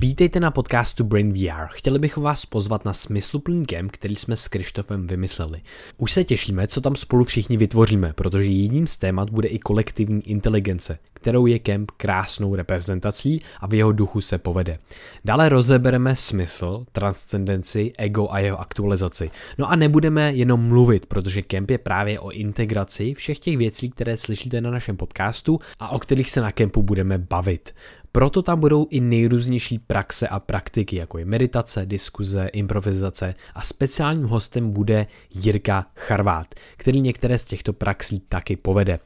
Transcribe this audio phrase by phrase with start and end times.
[0.00, 1.66] Vítejte na podcastu Brain VR.
[1.68, 5.60] Chtěli bychom vás pozvat na smysluplný kemp, který jsme s Krištofem vymysleli.
[5.98, 10.30] Už se těšíme, co tam spolu všichni vytvoříme, protože jedním z témat bude i kolektivní
[10.30, 14.78] inteligence, kterou je kemp krásnou reprezentací a v jeho duchu se povede.
[15.24, 19.30] Dále rozebereme smysl, transcendenci, ego a jeho aktualizaci.
[19.58, 24.16] No a nebudeme jenom mluvit, protože kemp je právě o integraci všech těch věcí, které
[24.16, 27.74] slyšíte na našem podcastu a o kterých se na kempu budeme bavit.
[28.18, 34.26] Proto tam budou i nejrůznější praxe a praktiky, jako je meditace, diskuze, improvizace a speciálním
[34.26, 38.98] hostem bude Jirka Charvát, který některé z těchto praxí taky povede.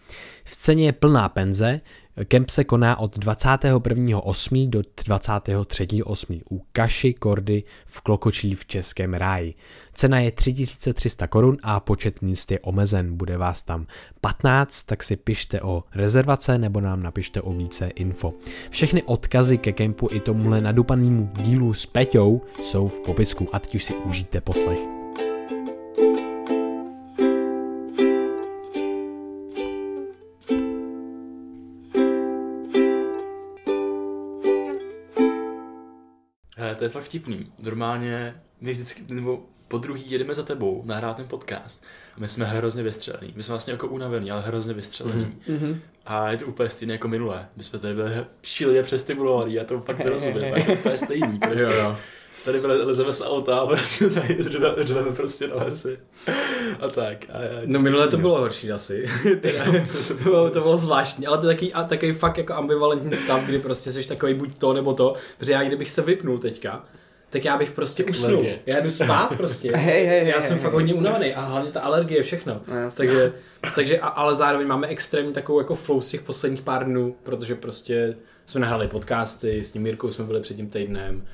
[0.45, 1.80] V ceně je plná penze,
[2.28, 4.70] Kemp se koná od 21.8.
[4.70, 6.40] do 23.8.
[6.50, 9.54] u Kaši Kordy v Klokočí v Českém ráji.
[9.94, 13.16] Cena je 3300 korun a počet míst je omezen.
[13.16, 13.86] Bude vás tam
[14.20, 18.34] 15, tak si pište o rezervace nebo nám napište o více info.
[18.70, 23.74] Všechny odkazy ke kempu i tomuhle nadupanému dílu s Peťou jsou v popisku a teď
[23.74, 25.02] už si užijte poslech.
[36.75, 37.53] To je fakt vtipný.
[37.62, 41.84] Normálně my vždycky, nebo po druhý jedeme za tebou nahrát ten podcast
[42.17, 43.33] a my jsme hrozně vystřelení.
[43.37, 45.39] My jsme vlastně jako unavení, ale hrozně vystřelení.
[45.48, 45.78] Mm-hmm.
[46.06, 47.48] A je to úplně stejné jako minulé.
[47.56, 50.45] My jsme tady byli šíleně přestibulovaní, já to fakt nerozumím.
[50.45, 51.39] je to úplně stejný.
[51.47, 51.75] Prostě.
[51.75, 51.97] jo
[52.44, 53.66] tady lezeme z auta a
[54.14, 54.38] tady
[54.78, 55.98] řveme prostě na lesy.
[56.80, 57.24] A tak.
[57.32, 59.06] A já, no minule to bylo horší asi.
[60.08, 63.44] to, bylo, to bylo zvláštní, ale to je takový, a takový fakt jako ambivalentní stav,
[63.44, 66.84] kdy prostě jsi takový buď to nebo to, protože já kdybych se vypnul teďka,
[67.30, 68.46] tak já bych prostě usnul.
[68.66, 69.72] Já jdu spát prostě.
[69.76, 72.60] Hej, hej, já jsem hej, fakt hodně unavený a hlavně ta alergie, všechno.
[72.68, 73.32] No, takže,
[73.74, 77.54] takže a, ale zároveň máme extrémně takovou jako flow z těch posledních pár dnů, protože
[77.54, 81.26] prostě jsme nahrali podcasty, s ním Mirkou jsme byli před tím týdnem,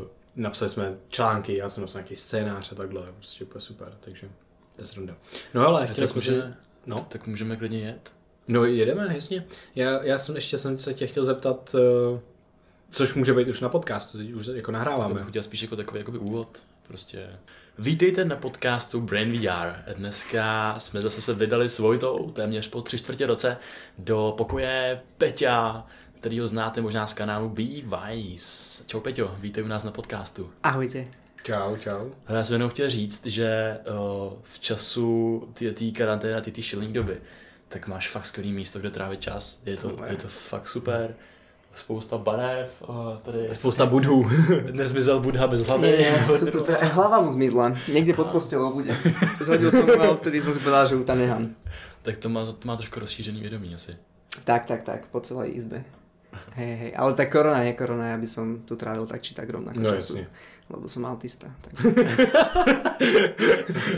[0.00, 4.28] uh, napsali jsme články, já jsem napsal nějaký scénář a takhle, prostě úplně super, takže
[4.76, 5.16] to je sranda.
[5.54, 6.42] No ale chtěl jsem si...
[6.86, 6.96] No?
[7.08, 8.12] Tak můžeme klidně jet.
[8.48, 9.44] No jedeme, jasně.
[9.74, 12.18] Já, já jsem ještě jsem se tě chtěl zeptat, uh,
[12.90, 15.24] což může být už na podcastu, teď už jako nahráváme.
[15.24, 17.28] To bych spíš jako takový jakoby úvod, prostě.
[17.78, 19.94] Vítejte na podcastu Brain VR.
[19.96, 23.56] Dneska jsme zase se vydali s Vojtou, téměř po tři čtvrtě roce,
[23.98, 25.86] do pokoje Peťa,
[26.20, 28.84] který ho znáte možná z kanálu Be Wise.
[28.86, 30.50] Čau Peťo, vítej u nás na podcastu.
[30.62, 31.06] Ahojte.
[31.42, 32.10] Čau, čau.
[32.28, 37.20] Já jsem jenom chtěl říct, že uh, v času té karantény, ty šilní doby,
[37.68, 39.60] tak máš fakt skvělý místo, kde trávit čas.
[39.66, 41.14] Je to, je to fakt super.
[41.74, 43.48] Spousta barev, uh, tady...
[43.52, 44.30] Spousta budhů.
[44.72, 45.88] Nezmizel budha bez hlavy.
[45.88, 47.72] Je, sú tu, teda, hlava mu zmizla.
[47.88, 48.96] Někde pod postelou bude.
[49.40, 51.54] Zhodil jsem ho a odtedy jsem si povedal, že ju tam nechám.
[52.02, 53.96] Tak to má, to má trošku rozšířený vědomí asi.
[54.44, 55.84] Tak, tak, tak, po celé izbe.
[56.54, 59.50] Hej, hej, ale tak korona, nie korona, ja by som tu trávil tak či tak
[59.50, 60.22] rovnako no, času.
[60.22, 60.58] Jasne.
[60.70, 61.50] Lebo som autista.
[61.66, 61.72] Tak.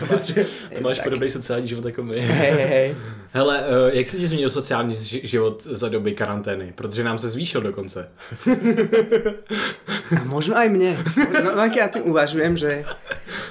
[0.00, 0.32] to máš,
[0.72, 2.21] to máš podobný sociální život jako my.
[2.21, 2.97] Hej, hej, hej.
[3.32, 6.72] Hele, uh, jak se ti změnil sociální život za doby karantény?
[6.75, 8.09] Protože nám se zvýšil dokonce.
[10.21, 10.97] A možno aj mne.
[11.44, 12.84] No, no ja tým uvažujem, že,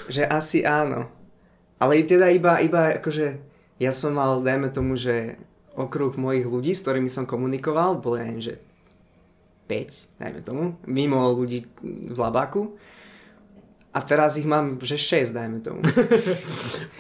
[0.09, 1.09] že asi áno.
[1.81, 3.37] Ale teda iba, iba akože
[3.81, 5.41] ja som mal, dajme tomu, že
[5.73, 8.61] okruh mojich ľudí, s ktorými som komunikoval, bol ja neviem, že
[9.67, 12.75] 5, dajme tomu, mimo ľudí v labáku.
[13.91, 15.83] A teraz ich mám, že 6, dajme tomu.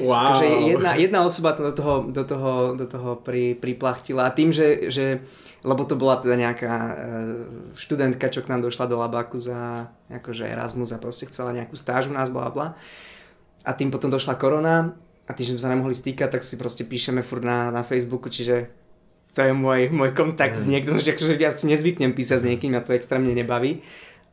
[0.01, 0.33] Wow.
[0.33, 4.27] Takže jedna, jedna osoba do toho, do toho, do toho pri, priplachtila.
[4.27, 5.21] A tým, že, že,
[5.61, 6.93] lebo to bola teda nejaká e,
[7.77, 12.09] študentka, čo k nám došla do labáku za akože Erasmus a proste chcela nejakú stáž
[12.09, 12.73] u nás, bla bla.
[13.61, 14.97] A tým potom došla korona
[15.29, 18.27] a tým, že sme sa nemohli stýkať, tak si proste píšeme furt na, na Facebooku,
[18.27, 18.80] čiže
[19.31, 20.61] to je môj, môj kontakt mm.
[20.61, 23.79] s niekým, že akože ja si nezvyknem písať s niekým, a to extrémne nebaví.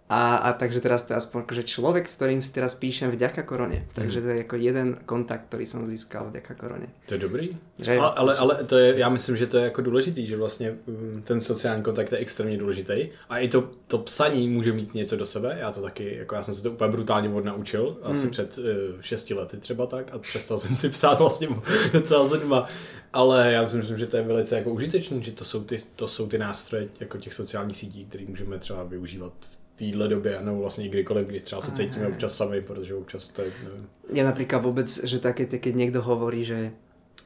[0.09, 3.45] A, a takže teraz to je aspoň akože človek, s ktorým si teraz píšem vďaka
[3.45, 3.85] korone.
[3.93, 6.87] Takže to je jako jeden kontakt, který jsem získal vďaka korone.
[7.07, 7.57] To je dobrý.
[7.79, 10.77] Že, ale, ale, ale to je, já myslím, že to je jako důležitý, že vlastně
[10.87, 13.09] mm, ten sociální kontakt je extrémně důležitý.
[13.29, 15.57] A i to, to psaní může mít něco do sebe.
[15.61, 18.31] Já to taky, jako já jsem se to úplně brutálně odnaučil, asi hmm.
[18.31, 18.65] před uh,
[19.01, 21.49] šesti lety třeba tak a přestal jsem si psát vlastně
[21.93, 22.69] docela zima.
[23.13, 26.09] Ale já si myslím, že to je velice jako užitečný, že to jsou ty, to
[26.09, 30.59] jsou ty nástroje jako těch sociálních sítí, které můžeme třeba využívat v téhle době, nebo
[30.59, 32.15] vlastně kdykoliv, kdy třeba se cítíme Aha.
[32.15, 33.87] občas sami, protože občas to je, nevím.
[34.09, 36.73] Ja napríklad vôbec, že také, keď niekto hovorí, že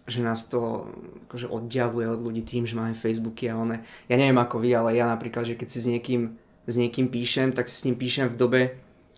[0.02, 0.90] že nás to
[1.30, 3.86] akože oddialuje od ľudí tým, že máme Facebooky a one.
[4.10, 6.34] Ja neviem ako vy, ale ja napríklad, že keď si s niekým,
[6.66, 8.60] s niekým píšem, tak si s ním píšem v dobe,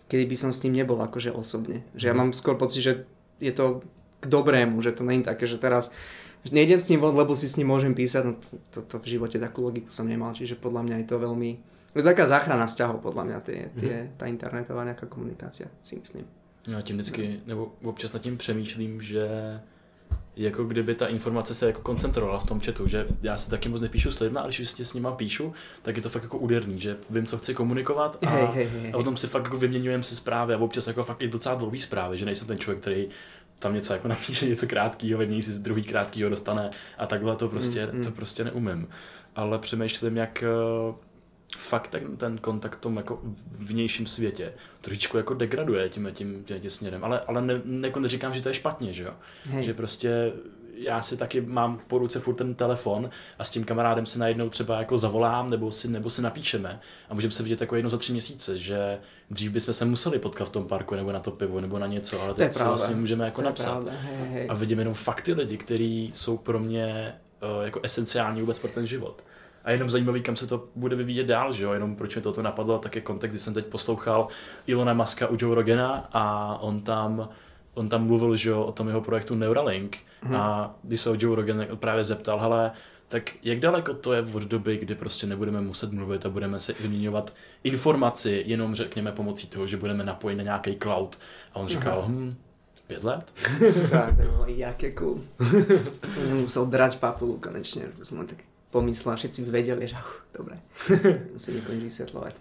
[0.05, 1.81] kedy by som s ním nebol akože osobne.
[1.97, 2.19] Že ja mhm.
[2.21, 2.93] mám skôr pocit, že
[3.41, 3.81] je to
[4.21, 5.89] k dobrému, že to není také, že teraz
[6.45, 8.95] že nejdem s ním von, lebo si s ním môžem písať, no to, to, to
[9.01, 11.57] v živote takú logiku som nemal, čiže podľa mňa je to veľmi
[11.95, 14.09] je to taká záchrana vzťahov, podľa mňa, tie, tie, mm.
[14.19, 16.25] tá internetová nejaká komunikácia, si myslím.
[16.67, 19.29] Já tím vždycky, nebo občas nad tím přemýšlím, že
[20.35, 23.81] jako kdyby ta informace se jako koncentrovala v tom chatu, že já si taky moc
[23.81, 26.79] nepíšu s lidmi, ale když si s nima píšu, tak je to fakt jako úderný,
[26.79, 28.91] že vím, co chci komunikovat a, Hej, hej, hej.
[28.93, 31.79] a potom si fakt jako vyměňujeme si zprávy a občas jako fakt i docela dlouhý
[31.79, 33.07] zprávy, že nejsem ten člověk, který
[33.59, 37.49] tam něco jako napíše, něco krátkýho, vymění si z druhý krátkýho dostane a takhle to
[37.49, 38.03] prostě, Mm, mm.
[38.03, 38.87] to prostě neumím.
[39.35, 40.47] Ale přemýšlím, jak eh,
[41.57, 43.19] fakt ten, ten kontakt v tom jako
[43.51, 47.03] vnějším světě trošičku jako degraduje tím, tím, tím, tím směrem.
[47.03, 49.13] Ale, ale ne, ne, jako neříkám, že to je špatně, že jo?
[49.45, 49.63] Hej.
[49.63, 50.33] Že prostě
[50.77, 53.09] já si taky mám po ruce furt ten telefon
[53.39, 56.79] a s tím kamarádem si najednou třeba jako zavolám nebo si, nebo si napíšeme
[57.09, 58.99] a můžeme se vidět jako jednou za tři měsíce, že
[59.29, 62.21] dřív bychom se museli potkat v tom parku nebo na to pivo nebo na něco,
[62.21, 62.71] ale teď si pravda.
[62.71, 63.83] vlastně můžeme jako napsat.
[63.89, 64.47] hej, hej.
[64.49, 67.15] A vidím jenom fakt ty lidi, kteří jsou pro mě
[67.57, 69.23] uh, jako esenciální vůbec pro ten život.
[69.65, 71.73] A jenom zajímavý, kam se to bude vyvíjet dál, že jo?
[71.73, 74.27] Jenom proč mi toto napadlo, tak je kontext, kdy jsem teď poslouchal
[74.67, 77.29] Ilona Maska u Joe Rogena a on tam,
[77.73, 80.35] on tam mluvil, že jo, o tom jeho projektu Neuralink Mhm.
[80.35, 82.71] a když se ho Joe Rogan právě zeptal, hele,
[83.07, 86.73] tak jak daleko to je od doby, kdy prostě nebudeme muset mluvit a budeme si
[86.79, 87.33] vyměňovat
[87.63, 91.19] informaci jenom řekněme pomocí toho, že budeme napojeni na nějaký cloud.
[91.53, 92.35] A on říkal, hm,
[92.87, 93.33] pět let?
[93.91, 95.19] Tak, to bolo jaké cool.
[96.09, 97.39] som nemusel drať papulu
[98.17, 98.37] len tak
[98.71, 100.59] pomyslel všetci vedeli, že uf, dobre,
[101.33, 102.35] musím nikomu vysvetľovať.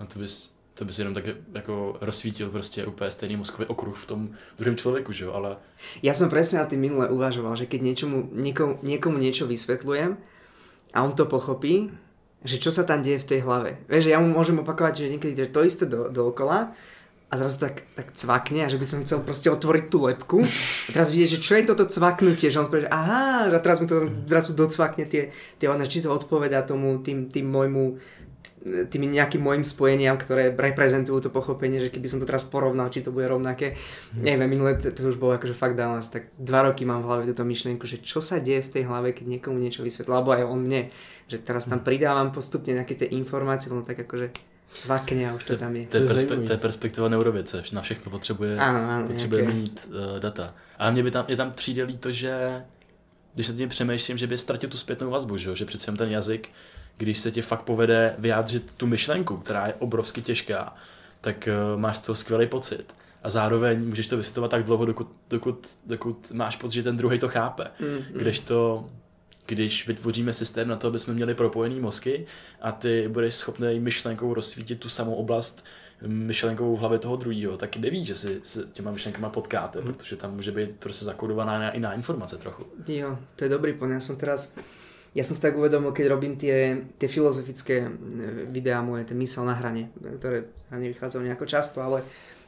[0.00, 1.24] A to bys, to bys jenom tak
[1.54, 5.56] jako rozsvítil prostě úplně stejný mozkový okruh v tom druhém člověku, že jo, ale
[6.02, 10.16] Ja som presne na tým minule uvažoval, že keď niečomu, niekomu, niekomu niečo vysvetľujem
[10.94, 11.92] a on to pochopí,
[12.44, 13.76] že čo sa tam deje v tej hlave.
[13.88, 16.72] Vieš, že ja mu môžem opakovať, že niekedy to isté do, dookola
[17.30, 20.88] a zrazu tak, tak cvakne a že by som chcel proste otvoriť tú lepku a
[20.90, 23.86] teraz vidieť, že čo je toto cvaknutie, že on povie, že aha, a teraz mu
[23.86, 25.30] to zrazu docvakne tie,
[25.62, 28.02] tie one, či to odpovedá tomu, tým, tým môjmu
[28.60, 33.00] tými nejakým môjim spojeniam, ktoré reprezentujú to pochopenie, že keby som to teraz porovnal, či
[33.00, 33.72] to bude rovnaké.
[34.12, 37.22] Neviem, minule to, to už bolo akože fakt dávno, tak dva roky mám v hlave
[37.32, 40.44] túto myšlienku, že čo sa deje v tej hlave, keď niekomu niečo vysvetlí, alebo aj
[40.44, 40.92] on mne,
[41.32, 44.28] že teraz tam pridávam postupne nejaké tie informácie, no tak akože
[44.74, 45.86] cvakne a už to tam je.
[45.86, 49.42] to je, To je perspe- to je perspektiva neurověce, na všechno potřebuje, Ano, ano, potřebuje
[49.42, 50.54] nějaké- mít uh, data.
[50.78, 52.62] Ale mě by tam, mě tam přijde líto, že
[53.34, 55.54] když se tím přemýšlím, že by ztratil tu zpětnou vazbu, že, jo?
[55.54, 56.48] že přece jen ten jazyk,
[56.96, 60.74] když se ti fakt povede vyjádřit tu myšlenku, která je obrovsky těžká,
[61.20, 62.94] tak uh, máš z toho skvělý pocit.
[63.22, 67.18] A zároveň můžeš to vysvětlovat tak dlouho, dokud, dokud, dokud máš pocit, že ten druhý
[67.18, 67.64] to chápe.
[67.80, 68.88] Mm, Kdežto,
[69.50, 72.26] když vytvoříme systém na to, aby jsme měli propojený mozky
[72.60, 75.64] a ty budeš schopný myšlenkou rozsvítit tu samou oblast
[76.06, 80.34] myšlenkou v hlavě toho druhého, tak nevíš, že si s těma myšlenkama potkáte, protože tam
[80.34, 82.64] může být prostě zakodovaná jiná informace trochu.
[82.88, 83.92] Jo, to je dobrý point.
[83.92, 84.54] Ja som teraz,
[85.12, 87.90] ja som si tak uvedomil, keď robím tie, tie filozofické e,
[88.48, 92.00] videá moje, tie mysel na hrane, ktoré nevychádzajú nejako často, ale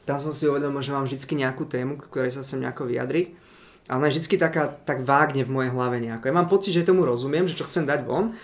[0.08, 3.51] tam som si uvedomil, že mám vždy nejakú tému, ktorej sa chcem nejako vyjadriť.
[3.90, 6.30] A ona je vždy taká, tak vágne v mojej hlave nejako.
[6.30, 8.36] Ja mám pocit, že tomu rozumiem, že čo chcem dať von,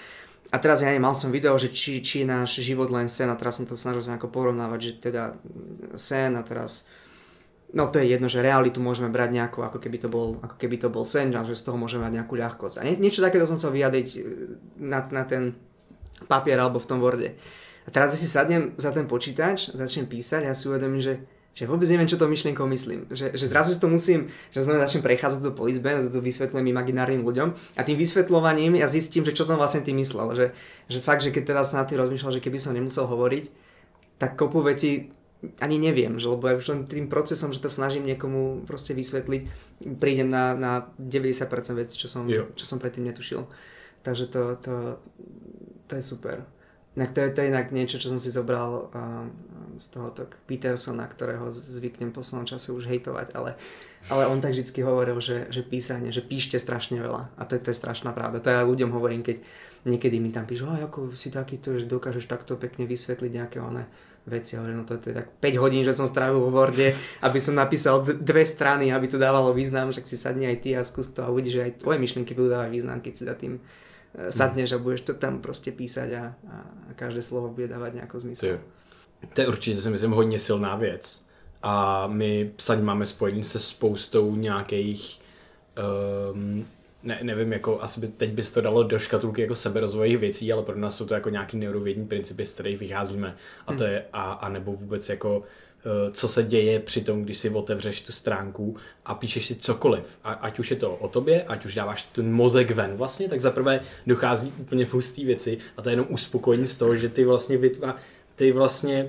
[0.49, 3.61] a teraz ja mal som video, že či, či náš život len sen a teraz
[3.61, 6.89] som to snažil sa porovnávať, že teda mm, sen a teraz
[7.69, 10.81] No to je jedno, že realitu môžeme brať nejako, ako keby to bol, ako keby
[10.81, 12.81] to bol sen, že z toho môžeme mať nejakú ľahkosť.
[12.81, 14.19] A nie, niečo takéto som chcel vyjadriť e,
[14.81, 15.53] na, na ten
[16.33, 17.37] papier alebo v tom Worde.
[17.85, 21.21] A teraz si sadnem za ten počítač, začnem písať a ja si uvedomím, že,
[21.59, 23.11] že vôbec neviem, čo to myšlienkou myslím.
[23.11, 26.71] Že, že zrazu si to musím, že znamená začnem prechádzať to po izbe, to vysvetľujem
[26.71, 30.39] imaginárnym ľuďom a tým vysvetľovaním ja zistím, že čo som vlastne tým myslel.
[30.39, 30.47] Že,
[30.87, 33.51] že fakt, že keď teraz na tým rozmýšľal, že keby som nemusel hovoriť,
[34.23, 35.11] tak kopu veci
[35.59, 39.43] ani neviem, že lebo ja už len tým procesom, že to snažím niekomu proste vysvetliť,
[39.99, 41.43] prídem na, na 90%
[41.75, 42.51] vecí, čo som, Jo.
[42.55, 43.47] čo som predtým netušil.
[44.07, 44.75] Takže to, to,
[45.91, 46.47] to je super.
[46.95, 49.27] Inak to je, to je inak niečo, čo som si zobral uh,
[49.79, 53.55] z tohoto Petersona, ktorého zvyknem v poslednom čase už hejtovať, ale,
[54.11, 57.31] ale on tak vždycky hovoril, že, že písanie, že píšte strašne veľa.
[57.39, 58.43] A to, je- to je strašná pravda.
[58.43, 59.41] To ja ľuďom hovorím, keď
[59.87, 63.87] niekedy mi tam píšu, "Aj, ako si takýto, že dokážeš takto pekne vysvetliť nejaké one
[64.29, 64.55] veci.
[64.55, 66.93] Ja hovorím, no to, je tak 5 hodín, že som strávil vo Worde,
[67.25, 70.85] aby som napísal dve strany, aby to dávalo význam, však si sadni aj ty a
[70.85, 73.57] skús to a uvidíš, že aj tvoje myšlienky budú dávať význam, keď si za tým
[73.57, 76.57] eh, sadneš a budeš to tam prostě písať a, a,
[76.95, 78.61] každé slovo bude dávať nějakou zmysel.
[79.35, 81.27] To je, určitě si myslím hodně silná věc.
[81.63, 85.21] A my psaní máme spojený se spoustou nějakých
[86.33, 86.67] um,
[87.03, 90.63] ne, nevím, jako asi by, teď bys to dalo do škatulky jako seberozvojových věcí, ale
[90.63, 93.37] pro nás jsou to jako nějaký neurovědní principy, z kterých vycházíme.
[93.67, 95.43] A to je, a, a nebo vůbec jako
[95.81, 100.19] eh, co se děje při tom, když si otevřeš tu stránku a píšeš si cokoliv.
[100.25, 103.41] A, ať už je to o tobě, ať už dáváš ten mozek ven vlastně, tak
[103.41, 107.25] zaprvé dochází úplně v hustý věci a to je jenom uspokojení z toho, že ty
[107.25, 107.97] vlastně vytvá,
[108.39, 109.09] ty vlastně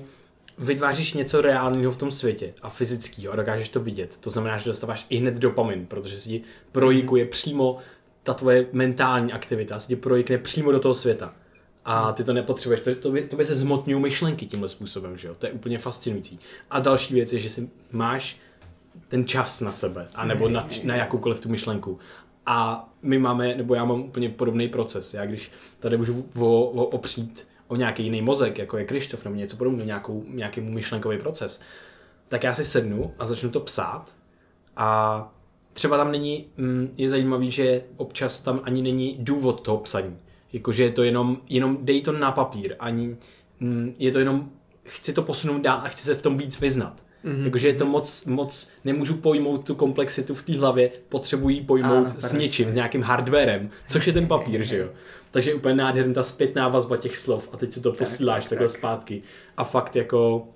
[0.58, 4.18] vytváříš něco reálného v tom světě a fyzického a dokážeš to vidět.
[4.18, 7.76] To znamená, že dostáváš i hned dopamin, protože si ti projikuje přímo
[8.22, 11.34] ta tvoje mentální aktivita, si ti projikne přímo do toho světa.
[11.84, 15.28] A ty to nepotřebuješ, to, to, by, to by se zmotňují myšlenky tímhle způsobem, že
[15.28, 15.34] jo?
[15.34, 16.38] To je úplně fascinující.
[16.70, 18.38] A další věc je, že si máš
[19.08, 21.98] ten čas na sebe, anebo na, na jakoukoliv tu myšlenku.
[22.46, 25.14] A my máme, nebo já mám úplně podobný proces.
[25.14, 29.56] Já když tady můžu o, opřít o nějaký jiný mozek, jako je Krištof nebo něco
[29.56, 31.62] podobného, nějakou, nějaký myšlenkový proces,
[32.28, 34.14] tak já si sednu a začnu to psát
[34.76, 35.32] a
[35.72, 40.18] třeba tam není, mm, je zajímavý, že občas tam ani není důvod toho psaní.
[40.52, 43.16] Jakože je to jenom, jenom dej to na papír, ani
[43.60, 44.50] mm, je to jenom,
[44.84, 47.04] chci to posunout dál a chci se v tom víc vyznat.
[47.24, 47.44] Mm-hmm.
[47.44, 52.08] Jakože je to moc, moc, nemůžu pojmout tu komplexitu v té hlavě, potřebuji pojmout ano,
[52.08, 54.88] s něčím, s nějakým hardwarem, což je ten papír, že jo.
[55.30, 58.44] Takže je úplně nádherná ta zpětná vazba těch slov a teď si to tak, posíláš
[58.44, 58.76] tak, takhle tak.
[58.76, 59.22] zpátky.
[59.56, 60.48] A fakt jako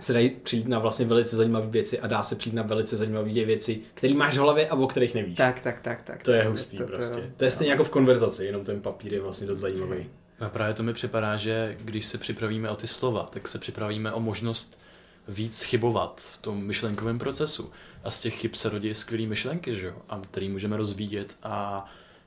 [0.00, 3.30] se dají přijít na vlastně velice zajímavé věci a dá se přijít na velice zajímavé
[3.30, 5.36] věci, které máš v hlavě a o kterých nevíš.
[5.36, 6.22] Tak, tak, tak, tak.
[6.22, 7.14] To je hustý to, to, prostě.
[7.14, 10.10] To, to, to je stejně jako v konverzaci, jenom ten papír je vlastně dost zajímavý.
[10.40, 14.12] A právě to mi připadá, že když se připravíme o ty slova, tak se připravíme
[14.12, 14.81] o možnost
[15.28, 17.70] víc chybovat v tom myšlenkovém procesu.
[18.04, 19.94] A z těch chyb se rodí skvělé myšlenky, že jo?
[20.08, 21.86] A který můžeme rozvíjet a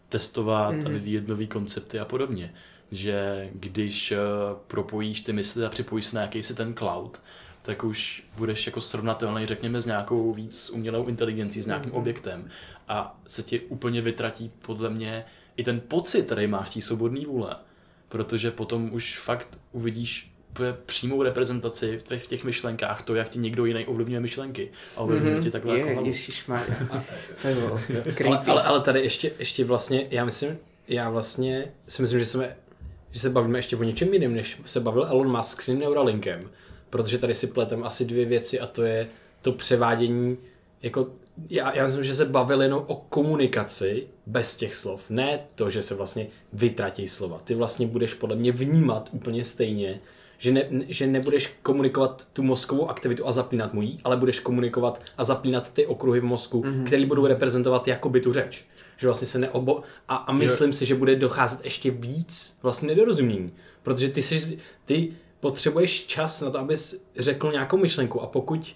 [0.10, 0.86] testovat mm-hmm.
[0.86, 0.94] a mhm.
[0.94, 2.54] vyvíjet nové koncepty a podobně.
[2.92, 4.18] Že když uh,
[4.68, 7.22] propojíš ty mysli a připojíš se na jakýsi ten cloud,
[7.62, 11.98] tak už budeš jako srovnatelný, řekněme, s nějakou víc umělou inteligencí, s nějakým mm-hmm.
[11.98, 12.50] objektem
[12.88, 15.26] a se ti úplně vytratí podle mě
[15.58, 17.56] i ten pocit, který máš té svobodné vůle.
[18.10, 20.35] Protože potom už fakt uvidíš
[20.86, 25.02] přímou reprezentaci v těch, v těch myšlenkách, to, jak ti někdo jiný ovlivňuje myšlenky a
[25.02, 25.44] ovlivňuje mm-hmm.
[25.44, 26.04] ti takhle je, jako
[27.42, 27.56] to je
[28.26, 30.58] ale, ale, ale, tady ještě, ještě vlastně, já myslím,
[30.88, 32.56] já vlastně si myslím, že jsme
[33.12, 36.40] že se bavíme ještě o něčem jiném, než se bavil Elon Musk s tím Neuralinkem,
[36.90, 39.08] protože tady si pletem asi dvě věci a to je
[39.42, 40.38] to převádění,
[40.82, 41.08] jako
[41.50, 45.10] já, já myslím, že se bavil jenom o komunikaci bez těch slov.
[45.10, 47.40] Ne to, že se vlastně vytratí slova.
[47.40, 50.00] Ty vlastně budeš podle mě vnímat úplně stejně
[50.38, 55.04] že, ne, že nebudeš komunikovat tu mozkovou aktivitu a zapínat mu ji, ale budeš komunikovat
[55.18, 56.86] a zapínat ty okruhy v mozku, mm-hmm.
[56.86, 58.66] které budou reprezentovat jakoby tu řeč.
[58.98, 59.82] Že vlastně se neobo...
[60.08, 60.74] A, a myslím jo.
[60.74, 63.52] si, že bude docházet ještě víc vlastně nedorozumění.
[63.84, 68.76] Protože ty, jsi, ty potřebuješ čas na to, abys řekl nějakou myšlenku a pokud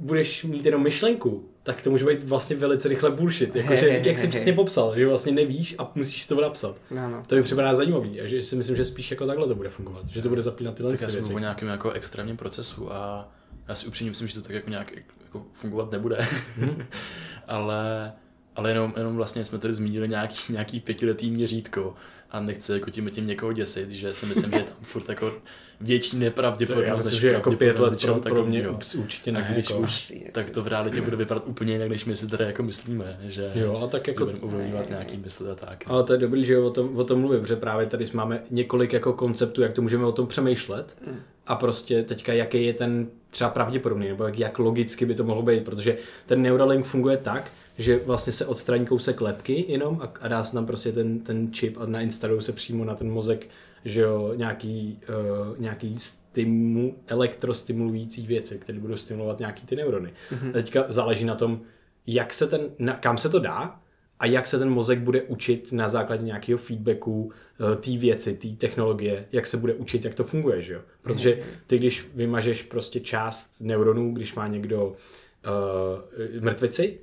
[0.00, 3.56] budeš mít jenom myšlenku, tak to může být vlastně velice rychle bullshit.
[3.56, 6.76] Jako, že, jak jsi přesně popsal, že vlastně nevíš a musíš si to napsat.
[6.90, 7.22] No, no.
[7.26, 10.08] To mi připadá zajímavý a že si myslím, že spíš jako takhle to bude fungovat.
[10.08, 13.32] Že to bude zapínat tyhle tak já jsem o nějakém jako extrémním procesu a
[13.68, 16.26] já si upřímně myslím, že to tak jako nějak jako fungovat nebude.
[16.56, 16.86] Hmm.
[17.46, 18.12] ale,
[18.56, 21.94] ale jenom, jenom vlastně jsme tady zmínili nějaký, nějaký pětiletý měřítko
[22.30, 25.32] a nechci jako tím, tím někoho děsit, že si myslím, že je tam furt jako
[25.80, 26.88] větší nepravděpodobnost.
[26.88, 28.78] Já myslím, že jako pět let pro, pro mě jo.
[28.98, 29.48] určitě ne.
[29.52, 32.28] Když jako, už, asi, tak to v realitě bude vypadat úplně jinak, než my si
[32.28, 35.84] tady jako myslíme, že jo, a tak jako budeme ovlivňovat nějaký mysli a tak.
[35.86, 38.92] Ale to je dobrý, že o tom, o tom mluvím, protože právě tady máme několik
[38.92, 41.16] jako konceptů, jak to můžeme o tom přemýšlet mm.
[41.46, 45.42] a prostě teďka jaký je ten třeba pravděpodobný, nebo jak, jak logicky by to mohlo
[45.42, 45.96] být, protože
[46.26, 50.52] ten Neuralink funguje tak, že vlastně se odstraní kousek lepky jenom a, a dá se
[50.52, 53.46] tam prostě ten, ten čip a nainstaluje se přímo na ten mozek
[53.84, 60.12] že jo, nějaký, uh, nějaký stimu, elektrostimulující věci, které budou stimulovat nějaký ty neurony.
[60.32, 60.52] Mm-hmm.
[60.52, 61.60] Teďka záleží na tom,
[62.06, 63.80] jak se ten, na, kam se to dá
[64.18, 68.48] a jak se ten mozek bude učit na základě nějakého feedbacku uh, té věci, té
[68.48, 70.80] technologie, jak se bude učit, jak to funguje, že jo?
[71.02, 71.44] Protože mhm.
[71.66, 76.98] ty, když vymažeš prostě část neuronů, když má někdo uh, mrtvici,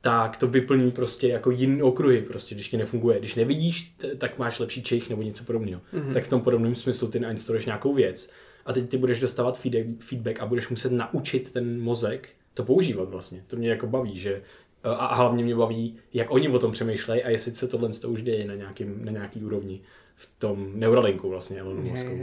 [0.00, 3.18] tak to vyplní prostě jako jiný okruhy, prostě, když ti nefunguje.
[3.18, 5.80] Když nevidíš, t- tak máš lepší čich nebo něco podobného.
[5.94, 6.12] Mm-hmm.
[6.12, 8.32] Tak v tom podobném smyslu ty nainstaluješ nějakou věc
[8.66, 13.08] a teď ty budeš dostávat feedback, feedback a budeš muset naučit ten mozek to používat
[13.08, 13.44] vlastně.
[13.46, 14.42] To mě jako baví, že
[14.84, 18.22] a hlavně mě baví, jak oni o tom přemýšlejí a jestli se tohle to už
[18.22, 19.80] děje na, nějakým, na nějaký úrovni
[20.16, 22.18] v tom Neuralinku vlastně Elonu Muskou.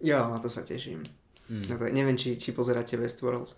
[0.00, 1.02] jo, na to se těším.
[1.48, 1.68] Hmm.
[1.68, 3.56] Na to, nevím, či, či pozeráte Westworld.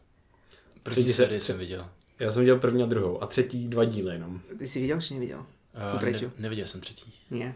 [0.82, 1.86] První třetí sérii jsem viděl.
[2.18, 4.40] Já jsem viděl první a druhou a třetí dva díly jenom.
[4.58, 5.38] Ty jsi viděl, či neviděl?
[5.38, 6.24] Uh, tu třetí?
[6.24, 7.12] Ne, neviděl jsem třetí.
[7.30, 7.54] Ne.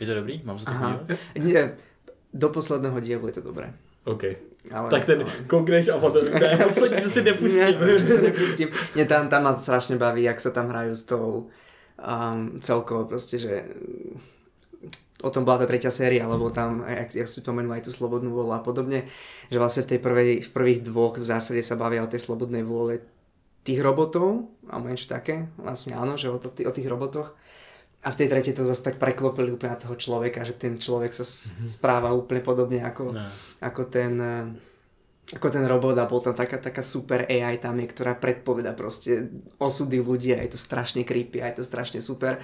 [0.00, 0.40] Je to dobrý?
[0.44, 1.08] Mám se to podívat?
[1.38, 1.76] Ne,
[2.34, 3.74] do posledného dílu je to dobré.
[4.04, 4.24] OK.
[4.70, 5.32] Ale, tak ten ale...
[5.46, 7.60] konkrétně a potom, ne, poslední si nepustím.
[7.60, 8.68] Ne, to nepustím.
[8.94, 11.48] Mě tam, tam ma strašne baví, jak sa tam hrajú s tou
[11.96, 13.64] um, celkovo proste, že
[15.18, 18.30] o tom bola tá tretia séria, lebo tam, jak, jak si spomenul aj tú slobodnú
[18.30, 19.02] vôľu a podobne,
[19.50, 22.62] že vlastne v, tej prvej, v prvých dvoch v zásade sa bavia o tej slobodnej
[22.62, 23.02] vôle
[23.66, 27.34] tých robotov, alebo niečo také, vlastne áno, že o, to, o tých robotoch.
[28.06, 31.10] A v tej tretej to zase tak preklopili úplne na toho človeka, že ten človek
[31.10, 33.26] sa správa úplne podobne ako, Ne.
[33.58, 34.14] ako ten
[35.28, 39.28] ako ten robot a bol tam taká, taká super AI tam je, ktorá predpoveda proste
[39.60, 42.40] osudy ľudí a je to strašne creepy a je to strašne super.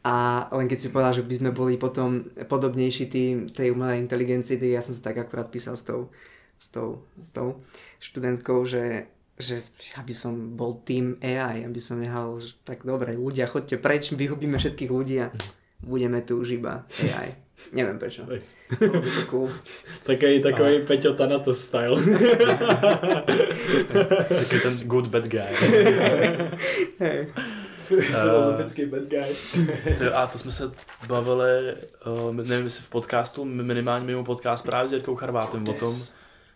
[0.00, 4.56] A len keď si povedal, že by sme boli potom podobnejší tý, tej umelej inteligencii,
[4.56, 6.08] tak ja som sa tak akurát písal s tou,
[6.56, 7.60] s tou, s tou
[8.00, 9.60] študentkou, že, že
[10.00, 14.56] aby som bol tým AI, aby som nehal, že tak dobre, ľudia, chodte preč, vyhubíme
[14.56, 15.28] všetkých ľudí a
[15.84, 17.36] budeme tu už iba AI.
[17.76, 18.24] Neviem prečo.
[18.24, 18.56] Nice.
[18.72, 18.88] To
[19.28, 19.52] cool.
[20.08, 22.00] Takový, takový Peťo Thanatos style.
[24.28, 25.52] Taky ten good bad guy.
[26.98, 27.28] Hej.
[27.98, 29.36] Filozofický bad guy.
[30.14, 30.72] A to jsme se
[31.06, 31.74] bavili,
[32.06, 35.94] uh, nevím jestli v podcastu, minimálně mimo podcast právě s Jirkou Charvátem o tom,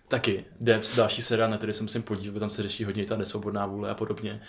[0.08, 3.16] taky Devs, další seriál, na který se musím podívat, protože tam se řeší hodně ta
[3.16, 4.42] nesvobodná vůle a podobně.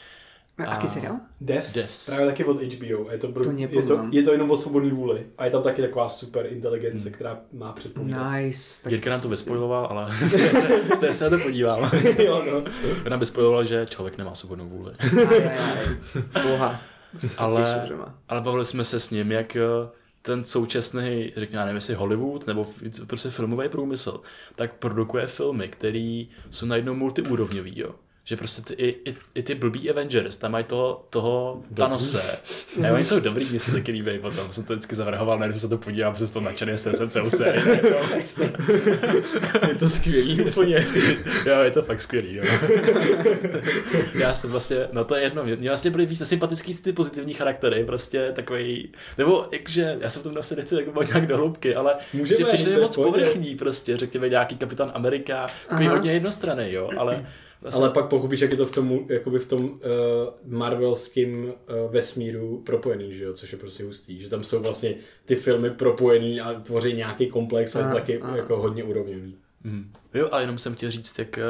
[0.58, 1.16] A aký seriál?
[1.42, 2.06] Devs, Devs.
[2.06, 3.12] právě taky od HBO.
[3.12, 5.26] Je to, br- To je, to, je to jenom o svobodný vůli.
[5.38, 8.32] A je tam taky taková super inteligence, která má předpovídat.
[8.32, 8.84] Nice.
[8.84, 10.12] tak Jirka nám to vyspojiloval, ale
[11.00, 11.92] té se, na to podívám.
[12.20, 12.64] jo, no.
[13.06, 14.92] Ona vyspojilovala, že člověk nemá svobodnou vůli.
[15.28, 16.44] Aj, aj, aj.
[16.44, 16.82] Boha.
[17.38, 18.16] Ale- má.
[18.30, 19.62] Ale bavili jsme se s ním, jak eh,
[20.22, 22.66] ten současný, řekněme, nevím, jestli Hollywood nebo
[23.08, 24.22] prostě filmový průmysl,
[24.56, 27.96] tak produkuje filmy, které jsou najednou multiúrovňový, jo.
[28.28, 32.22] Že prostě ty, i, i, i, ty blbý Avengers, tam mají to, toho Thanose.
[32.90, 34.54] A oni jsou dobrý, mě se taky líbí potom.
[34.54, 37.64] Jsem to vždycky zavrhoval, než se to podívám, přes to nadšený jsem celou sérii.
[39.68, 40.42] Je to skvělý.
[40.48, 40.88] Úplně.
[41.46, 42.44] Jo, je to fakt skvělý, jo.
[44.14, 47.84] Já jsem vlastně, no to je jedno, mě vlastně byly víc sympatický ty pozitivní charaktery,
[47.84, 51.96] prostě takový, nebo jakže, já jsem v tom asi nechci jako nějak do hloubky, ale
[52.14, 55.96] Můžeme, že přišli moc povrchní prostě, řekněme nějaký kapitán Amerika, takový Aha.
[55.96, 57.26] hodně jednostranný, jo, ale
[57.66, 59.80] vlastně, Ale pak pochopíš, jak je to v tom, jakoby v tom uh,
[60.46, 61.54] marvelském uh,
[61.92, 63.34] vesmíru propojený, že jo?
[63.34, 64.96] což je prostě hustý, že tam jsou vlastně
[65.26, 68.38] ty filmy propojený a tvoří nějaký komplex a je to Aha, taky aha.
[68.38, 69.38] jako hodně úrovňový.
[69.64, 69.92] Mm.
[70.14, 71.44] Jo, a jenom jsem chtěl říct, jak eh,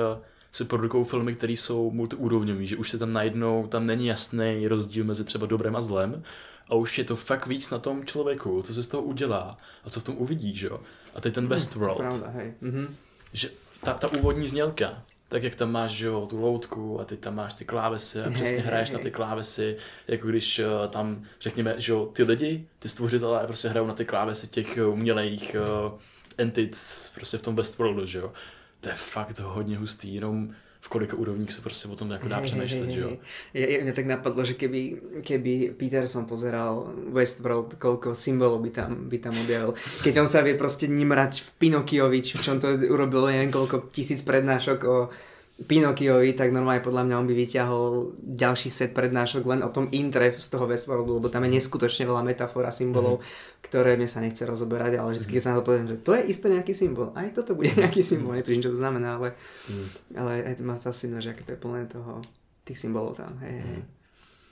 [0.52, 5.06] se produkují filmy, které jsou multiúrovňový, že už se tam najednou, tam není jasný rozdíl
[5.06, 6.24] mezi třeba dobrem a zlem
[6.70, 9.90] a už je to fakt víc na tom člověku, co se z toho udělá a
[9.90, 10.80] co v tom uvidí, že jo.
[11.16, 12.54] A teď ten Westworld, Pravda, hej.
[12.62, 12.96] Mhm.
[13.34, 13.50] že
[13.84, 17.36] ta, ta úvodní znělka, tak jak tam máš že jo, tu loutku a ty tam
[17.36, 19.04] máš ty klávesy a přesně hej, hraješ na hej.
[19.04, 23.88] ty klávesy, jako když eh, tam řekněme, že jo, ty lidi, ty stvořitelé prostě hrajou
[23.88, 25.92] na ty klávesy těch eh, umělejch uh,
[26.38, 26.78] entit
[27.16, 28.34] prostě v tom Westworldu, že jo.
[28.82, 32.42] To je fakt hodně hustý, jenom v kolika úrovních se prostě o tom jako dá
[32.42, 33.18] přemýšlet, že jo.
[33.54, 39.10] Je, je, mne tak napadlo, že keby, keby Peterson pozeral Westworld, koľko symbolov by tam,
[39.10, 39.74] by tam objavil.
[40.06, 43.90] Keď on sa vie proste nimrať v Pinokiovi, či v čom to urobil neviem koľko
[43.90, 45.10] tisíc prednášok o
[45.56, 50.36] Pinokiovi, tak normálne podľa mňa on by vyťahol ďalší set prednášok len o tom intre
[50.36, 53.64] z toho Westworldu, lebo tam je neskutočne veľa metafor a symbolov, mm-hmm.
[53.64, 56.28] ktoré mne sa nechce rozoberať, ale vždy, keď sa na to poviem, že to je
[56.28, 59.40] isto nejaký symbol, aj toto bude nejaký symbol, netuším, čo to znamená, ale,
[59.72, 59.88] mm.
[60.20, 62.20] ale aj to ma fascinuje, že aké to je plné toho,
[62.68, 63.80] tých symbolov tam, hej, hej.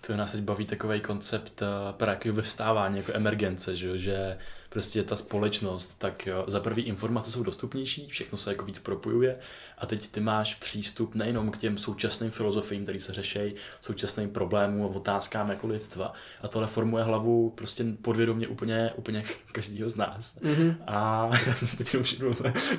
[0.07, 4.37] To nás teď baví takový koncept uh, právě vyvstávání, jako emergence, že, že
[4.73, 9.39] prostě ta společnost, tak jo, za prvý informace jsou dostupnější, všechno se jako víc propojuje
[9.77, 14.83] a teď ty máš přístup nejenom k těm současným filozofiím, které se řeší, současným problémům
[14.83, 16.13] a otázkám jako lidstva.
[16.41, 20.39] A tohle formuje hlavu prostě podvědomě úplně, úplně každýho z nás.
[20.41, 20.75] Mm-hmm.
[20.87, 22.33] A já jsem si teď jenom všiml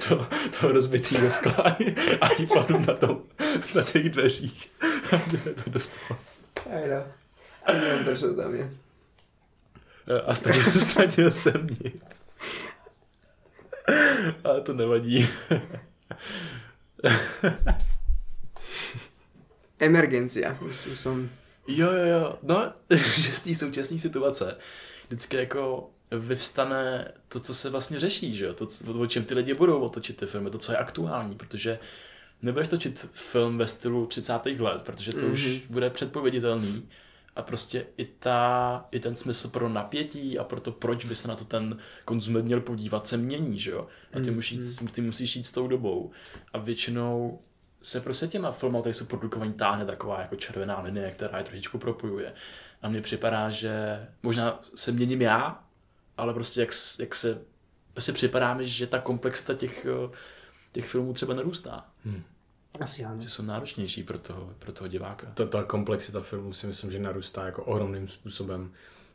[0.09, 0.27] to,
[0.61, 1.77] to rozbitýho skla
[2.21, 3.23] a iPadu na, tom,
[3.75, 4.71] na těch dveřích.
[5.65, 6.21] To dostalo.
[7.67, 7.73] A
[8.05, 8.84] prečo to tam je.
[10.27, 12.03] A ztratil, ztratil jsem nic.
[14.45, 15.29] Ale to nevadí.
[19.79, 21.31] Emergencia, už, už som...
[21.69, 22.39] Jo, jo, jo.
[22.43, 24.57] No, že z té současné situace
[25.07, 28.55] vždycky jako vyvstane to, co se vlastně řeší, že jo?
[28.55, 28.67] To,
[28.99, 31.79] o čem ty lidi budou otočit ty filmy, to, co je aktuální, protože
[32.43, 34.33] nebudeš točit film ve stylu 30.
[34.59, 35.33] let, protože to mm-hmm.
[35.33, 36.89] už bude předpověditelný
[37.37, 41.29] a prostě i, ta, i ten smysl pro napětí a pro to, proč by se
[41.29, 43.87] na to ten konzument měl podívat, se mění, že jo?
[44.13, 44.59] A ty, musíš,
[44.93, 46.11] ty musíš jít s tou dobou.
[46.53, 47.41] A většinou
[47.83, 51.79] se prostě těma filmy, které jsou produkovaný, táhne taková jako červená linie, která je trošičku
[51.79, 52.33] propojuje.
[52.83, 55.65] A mně připadá, že možná se měním já,
[56.17, 57.41] ale prostě jak, jak se
[57.93, 60.17] prostě připadá mi, že ta komplexita těch, eh,
[60.73, 61.87] těch filmů třeba narůstá.
[62.05, 62.23] Hmm.
[62.81, 63.23] Asi ano.
[63.23, 65.27] Že jsou náročnější pro toho, pro toho diváka.
[65.35, 68.73] To, ta komplexita filmu si myslím, že narůstá jako ohromným způsobem.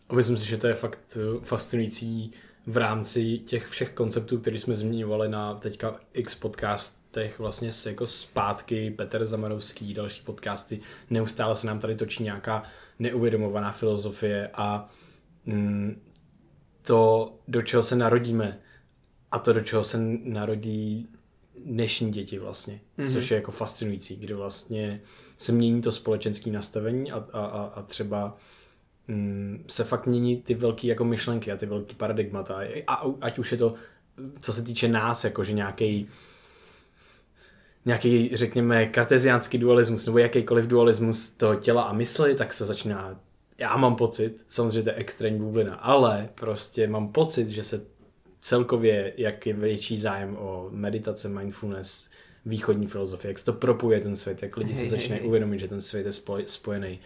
[0.09, 2.31] A myslím si, že to je fakt eh, fascinující
[2.67, 8.07] v rámci těch všech konceptů, které jsme zmiňovali na teďka x podcastech vlastně se jako
[8.07, 12.63] zpátky, Petr Zamarovský, další podcasty, neustále se nám tady točí nějaká
[12.99, 14.89] neuvědomovaná filozofie a
[15.45, 16.01] mm,
[16.81, 18.59] to, do čeho se narodíme
[19.31, 21.09] a to, do čeho se narodí
[21.65, 23.13] dnešní děti vlastně, mm-hmm.
[23.13, 25.01] což je jako fascinující, kdy vlastně
[25.37, 28.37] se mění to společenské nastavení a, a, a, a třeba
[29.07, 32.59] mm, se fakt mění ty velké jako myšlenky a ty velké paradigmata.
[32.87, 33.73] A, a ať už je to,
[34.39, 36.07] co se týče nás, jakože nějaký
[37.85, 43.19] nějaký, řekněme, karteziánský dualismus nebo jakýkoliv dualismus toho těla a mysli, tak se začíná,
[43.57, 47.85] já mám pocit, samozřejmě to je extrémní bublina, ale prostě mám pocit, že se
[48.39, 52.11] celkově, jak je větší zájem o meditace, mindfulness,
[52.45, 55.81] východní filozofie, jak se to propuje ten svět, jak lidi se začínají uvědomit, že ten
[55.81, 56.99] svět je spoj, spojený,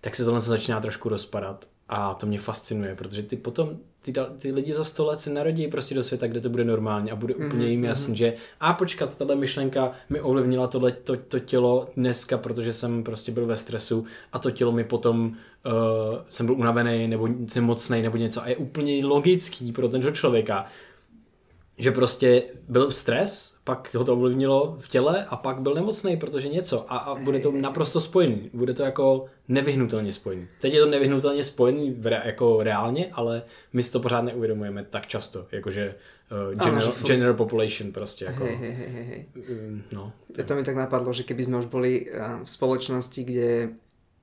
[0.00, 4.12] tak se tohle se začíná trošku rozpadat a to mě fascinuje, protože ty potom, ty,
[4.38, 7.16] ty lidi za sto let se narodí prostě do světa, kde to bude normálně a
[7.16, 8.34] bude úplně jim jasný, že?
[8.60, 13.46] A počkat, tahle myšlenka mi ovlivnila tohle, to, to tělo dneska, protože jsem prostě byl
[13.46, 18.42] ve stresu a to tělo mi potom uh, jsem byl unavený nebo jsem nebo něco
[18.42, 20.66] a je úplně logický pro ten člověka,
[21.78, 26.48] že prostě byl stres, pak ho to ovlivnilo v těle a pak byl nemocný, protože
[26.48, 28.50] něco a, a bude to naprosto spojený.
[28.52, 30.48] Bude to jako nevyhnutelně spojený.
[30.60, 34.84] Teď je to nevyhnutelně spojený v re, jako reálně, ale my si to pořád neuvědomujeme
[34.90, 35.94] tak často, jakože
[36.48, 38.24] uh, general, ano, general population prostě.
[38.24, 39.26] Jako, hej, hej, hej, hej.
[39.68, 40.12] Um, no.
[40.46, 42.10] To mi tak napadlo, že keby sme už boli
[42.44, 43.76] v spoločnosti, kde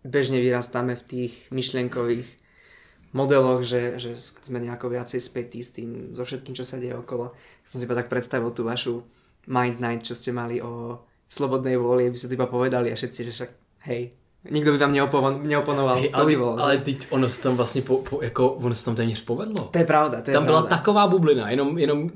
[0.03, 2.40] bežne vyrastáme v tých myšlienkových
[3.13, 7.31] modeloch, že, že sme nejako viacej spätí s tým, so všetkým, čo sa deje okolo.
[7.67, 9.03] Som si iba tak predstavil tú vašu
[9.47, 13.19] Mind Night, čo ste mali o slobodnej vôli, aby ste to iba povedali a všetci,
[13.27, 13.49] že však
[13.87, 14.11] hej,
[14.49, 16.59] Nikdo by tam neopon, neoponoval, hey, to by bylo.
[16.59, 19.69] Ale teď ono se tam vlastně, po, po, jako, ono se tam téměř povedlo.
[19.71, 20.61] To je pravda, to je Tam pravda.
[20.61, 22.09] byla taková bublina, jenom, jenom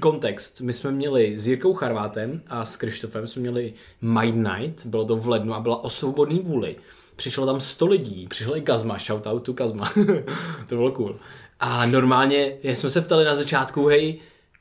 [0.00, 0.60] kontext.
[0.60, 5.16] My jsme měli s Jirkou Charvátem a s Krištofem jsme měli Mind Night, bylo to
[5.16, 6.76] v lednu a byla o svobodný vůli
[7.18, 9.92] přišlo tam 100 lidí, přišel i Kazma, shoutout to Kazma,
[10.68, 11.16] to bylo cool.
[11.60, 14.18] A normálně jsme se ptali na začátku, hej,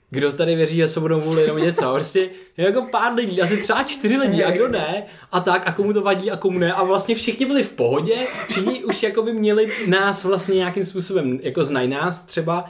[0.09, 1.93] kdo tady věří ve svobodnou vůli nebo něco.
[1.93, 5.03] Prostě je jako pár lidí, asi třeba čtyři lidi a kdo ne.
[5.31, 6.73] A tak, a komu to vadí a komu ne.
[6.73, 8.15] A vlastně všichni byli v pohodě,
[8.49, 12.65] všichni už jako by měli nás vlastně nějakým způsobem, jako znají nás třeba,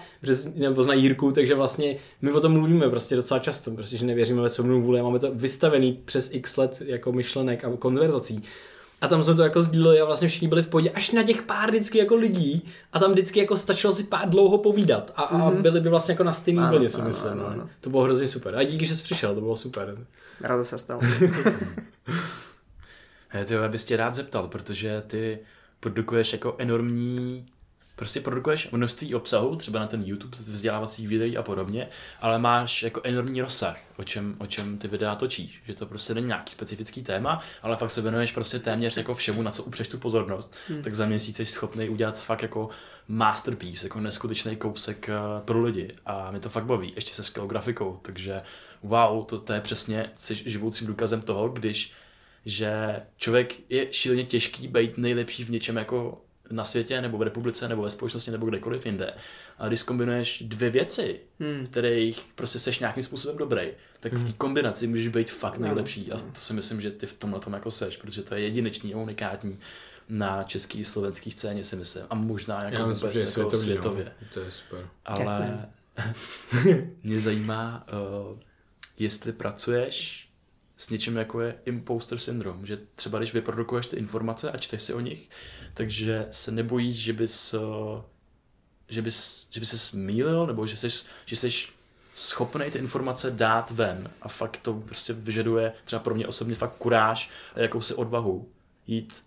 [0.56, 4.42] nebo znají Jirku, takže vlastně my o tom mluvíme prostě docela často, prostě, že nevěříme
[4.42, 8.44] ve svobodnou vůli a máme to vystavený přes x let jako myšlenek a konverzací.
[9.02, 11.42] A tam jsme to jako sdíleli a vlastně všichni byli v pohodě až na těch
[11.42, 15.52] pár vždycky jako lidí a tam vždycky jako stačilo si pár dlouho povídat a, a
[15.52, 15.62] mm-hmm.
[15.62, 17.32] byli by vlastně jako na stejný vlně si myslím.
[17.32, 17.48] Ano, no.
[17.48, 17.70] ano.
[17.82, 18.56] To bylo hrozně super.
[18.56, 19.98] A díky, že jsi přišel, to bylo super.
[20.42, 21.02] Rádo se stalo.
[23.30, 25.40] Hej, ty bys tě rád zeptal, protože ty
[25.80, 27.46] produkuješ jako enormní
[27.98, 31.88] prostě produkuješ množství obsahu, třeba na ten YouTube, vzdělávací videí a podobně,
[32.22, 35.62] ale máš jako enormní rozsah, o čem, o čem ty videa točíš.
[35.66, 39.42] Že to prostě není nějaký specifický téma, ale fakt se věnuješ prostě téměř jako všemu,
[39.42, 40.56] na co upřeš tu pozornost.
[40.68, 40.82] Hmm.
[40.82, 42.70] Tak za měsíc jsi schopný udělat fakt jako
[43.08, 45.14] masterpiece, jako neskutečný kousek eh,
[45.46, 45.96] pro lidi.
[46.06, 48.42] A mě to fakt baví, ještě se skvělou grafikou, takže
[48.84, 51.94] wow, to, to je přesně, jsi živoucím důkazem toho, když
[52.46, 57.68] že člověk je šíleně těžký být nejlepší v něčem jako na světě, nebo v republice,
[57.68, 59.14] nebo ve společnosti, nebo kdekoliv jinde.
[59.58, 61.66] A když kombinuješ dvě věci, hmm.
[61.66, 63.68] kterých prostě seš nějakým způsobem dobrý,
[64.00, 64.22] tak hmm.
[64.22, 66.12] v té kombinaci můžeš být fakt nejlepší.
[66.12, 68.94] A to si myslím, že ty v tomhle tom jako seš, protože to je jedinečný
[68.94, 69.60] a unikátní
[70.10, 72.06] na český slovenský scéně si myslím.
[72.10, 74.06] A možná jako Já myslím, vůbec jako světově.
[74.22, 74.28] No.
[74.34, 74.88] To je super.
[75.06, 75.66] Ale
[77.04, 77.88] mě zajímá,
[78.30, 78.38] uh,
[79.00, 80.28] jestli pracuješ
[80.78, 84.94] s něčím jako je imposter syndrom, že třeba když vyprodukuješ ty informace a čteš si
[84.94, 85.30] o nich,
[85.78, 88.02] takže se nebojíš, že bys, eh,
[88.90, 91.50] že bys, že bys se smílil, nebo že jsi, že jsi
[92.16, 96.74] schopný ty informace dát ven a fakt to prostě vyžaduje třeba pro mě osobně fakt
[96.78, 98.50] kuráž a jakousi odvahu
[98.88, 99.24] jít,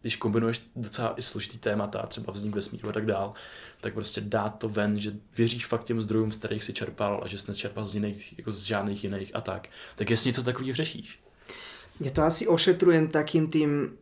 [0.00, 3.32] když kombinuješ docela i složitý témata, třeba vznik vesmíru a tak dál,
[3.80, 7.28] tak prostě dát to ven, že věříš fakt těm zdrojům, z kterých si čerpal a
[7.28, 9.68] že jsi nečerpal z jiných, jako z žádných jiných a tak.
[9.96, 11.18] Tak jestli něco takového řešíš?
[12.00, 13.94] Ja to asi ošetrujem takým tým,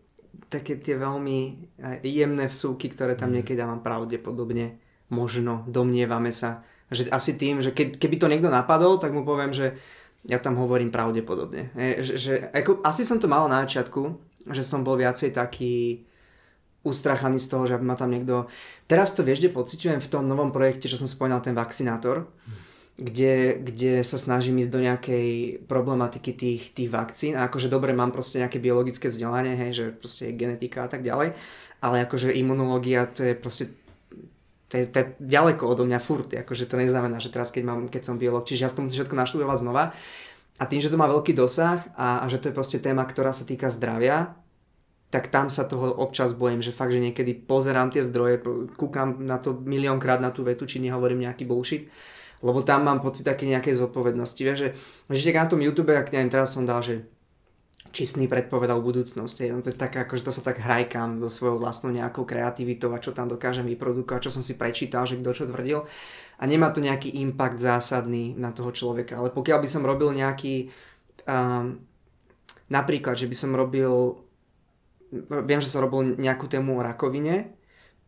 [0.50, 1.38] také tie veľmi
[1.78, 3.34] eh, jemné vsúky, ktoré tam mm.
[3.40, 4.78] niekedy dávam pravdepodobne,
[5.10, 9.54] možno, domnievame sa, že asi tým, že ke, keby to niekto napadol, tak mu poviem,
[9.54, 9.78] že
[10.26, 11.72] ja tam hovorím pravdepodobne.
[11.74, 14.20] Že, že, ako, asi som to mal na začiatku,
[14.52, 16.04] že som bol viacej taký
[16.80, 18.48] ustrachaný z toho, že ma tam niekto...
[18.88, 22.28] Teraz to vieš, kde pociťujem v tom novom projekte, čo som spomínal, ten vakcinátor.
[23.00, 25.28] Kde, kde sa snažím ísť do nejakej
[25.64, 27.32] problematiky tých, tých vakcín.
[27.32, 31.32] A akože dobre mám proste nejaké biologické vzdelanie, hej, že proste genetika a tak ďalej,
[31.80, 33.72] ale akože imunológia to je proste
[34.70, 37.80] to je, to je ďaleko odo mňa furt, akože to neznamená, že teraz keď, mám,
[37.90, 39.90] keď som biolog, čiže ja to musím všetko naštudovať znova.
[40.60, 43.34] A tým, že to má veľký dosah a, a že to je proste téma, ktorá
[43.34, 44.30] sa týka zdravia,
[45.10, 48.46] tak tam sa toho občas bojím, že fakt, že niekedy pozerám tie zdroje,
[48.78, 51.90] kúkam na to miliónkrát na tú vetu, či nehovorím nejaký bullshit
[52.40, 54.40] lebo tam mám pocit také nejakej zodpovednosti.
[54.40, 54.68] Vieš, že,
[55.12, 57.04] že na tom YouTube, ak neviem, teraz som dal, že
[57.90, 59.50] čistný predpovedal budúcnosti.
[59.50, 63.02] No to je tak, akože to sa tak hrajkám so svojou vlastnou nejakou kreativitou a
[63.02, 65.84] čo tam dokážem vyprodukovať, čo som si prečítal, že kto čo tvrdil.
[66.40, 69.18] A nemá to nejaký impact zásadný na toho človeka.
[69.18, 70.70] Ale pokiaľ by som robil nejaký...
[71.26, 71.84] Um,
[72.70, 74.16] napríklad, že by som robil...
[75.44, 77.59] Viem, že som robil nejakú tému o rakovine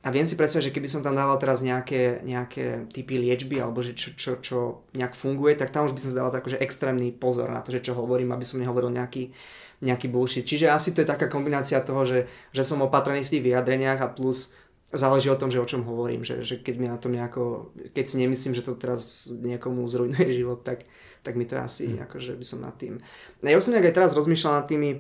[0.03, 3.87] a viem si predstaviť, že keby som tam dával teraz nejaké, nejaké typy liečby alebo
[3.87, 4.59] že čo, čo, čo
[4.99, 7.87] nejak funguje, tak tam už by som dával tak, že extrémny pozor na to, že
[7.87, 9.31] čo hovorím, aby som nehovoril nejaký,
[9.79, 10.43] nejaký bullshit.
[10.43, 14.11] Čiže asi to je taká kombinácia toho, že, že som opatrný v tých vyjadreniach a
[14.11, 14.51] plus
[14.91, 18.05] záleží o tom, že o čom hovorím, že, že keď mi na tom nejako, keď
[18.05, 20.83] si nemyslím, že to teraz niekomu zrujnuje život, tak,
[21.23, 22.11] tak mi to asi, hmm.
[22.11, 22.99] akože by som nad tým.
[23.47, 24.91] Ja som aj teraz rozmýšľal nad tými,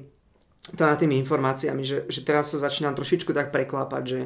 [0.79, 4.21] to nad tými informáciami, že, že teraz sa začínam trošičku tak preklápať, že,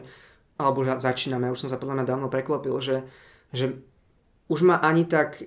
[0.56, 3.04] alebo začíname, už som sa podľa mňa dávno preklopil, že,
[3.52, 3.76] že
[4.48, 5.44] už ma ani tak,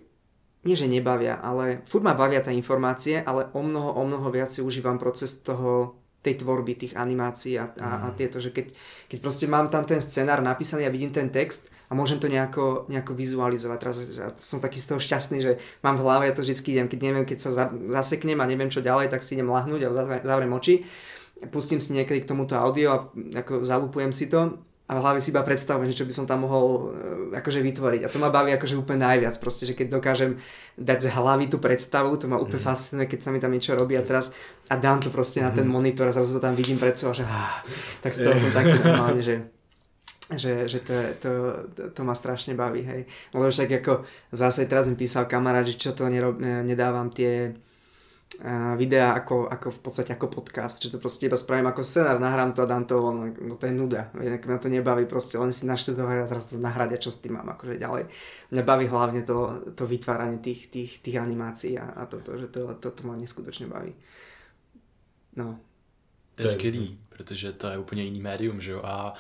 [0.66, 4.54] nie že nebavia, ale furt ma bavia tie informácie, ale o mnoho, o mnoho viac
[4.54, 8.16] si užívam proces toho, tej tvorby, tých animácií a, a, a mm.
[8.20, 8.76] tieto, že keď,
[9.08, 12.92] keď proste mám tam ten scenár napísaný a vidím ten text a môžem to nejako,
[12.92, 13.78] nejako vizualizovať.
[13.80, 16.92] Teraz ja som taký z toho šťastný, že mám v hlave, ja to vždy idem,
[16.92, 19.96] keď neviem, keď sa za, zaseknem a neviem čo ďalej, tak si idem lahnúť a
[20.28, 20.84] zavriem oči
[21.48, 22.98] pustím si niekedy k tomuto audio a
[23.40, 26.66] ako zalupujem si to a v hlave si iba predstavujem, čo by som tam mohol
[27.32, 28.02] e, akože vytvoriť.
[28.04, 30.42] A to ma baví akože úplne najviac, proste, že keď dokážem
[30.82, 32.66] dať z hlavy tú predstavu, to ma úplne mm.
[32.66, 34.34] fascinuje, keď sa mi tam niečo robí a teraz
[34.66, 35.46] a dám to proste mm.
[35.46, 35.74] na ten mhm.
[35.78, 37.62] monitor a zrazu to tam vidím pred sebou, že ah,
[38.02, 39.46] tak z toho som taký normálne, že
[40.30, 41.32] že, že to, to,
[41.74, 43.02] to, to ma strašne baví, hej.
[43.34, 47.58] Lebo však ako zase teraz mi písal kamarát, že čo to nerob, nedávam tie
[48.78, 52.54] videa ako, ako v podstate ako podcast, že to proste iba spravím ako scenár, nahrám
[52.54, 55.52] to a dám to von, no to je nuda, inak ma to nebaví proste, len
[55.52, 58.08] si naštudovať a teraz to nahrať a čo s tým mám akože ďalej.
[58.52, 62.80] Mňa baví hlavne to, to vytváranie tých, tých, tých animácií a, a toto, že to,
[62.80, 63.92] to, to ma neskutočne baví.
[65.36, 65.60] No.
[66.36, 69.14] To je skvělý, protože to je úplně jiný médium, že jo, a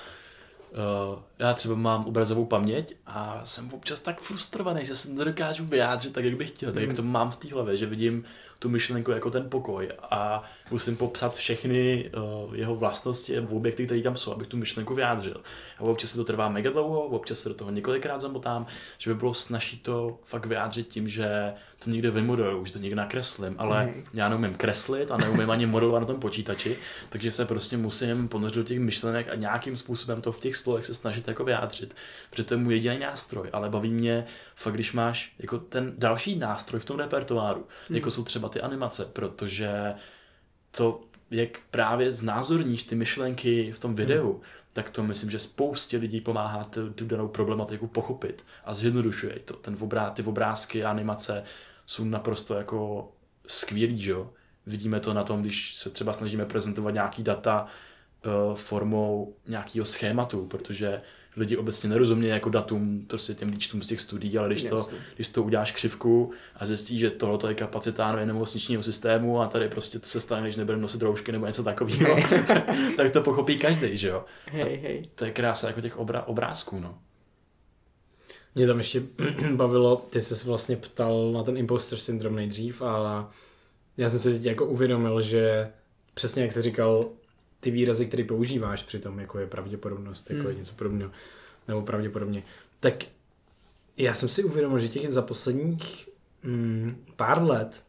[0.69, 6.13] Uh, já třeba mám obrazovou paměť a jsem občas tak frustrovaný, že se nedokážu vyjádřit
[6.13, 8.23] tak, jak bych chtěl, tak jak to mám v té hlavě, že vidím
[8.59, 12.11] tu myšlenku jako ten pokoj a musím popsat všechny
[12.45, 15.41] uh, jeho vlastnosti v objekty, které tam jsou, abych tu myšlenku vyjádřil.
[15.77, 18.65] A občas se to trvá mega dlouho, občas se do toho několikrát zamotám,
[18.97, 21.53] že by bylo snažší to fakt vyjádřit tím, že
[21.83, 24.03] to někde vymodeluju, že to někde nakreslím, ale mm.
[24.13, 26.77] já neumím kreslit a neumím ani modelovat na tom počítači,
[27.09, 30.85] takže se prostě musím ponořit do těch myšlenek a nějakým způsobem to v těch slovech
[30.85, 31.95] se snažit jako vyjádřit,
[32.29, 36.35] protože to je můj jediný nástroj, ale baví mě fakt, když máš jako ten další
[36.35, 37.95] nástroj v tom repertoáru, mm.
[37.95, 39.93] jako jsou třeba ty animace, protože
[40.71, 41.01] to,
[41.31, 44.39] jak právě znázorníš ty myšlenky v tom videu, mm.
[44.73, 49.53] tak to myslím, že spoustě lidí pomáhá tu, tu danou problematiku pochopit a zjednodušuje to.
[49.53, 51.43] Ten obrá, ty obrázky, animace
[51.85, 53.11] jsou naprosto jako
[53.47, 54.29] skvělý, že jo?
[54.65, 60.45] Vidíme to na tom, když se třeba snažíme prezentovat nějaký data uh, formou nějakého schématu,
[60.45, 61.01] protože
[61.37, 64.75] lidi obecně nerozumějí jako datum prostě těm výčtům z těch studií, ale když to,
[65.15, 69.99] když to uděláš křivku a zjistí, že tohle je kapacita nemocničního systému a tady prostě
[69.99, 72.15] to se stane, když nebudeme nosit roušky nebo něco takového,
[72.47, 74.25] tak, tak, to pochopí každý, že jo?
[74.45, 75.03] Hej, hej.
[75.15, 76.97] To je krása jako těch obra- obrázků, no.
[78.55, 79.03] Mě tam ještě
[79.55, 83.29] bavilo, ty jsi vlastně ptal na ten imposter syndrom nejdřív a
[83.97, 85.69] já jsem se teď jako uvědomil, že
[86.13, 87.09] přesně jak jsi říkal,
[87.59, 90.51] ty výrazy, které používáš při tom, jako je pravděpodobnost, jako hmm.
[90.51, 91.11] je něco podobného,
[91.67, 92.43] nebo pravděpodobně,
[92.79, 93.03] tak
[93.97, 96.09] já jsem si uvědomil, že těch za posledních
[96.43, 97.83] mm, pár let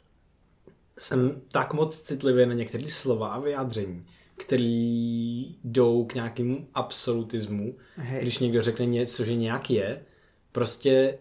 [0.98, 4.06] jsem tak moc citlivý na některé slova a vyjádření,
[4.36, 8.22] který jdou k nějakému absolutismu, Hej.
[8.22, 10.04] když někdo řekne něco, že nějak je,
[10.52, 11.18] prostě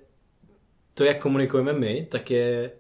[0.94, 2.72] to, jak komunikujeme my, tak je,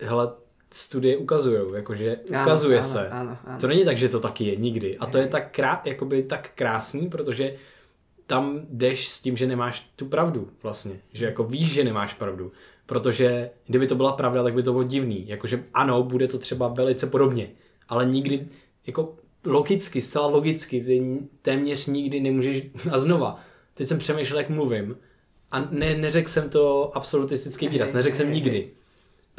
[0.00, 0.32] hele,
[0.72, 3.08] studie ukazují, jakože ukazuje ano, se.
[3.08, 3.58] Ano, ano.
[3.60, 4.98] To není tak, že to taky je nikdy.
[4.98, 7.54] A to je tak, krá, jakoby tak krásný, protože
[8.26, 11.00] tam jdeš s tím, že nemáš tu pravdu vlastně.
[11.12, 12.52] Že jako víš, že nemáš pravdu.
[12.86, 15.28] Protože kdyby to byla pravda, tak by to bylo divný.
[15.28, 17.50] Jakože ano, bude to třeba velice podobně.
[17.88, 18.46] Ale nikdy,
[18.86, 23.40] jako logicky, zcela logicky, ty téměř nikdy nemůžeš, a znova,
[23.74, 24.96] teď jsem přemýšlel, jak mluvím,
[25.52, 28.70] A ne, neřekl jsem to absolutistický výraz, neřekl jsem nikdy.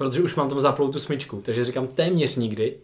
[0.01, 2.77] Protože už mám tam zaplou tu smyčku, takže říkám téměř nikdy.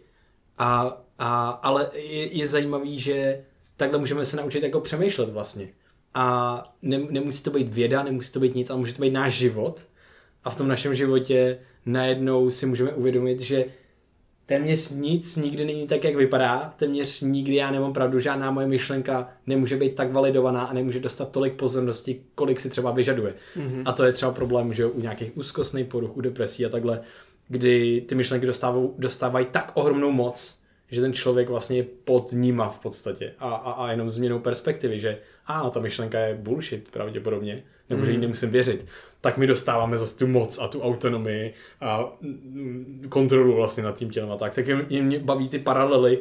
[0.58, 3.44] A, a, ale je, je zajímavý, že
[3.76, 5.68] takhle můžeme se naučit jako přemýšlet vlastně.
[6.14, 9.34] A ne, nemusí to být věda, nemusí to být nic, ale může to být náš
[9.34, 9.86] život.
[10.44, 13.64] A v tom našem životě najednou si můžeme uvědomit, že
[14.48, 16.74] téměř nic nikdy není tak, jak vypadá.
[16.76, 21.30] Téměř nikdy já nemám pravdu, žádná moje myšlenka nemůže být tak validovaná a nemůže dostat
[21.30, 23.34] tolik pozornosti, kolik si třeba vyžaduje.
[23.56, 23.82] Mm-hmm.
[23.84, 27.00] A to je třeba problém, že u nějakých úzkostných poruch, u depresí a takhle,
[27.48, 32.68] kdy ty myšlenky dostávají, dostávají tak ohromnou moc, že ten člověk vlastně je pod nima
[32.68, 37.62] v podstatě a, a, a jenom změnou perspektivy, že a ta myšlenka je bullshit pravděpodobně,
[37.90, 38.06] nebo mm.
[38.06, 38.22] že jí mhm.
[38.22, 38.86] nemusím věřit,
[39.20, 42.12] tak my dostáváme zase tu moc a tu autonomii a
[43.08, 44.54] kontrolu vlastně nad tím tělem a tak.
[44.54, 46.18] Tak mě, mě baví ty paralely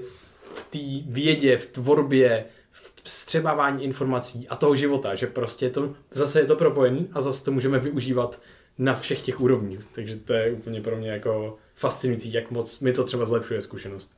[0.53, 6.39] v té vědě, v tvorbě, v střebávání informací a toho života, že prostě to, zase
[6.39, 8.41] je to propojený a zase to můžeme využívat
[8.77, 9.79] na všech těch úrovních.
[9.91, 14.17] Takže to je úplně pro mě jako fascinující, jak moc mi to třeba zlepšuje zkušenost.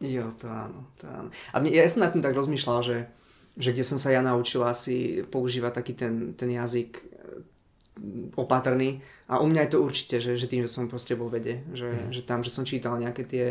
[0.00, 1.30] Jo, to áno, to áno.
[1.54, 3.08] A ja som nad tým tak rozmýšľal, že,
[3.54, 7.04] že kde som sa ja naučil asi používať taký ten, ten jazyk eh,
[8.34, 8.98] opatrný
[9.30, 11.90] a u mňa je to určite, že, že tým, že som proste vo vede, že,
[11.90, 12.10] mm.
[12.10, 13.46] že tam, že som čítal nejaké tie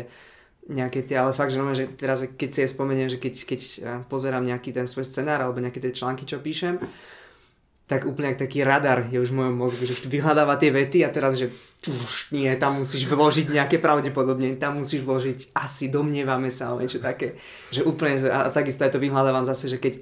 [0.64, 3.60] nejaké tie, ale fakt, že, no, že teraz keď si je spomeniem, že keď, keď
[3.60, 6.80] eh, pozerám nejaký ten svoj scenár alebo nejaké tie články, čo píšem,
[7.84, 11.12] tak úplne jak taký radar je už v mojom mozgu, že vyhľadáva tie vety a
[11.12, 11.52] teraz, že
[11.84, 16.96] už nie, tam musíš vložiť nejaké pravdepodobne, tam musíš vložiť asi domnievame sa o niečo
[16.96, 17.36] také,
[17.68, 20.00] že úplne, a takisto aj to vyhľadávam zase, že keď,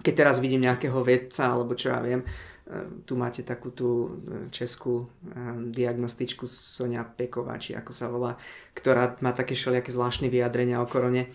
[0.00, 2.26] keď teraz vidím nejakého vedca, alebo čo ja viem, e,
[3.04, 4.08] tu máte takú tú e,
[4.48, 8.32] českú um, diagnostičku Sonia Peková, či ako sa volá,
[8.72, 11.28] ktorá má také všelijaké zvláštne vyjadrenia o korone.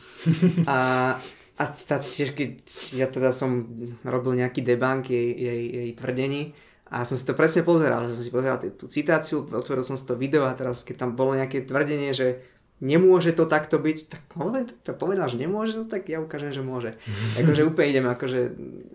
[0.66, 1.14] A,
[1.60, 2.64] a tá, tiež keď
[2.96, 3.68] ja teda som
[4.08, 6.56] robil nejaký debank jej, jej, jej tvrdení
[6.88, 10.08] a som si to presne pozeral, že som si pozeral tú citáciu, otvoril som si
[10.08, 12.42] to video a teraz keď tam bolo nejaké tvrdenie, že
[12.80, 16.64] nemôže to takto byť, tak to, to povedal, že nemôže, no tak ja ukážem, že
[16.64, 16.96] môže.
[17.40, 18.40] akože úplne idem, akože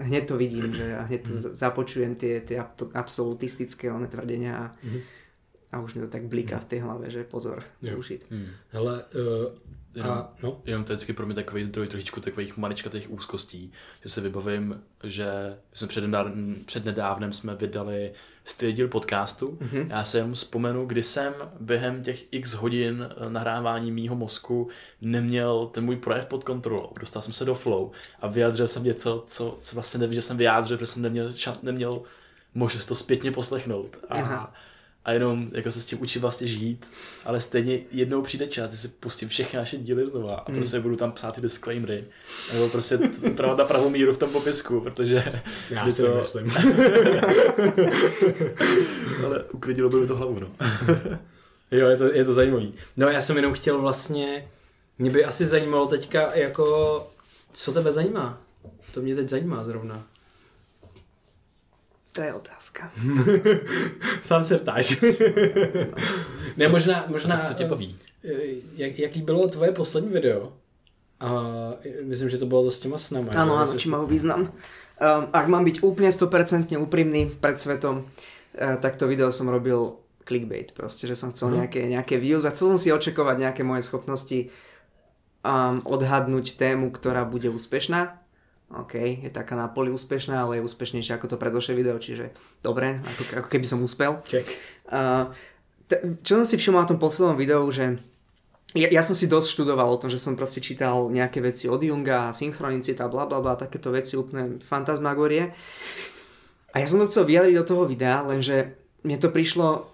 [0.00, 2.64] hneď to vidím, že ja hneď to započujem tie, tie
[2.96, 5.00] absolutistické one tvrdenia a, mm-hmm.
[5.70, 8.20] a už mi to tak bliká v tej hlave, že pozor, ušiť.
[8.32, 8.48] Mm.
[8.72, 9.52] Hele, uh,
[9.94, 10.60] Jenom, a, no.
[10.64, 14.80] jenom to je vždycky pro mě takový zdroj trošičku takových maličkatých úzkostí, že si vybavím,
[15.04, 16.04] že jsme před,
[16.66, 18.12] před nedávnem jsme vydali
[18.44, 19.58] stylý díl podcastu.
[19.60, 19.86] Mm-hmm.
[19.90, 24.68] Já si jenom vzpomenu, kdy jsem během těch x hodin eh, nahrávání mýho mozku
[25.00, 26.92] neměl ten můj projev pod kontrolou.
[27.00, 30.36] Dostal jsem se do flow a vyjádřil jsem něco, co, co vlastně nevím, že jsem
[30.36, 32.02] vyjádřil, protože jsem neměl, neměl
[32.54, 33.98] možnost to zpětně poslechnout.
[34.08, 34.54] A, Aha
[35.04, 36.86] a jenom jako se s tím učí vlastně žít,
[37.24, 40.56] ale stejně jednou přijde čas, kdy si pustím všechny naše díly znova a hmm.
[40.56, 42.04] prostě budu tam psát ty disclaimery,
[42.52, 42.98] nebo prostě
[43.36, 45.24] pravda na pravou míru v tom popisku, protože...
[45.70, 46.14] Já si to...
[46.16, 46.50] myslím.
[49.24, 50.48] ale uklidilo by mi to hlavu, no.
[51.70, 52.74] jo, je to, je to zajímavý.
[52.96, 54.48] No já jsem jenom chtěl vlastně,
[54.98, 57.06] mě by asi zajímalo teďka jako,
[57.52, 58.40] co tebe zajímá?
[58.94, 60.06] To mě teď zajímá zrovna.
[62.14, 62.90] To je otázka.
[64.22, 65.00] Sám se ptáš.
[66.56, 67.42] ne, možná, možná...
[67.42, 67.98] co tě baví?
[68.24, 68.30] Eh,
[68.76, 70.52] jak, jaký bylo tvoje poslední video?
[71.20, 71.30] A
[72.02, 73.32] myslím, že to bylo to s těma snama.
[73.32, 74.50] Áno, áno, či majú význam.
[74.94, 79.98] Um, ak mám byť úplne 100% úprimný pred svetom, uh, tak to video som robil
[80.26, 81.56] clickbait, proste, že som chcel mm.
[81.56, 84.50] nejaké, nejaké views a chcel som si očakovať nejaké moje schopnosti
[85.46, 88.23] um, odhadnúť tému, ktorá bude úspešná
[88.82, 92.98] OK, je taká na poli úspešná, ale je úspešnejšia ako to predošlé video, čiže dobre,
[92.98, 94.18] ako, ako keby som úspel.
[94.26, 94.50] Check.
[94.90, 95.30] Uh,
[96.24, 98.00] čo som si všimol na tom poslednom videu, že
[98.74, 101.78] ja, ja som si dosť študoval o tom, že som proste čítal nejaké veci od
[101.78, 105.54] Junga, synchronicita, bla bla bla, takéto veci úplne fantasmagorie.
[106.74, 108.74] A ja som to chcel vyjadriť do toho videa, lenže
[109.06, 109.86] mne to prišlo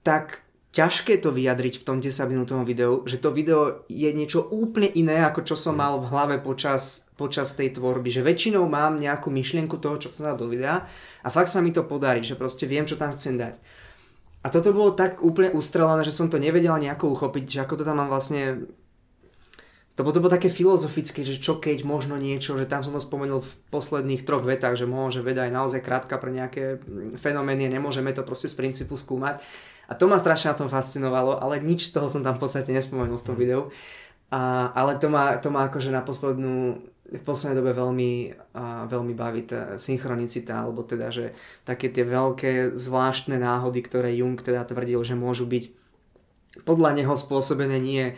[0.00, 0.40] tak
[0.74, 5.22] ťažké to vyjadriť v tom 10 minútovom videu, že to video je niečo úplne iné,
[5.22, 8.10] ako čo som mal v hlave počas, počas tej tvorby.
[8.10, 10.82] Že väčšinou mám nejakú myšlienku toho, čo chcem dať do videa
[11.22, 13.54] a fakt sa mi to podarí, že proste viem, čo tam chcem dať.
[14.44, 17.86] A toto bolo tak úplne ustrelené, že som to nevedela nejako uchopiť, že ako to
[17.86, 18.66] tam mám vlastne
[19.94, 22.98] to bolo, to bolo také filozofické, že čo keď možno niečo, že tam som to
[22.98, 26.82] spomenul v posledných troch vetách, že môže veda je naozaj krátka pre nejaké
[27.14, 29.38] fenomény a nemôžeme to proste z princípu skúmať.
[29.88, 32.72] A to ma strašne na tom fascinovalo, ale nič z toho som tam v podstate
[32.72, 33.68] nespomenul v tom videu.
[34.32, 38.12] A, ale to ma, to ma akože na poslednú, v poslednej dobe veľmi,
[38.56, 41.36] a, veľmi baví tá synchronicita, alebo teda, že
[41.68, 45.64] také tie veľké zvláštne náhody, ktoré Jung teda tvrdil, že môžu byť
[46.62, 48.14] podľa neho spôsobené nie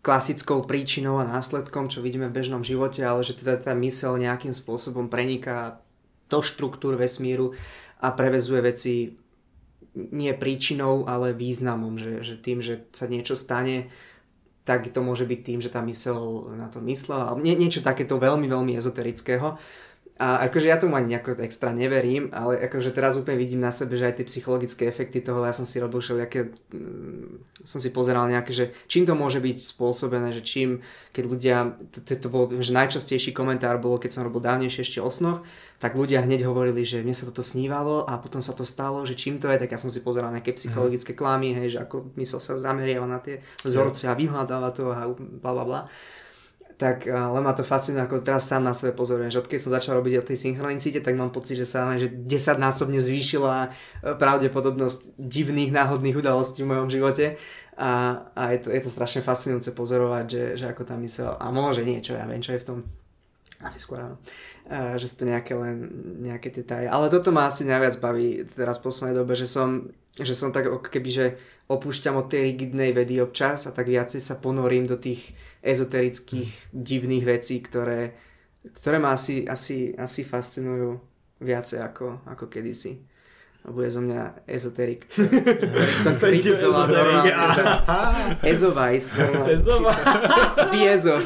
[0.00, 4.54] klasickou príčinou a následkom, čo vidíme v bežnom živote, ale že teda tá mysel nejakým
[4.54, 5.82] spôsobom preniká
[6.30, 7.54] do štruktúr vesmíru
[7.98, 8.94] a prevezuje veci
[9.96, 13.88] nie príčinou, ale významom, že, že tým, že sa niečo stane,
[14.68, 17.38] tak to môže byť tým, že tá mysel na to myslela.
[17.40, 19.56] Nie, niečo takéto veľmi, veľmi ezoterického.
[20.16, 24.00] A akože ja tomu ani nejako extra neverím, ale akože teraz úplne vidím na sebe,
[24.00, 28.24] že aj tie psychologické efekty toho, ja som si robil všelijaké, mm, som si pozeral
[28.24, 30.80] nejaké, že čím to môže byť spôsobené, že čím,
[31.12, 31.56] keď ľudia,
[31.92, 35.44] to, to, to bol, že najčastejší komentár bolo, keď som robil dávnejšie ešte o snoch,
[35.76, 39.20] tak ľudia hneď hovorili, že mne sa toto snívalo a potom sa to stalo, že
[39.20, 42.40] čím to je, tak ja som si pozeral nejaké psychologické klamy, hej, že ako mysel
[42.40, 45.80] sa zameriava na tie vzorce a vyhľadáva to a bla bla bla
[46.76, 49.96] tak ale ma to fascinuje, ako teraz sám na sebe pozorujem, že odkedy som začal
[49.96, 52.28] robiť o tej synchronicite, tak mám pocit, že sa že 10
[52.60, 53.68] násobne zvýšila e,
[54.12, 57.40] pravdepodobnosť divných náhodných udalostí v mojom živote.
[57.80, 61.48] A, a je, to, je to strašne fascinujúce pozorovať, že, že ako tam mysel, a
[61.48, 62.78] môže niečo, ja viem, čo je v tom,
[63.64, 64.16] asi skôr áno,
[64.68, 65.88] a, že sú to nejaké len
[66.20, 70.36] nejaké detaily, ale toto ma asi najviac baví teraz v poslednej dobe, že som, že
[70.36, 71.26] som tak keby, že
[71.68, 75.36] opúšťam od tej rigidnej vedy občas a tak viacej sa ponorím do tých
[75.66, 78.14] ezoterických divných vecí, ktoré,
[78.70, 81.02] ktoré ma asi, asi, asi fascinujú
[81.42, 83.02] viacej ako, ako kedysi.
[83.66, 85.10] A bude zo mňa ezoterik.
[86.06, 87.34] som kritizoval normálne.
[88.54, 89.18] Ezovajs.
[90.72, 91.18] Piezo.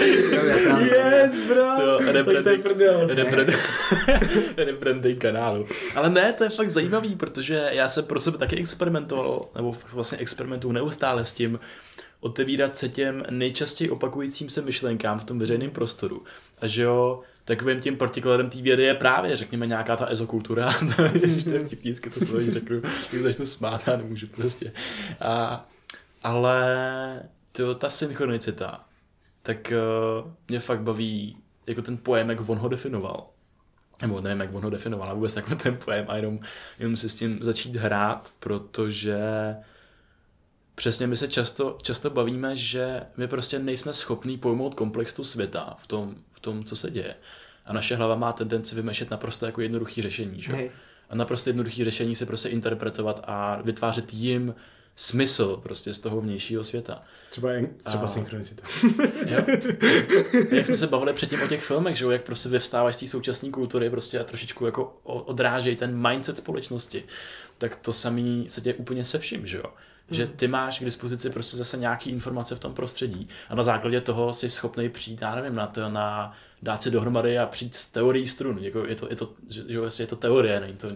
[0.00, 1.66] Yes, bro!
[1.76, 1.98] To,
[4.56, 5.66] rebranding kanálu.
[5.94, 10.18] Ale ne, to je fakt zajímavý, protože já jsem pro sebe taky experimentoval, nebo vlastně
[10.18, 11.60] experimentuju neustále s tím,
[12.20, 16.24] otevírat se těm nejčastěji opakujícím se myšlenkám v tom veřejném prostoru.
[16.60, 20.74] A že jo, takovým tím protikladem té vědy je právě, řekněme, nějaká ta ezokultura.
[21.20, 24.72] Ježiš, to je vtipný, to slovo řeknu, když začnu smát a nemůžu prostě.
[25.20, 25.66] A,
[26.22, 28.84] ale to, ta synchronicita,
[29.42, 29.72] tak
[30.22, 33.26] uh, mě fakt baví jako ten pojem, jak on ho definoval.
[34.02, 36.40] Nebo nevím, jak on ho definoval, ale vůbec jako ten pojem a jenom,
[36.78, 39.18] jenom si s tím začít hrát, protože
[40.80, 45.86] přesně my se často, často bavíme, že my prostě nejsme schopní pojmout komplexitu světa v
[45.86, 47.14] tom, v tom, co se děje.
[47.66, 50.40] A naše hlava má tendenci vymešet naprosto jako jednoduchý řešení.
[50.40, 50.70] Že?
[51.10, 54.54] A naprosto jednoduchý řešení se prostě interpretovat a vytvářet jim
[54.96, 57.02] smysl prostě z toho vnějšího světa.
[57.30, 57.48] Třeba,
[57.84, 58.06] třeba a...
[58.06, 58.66] synchronicita.
[59.26, 59.44] jo.
[60.50, 63.06] Jak jsme se bavili předtím o těch filmech, že jo, jak prostě vyvstávají z té
[63.06, 67.04] současné kultury prostě a trošičku jako odrážejí ten mindset společnosti,
[67.58, 69.64] tak to samý se děje úplně se vším, že jo
[70.10, 74.00] že ty máš k dispozici prostě zase nějaký informace v tom prostředí a na základě
[74.00, 76.32] toho jsi schopný přijít, já nevím, na, to, na
[76.62, 78.58] dát si dohromady a přijít s teorií strun.
[78.60, 79.62] Jako je to, je to, že,
[79.96, 80.88] že je to teorie, není to,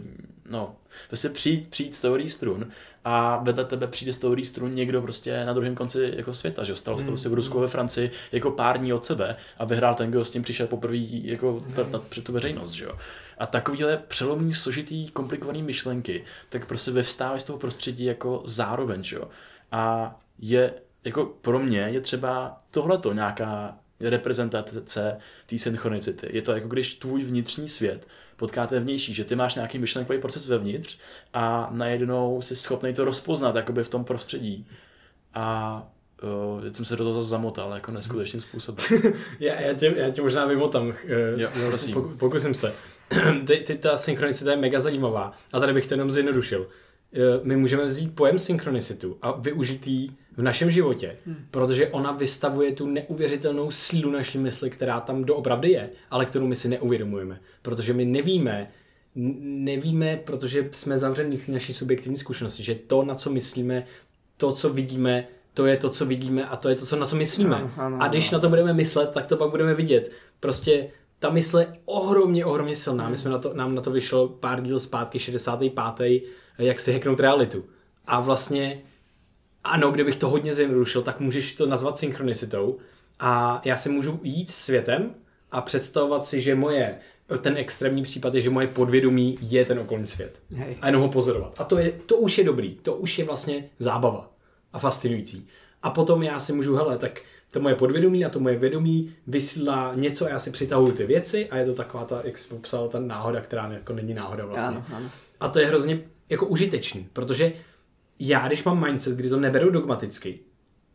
[0.50, 0.76] no,
[1.08, 2.70] prostě přijít, přijít s teorií strun
[3.04, 6.76] a vedle tebe přijde z teorií strun někdo prostě na druhém konci jako světa, že
[6.76, 10.10] stalo se to v Rusku ve Francii jako pár dní od sebe a vyhrál ten,
[10.10, 11.64] kdo s tím přišel poprvé jako
[12.08, 12.98] před tu veřejnost, že jo.
[13.38, 19.16] A takovýhle přelomní, složitý, komplikovaný myšlenky, tak prostě vyvstávají z toho prostředí jako zároveň, že
[19.16, 19.28] jo.
[19.72, 20.74] A je,
[21.04, 26.28] jako pro mě je třeba tohleto nějaká reprezentace té synchronicity.
[26.30, 28.06] Je to jako když tvůj vnitřní svět
[28.36, 30.98] potkáte vnější, že ty máš nějaký myšlenkový proces vevnitř
[31.34, 34.66] a najednou jsi schopný to rozpoznat jakoby v tom prostředí.
[35.34, 35.82] A
[36.54, 38.84] uh, teď jsem se do toho zase zamotal, jako neskutečným způsobem.
[39.40, 40.94] já, já, tě, já tě možná vymotám, uh,
[41.36, 42.16] jo, prosím.
[42.18, 42.74] pokusím se.
[43.46, 46.68] ty, ty, ta synchronicita je mega zajímavá a tady bych to jenom zjednodušil.
[47.14, 51.46] Eh, my můžeme vzít pojem synchronicitu a využít ji v našem životě, hmm.
[51.50, 56.56] protože ona vystavuje tu neuvěřitelnou sílu naší mysli, která tam doopravdy je, ale kterou my
[56.56, 58.70] si neuvědomujeme, protože my nevíme,
[59.14, 63.86] nevíme, protože jsme zavřeni v naší subjektivní zkušenosti, že to, na co myslíme,
[64.36, 67.16] to, co vidíme, to je to, co vidíme a to je to, co na co
[67.16, 67.56] myslíme.
[67.56, 70.12] Ano, ano, a když na to budeme myslet, tak to pak budeme vidět.
[70.40, 70.90] Prostě
[71.24, 73.08] ta mysl je ohromně, ohromně silná.
[73.08, 76.22] My jsme na to, nám na to vyšlo pár díl zpátky, 65.
[76.58, 77.64] jak si hacknout realitu.
[78.06, 78.82] A vlastně,
[79.64, 82.78] ano, kdybych to hodně zjednodušil, tak můžeš to nazvat synchronicitou.
[83.20, 85.14] A já si můžu jít světem
[85.50, 86.98] a představovat si, že moje
[87.40, 90.42] ten extrémní případ je, že moje podvědomí je ten okolní svět.
[90.56, 90.76] Hej.
[90.80, 91.54] A jenom ho pozorovat.
[91.58, 92.74] A to, je, to už je dobrý.
[92.74, 94.30] To už je vlastně zábava
[94.72, 95.48] a fascinující.
[95.82, 97.22] A potom já si můžu, hele, tak
[97.54, 101.48] to moje podvědomí a to moje vědomí vysílá něco a já si přitahuju ty věci
[101.48, 104.76] a je to taková ta, jak jsi popsal, ta náhoda, která jako není náhoda vlastně.
[104.76, 105.10] Ano, ano.
[105.40, 107.52] A to je hrozně jako užitečný, protože
[108.18, 110.38] já, když mám mindset, kdy to neberu dogmaticky,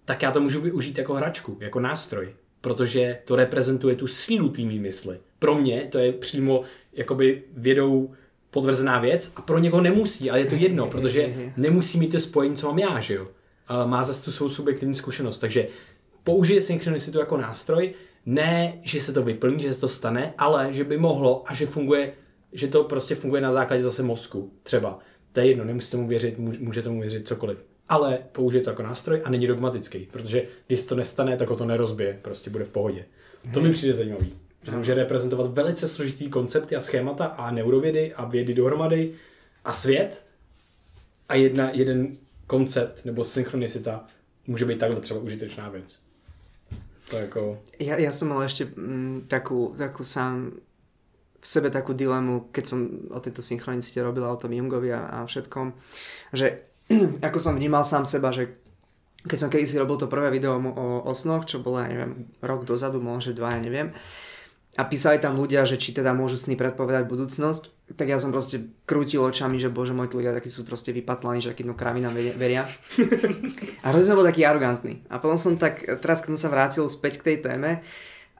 [0.05, 4.79] tak já to můžu využít jako hračku, jako nástroj, protože to reprezentuje tu sílu týmí
[4.79, 5.19] mysli.
[5.39, 8.11] Pro mě to je přímo jakoby vědou
[8.51, 12.55] potvrzená věc a pro někoho nemusí, ale je to jedno, protože nemusí mít to spojení,
[12.55, 13.27] co mám já, že jo.
[13.85, 15.67] Má zase tu svou subjektivní zkušenost, takže
[16.29, 17.93] použije synchronicitu jako nástroj
[18.25, 21.67] ne, že se to vyplní, že se to stane, ale že by mohlo a že
[21.67, 22.13] funguje,
[22.53, 24.53] že to prostě funguje na základě zase mozku.
[24.63, 24.99] Třeba.
[25.33, 27.65] To je jedno, nemusíte tomu věřit, může tomu věřit cokoliv.
[27.89, 31.65] Ale použije to jako nástroj a není dogmatický, protože když to nestane, tak ho to
[31.65, 33.05] nerozbije, prostě bude v pohodě.
[33.53, 34.33] To mi přijde zajímavý.
[34.63, 39.13] Že může reprezentovat velice složitý koncepty a schémata a neurovědy a vědy dohromady
[39.65, 40.25] a svět
[41.29, 42.11] a jedna, jeden
[42.47, 44.05] koncept nebo synchronicita
[44.47, 46.08] může být takhle třeba užitečná věc.
[47.09, 47.57] To jako...
[47.79, 50.61] Ja, ja som mal ešte mm, takú, takú sám
[51.39, 52.79] v sebe takú dilemu, keď som
[53.09, 55.71] o tejto synchronicite robila, o tom Jungovi a, a všetkom,
[56.35, 56.67] že
[57.27, 58.59] ako som vnímal sám seba, že
[59.23, 62.63] keď som kedysi robil to prvé video o, o snoch, čo bolo, ja neviem, rok
[62.63, 63.91] dozadu, možno dva, ja neviem,
[64.77, 68.69] a písali tam ľudia, že či teda môžu sny predpovedať budúcnosť, tak ja som proste
[68.85, 72.69] krútil očami, že bože môj, ľudia takí sú proste vypatlaní, že aký no kravinám veria.
[73.83, 75.01] a hrozne som bol taký arrogantný.
[75.09, 77.81] A potom som tak, teraz keď som sa vrátil späť k tej téme,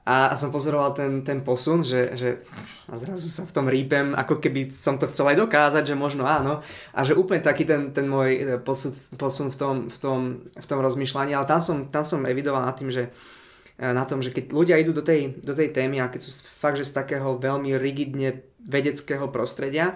[0.09, 2.41] a, a som pozoroval ten, ten posun, že, že
[2.89, 6.25] a zrazu sa v tom rýpem, ako keby som to chcel aj dokázať, že možno
[6.25, 6.65] áno.
[6.97, 8.89] A že úplne taký ten, ten môj posun,
[9.21, 10.19] posun v, tom, v, tom,
[10.49, 11.37] v tom rozmýšľaní.
[11.37, 13.38] Ale tam som, tam som evidoval nad tým, že E,
[13.79, 16.75] na tom, že keď ľudia idú do tej, do tej témy a keď sú fakt,
[16.75, 19.95] že z takého veľmi rigidne vedeckého prostredia,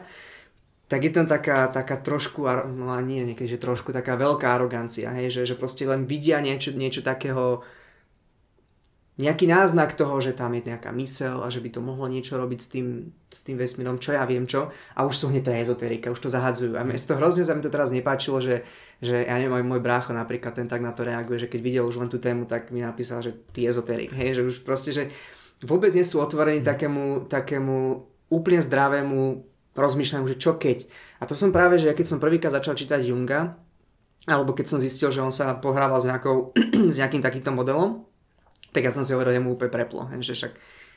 [0.87, 5.33] tak je tam taká, taká trošku, no nie niekedy, že trošku taká veľká arogancia, hej,
[5.33, 7.65] že, že proste len vidia niečo, niečo takého
[9.13, 12.59] nejaký náznak toho, že tam je nejaká mysel a že by to mohlo niečo robiť
[12.59, 12.87] s tým,
[13.29, 14.73] s tým vesmírom, čo ja viem čo.
[14.97, 16.73] A už sú hneď tá ezoterika, už to zahadzujú.
[16.73, 18.65] A mne to hrozne sa mi to teraz nepáčilo, že,
[19.05, 21.85] že ja neviem, aj môj brácho napríklad ten tak na to reaguje, že keď videl
[21.85, 25.13] už len tú tému, tak mi napísal, že ty ezoterik, hej, že už proste, že
[25.61, 26.67] vôbec nie sú otvorení mm.
[26.67, 27.77] takému, takému
[28.33, 29.45] úplne zdravému
[29.77, 30.89] rozmýšľaniu, že čo keď.
[31.21, 33.61] A to som práve, že ja keď som prvýkrát začal čítať Junga,
[34.25, 36.55] alebo keď som zistil, že on sa pohrával s, nejakou,
[36.93, 38.09] s nejakým takýmto modelom,
[38.73, 40.53] tak ja som si hovoril, že mu úplne preplo, že však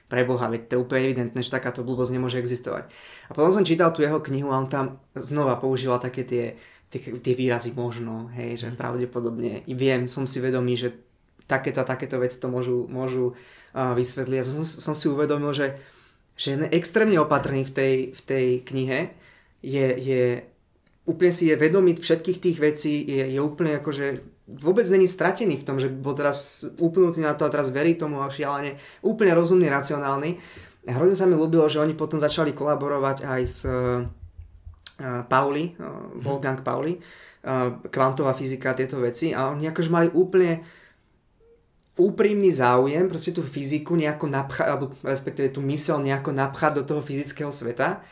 [0.06, 2.86] pre Boha, veď to je úplne evidentné, že takáto blbosť nemôže existovať.
[3.28, 6.54] A potom som čítal tú jeho knihu a on tam znova používal také tie,
[6.90, 8.78] tie, tie výrazy možno, hej, že mhm.
[8.78, 10.94] pravdepodobne, I viem, som si vedomý, že
[11.46, 14.38] takéto a takéto veci to môžu, môžu uh, vysvetliť.
[14.42, 15.78] A som, som si uvedomil, že,
[16.34, 19.14] že je extrémne opatrný v tej, v tej knihe,
[19.62, 20.22] je, je
[21.06, 25.66] úplne si je vedomý všetkých tých vecí, je, je úplne akože vôbec není stratený v
[25.66, 29.66] tom, že bol teraz upnutý na to a teraz verí tomu a šialene úplne rozumný,
[29.66, 30.38] racionálny.
[30.86, 34.06] Hrozne sa mi ľúbilo, že oni potom začali kolaborovať aj s uh,
[35.26, 40.62] Pauli, uh, Wolfgang Pauli, uh, kvantová fyzika a tieto veci a oni akože mali úplne
[41.96, 47.00] úprimný záujem, proste tú fyziku nejako napchať, alebo respektíve tú mysel nejako napchať do toho
[47.02, 48.04] fyzického sveta.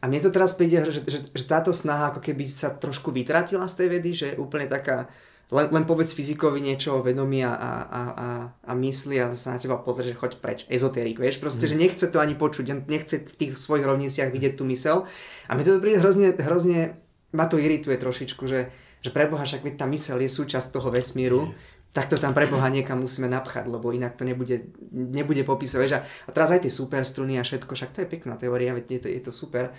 [0.00, 3.64] A mne to teraz príde, že, že, že táto snaha ako keby sa trošku vytratila
[3.68, 5.08] z tej vedy, že je úplne taká
[5.50, 9.58] len, len povedz fyzikovi niečo o vedomí a, a, a, a mysli a sa na
[9.58, 10.58] teba pozrie, že choď preč.
[10.70, 11.70] Ezoterik, vieš, proste, mm.
[11.70, 15.10] že nechce to ani počuť, nechce v tých svojich rovniciach vidieť tú mysel.
[15.50, 16.98] A mi to príde hrozne, hrozne,
[17.34, 18.70] ma to irituje trošičku, že,
[19.02, 21.82] že preboha, však tá mysel je súčasť toho vesmíru, yes.
[21.90, 25.90] tak to tam preboha niekam musíme napchať, lebo inak to nebude, nebude popisovať.
[25.94, 28.86] A, a teraz aj tie super struny a všetko, však to je pekná teória, veď
[28.86, 29.74] je to, je to super,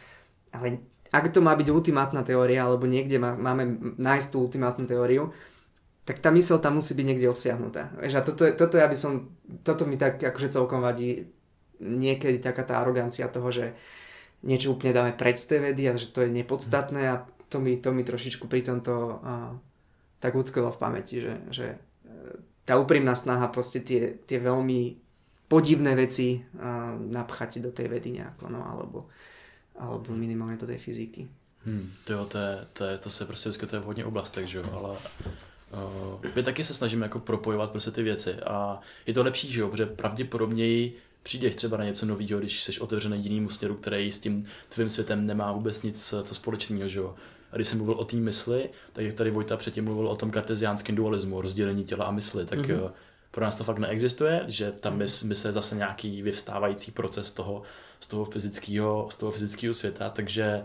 [0.52, 5.36] ale ak to má byť ultimátna teória, alebo niekde má, máme nájsť tú ultimátnu teóriu,
[6.06, 7.94] tak tá mysel tam musí byť niekde obsiahnutá.
[8.02, 9.30] Vieš, a toto, toto ja by som,
[9.62, 11.30] toto mi tak akože celkom vadí
[11.82, 13.74] niekedy taká tá arogancia toho, že
[14.42, 17.78] niečo úplne dáme preč z tej vedy a že to je nepodstatné a to mi,
[17.78, 19.54] to mi trošičku pri tomto uh,
[20.22, 21.78] tak utkvelo v pamäti, že, že e,
[22.62, 25.02] tá úprimná snaha proste tie, tie veľmi
[25.50, 29.10] podivné veci uh, napchať do tej vedy nejako, no, alebo,
[29.76, 31.28] alebo minimálne do tej fyziky.
[31.66, 34.58] Hmm, to jo, to, je, to, je, to se prostě vyskytuje v hodně oblastech, že
[34.58, 34.98] jo, ale
[36.36, 39.70] my taky se snažíme jako propojovat prostě ty věci a je to lepší, že jo,
[39.70, 44.46] protože pravděpodobněji přijdeš třeba na něco nového, když jsi otevřený jinému směru, který s tím
[44.70, 47.16] tvým světem nemá vůbec nic co společného, že jo.
[47.52, 50.32] A když jsem mluvil o té mysli, tak jak tady Vojta předtím mluvil o tom
[50.32, 52.92] karteziánském dualismu, rozdělení těla a mysli, tak mm-hmm.
[53.32, 57.62] pro nás to fakt neexistuje, že tam mys, mysl je zase nějaký vyvstávající proces toho,
[58.00, 60.64] z toho fyzického, z toho fyzického světa, takže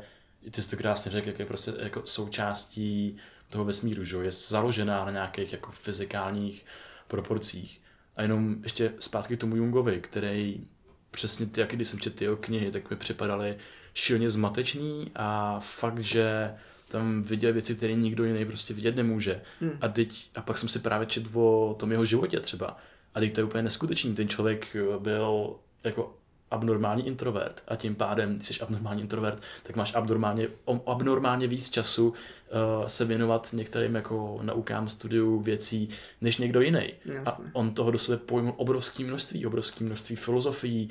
[0.51, 3.17] ty jsi to krásně řekl, jak je prostě jako součástí
[3.51, 6.67] toho vesmíru, že je založená na nějakých jako fyzikálních
[7.09, 7.81] proporcích.
[8.17, 10.67] A jenom ještě zpátky k tomu Jungovi, který
[11.11, 13.57] přesně ty, jak když jsem četl jeho knihy, tak mi připadaly
[13.95, 16.55] šilně zmatečný a fakt, že
[16.89, 19.41] tam viděl věci, které nikdo jiný prostě vidět nemůže.
[19.61, 19.79] Hmm.
[19.81, 22.77] A, teď, a pak jsem si právě četl o tom jeho životě třeba.
[23.15, 24.15] A teď to je úplně neskutečný.
[24.15, 26.19] Ten člověk byl jako
[26.51, 30.49] abnormální introvert a tím pádem, když jsi abnormální introvert, tak máš abnormálně,
[30.87, 35.89] abnormálně víc času uh, se věnovat některým jako naukám, studiu věcí,
[36.21, 36.93] než někdo jiný.
[37.27, 40.89] A on toho do sebe pojmul obrovské množství, obrovské množství filozofií,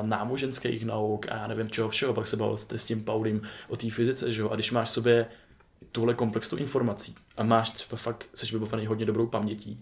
[0.00, 2.14] uh, námoženských nauk a já nevím čeho všeho.
[2.14, 4.50] Pak se bavil s tím Paulím o té fyzice, že jo?
[4.50, 5.26] A když máš sobě
[5.92, 9.80] tuhle komplexu informací a máš třeba fakt, jsi vybavovaný hodně dobrou pamětí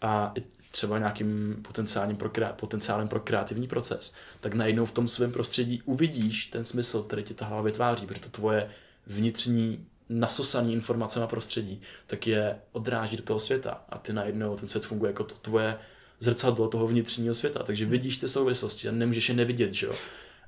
[0.00, 0.34] a
[0.70, 6.46] třeba nějakým potenciálním pro, potenciálem pro kreativní proces, tak najednou v tom svém prostředí uvidíš
[6.46, 8.70] ten smysl, který ti ta hlava vytváří, protože to tvoje
[9.06, 13.84] vnitřní nasosaný informace na prostředí, tak je odráží do toho světa.
[13.88, 15.78] A ty najednou ten svět funguje jako to tvoje
[16.20, 19.94] zrcadlo toho vnitřního světa, takže vidíš ty souvislosti a nemůžeš je nevidět, že jo.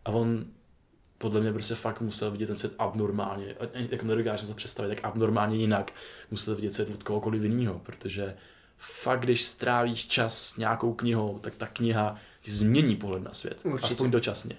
[0.04, 0.44] A on
[1.18, 3.54] podle mě prostě fakt musel vidět ten svět abnormálně,
[3.90, 5.92] jako nedokážu se představit, jak abnormálně jinak
[6.30, 8.36] musel vidět svět od kohokoliv jiného, protože
[8.80, 13.60] fakt, když strávíš čas s nějakou knihou, tak ta kniha ti změní pohled na svět.
[13.64, 13.86] Určitě.
[13.86, 14.56] Aspoň dočasně.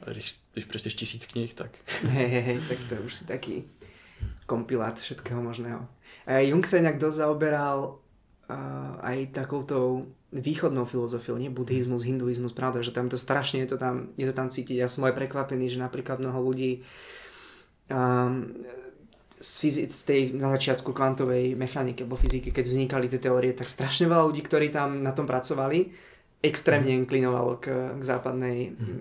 [0.00, 1.78] A když, když přečteš tisíc knih, tak...
[2.02, 3.64] Hej, hej, hej, tak to je už si taký
[4.46, 5.88] kompilát všetkého možného.
[6.26, 7.98] A Jung sa inak dosť zaoberal
[8.48, 8.56] uh,
[9.02, 14.14] aj takouto východnou filozofiou, nie buddhizmus, hinduizmus, pravda, že tam to strašne je to tam,
[14.14, 14.78] je to tam cítiť.
[14.78, 16.86] Ja som aj prekvapený, že napríklad mnoho ľudí
[17.90, 18.54] um,
[19.36, 23.68] z, fyzi- z tej na začiatku kvantovej mechaniky alebo fyziky, keď vznikali tie teórie, tak
[23.68, 25.92] strašne veľa ľudí, ktorí tam na tom pracovali,
[26.40, 27.00] extrémne mm.
[27.04, 27.66] inklinovalo k,
[27.96, 28.98] k západnej, mm.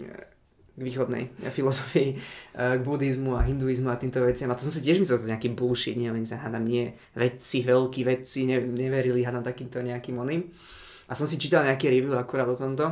[0.75, 2.09] k východnej filozofii,
[2.51, 4.51] k buddhizmu a hinduizmu a týmto veciam.
[4.51, 5.95] A to som si tiež myslel, to nejaký bullshit,
[6.27, 10.51] sa hádam nie, vedci, veľkí vedci, ne, neverili hádam takýmto nejakým oným.
[11.07, 12.91] A som si čítal nejaké review akurát o tomto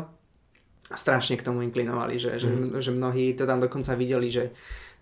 [0.91, 2.39] a strašne k tomu inklinovali, že, mm.
[2.39, 2.49] že,
[2.87, 4.53] že mnohí to tam dokonca videli, že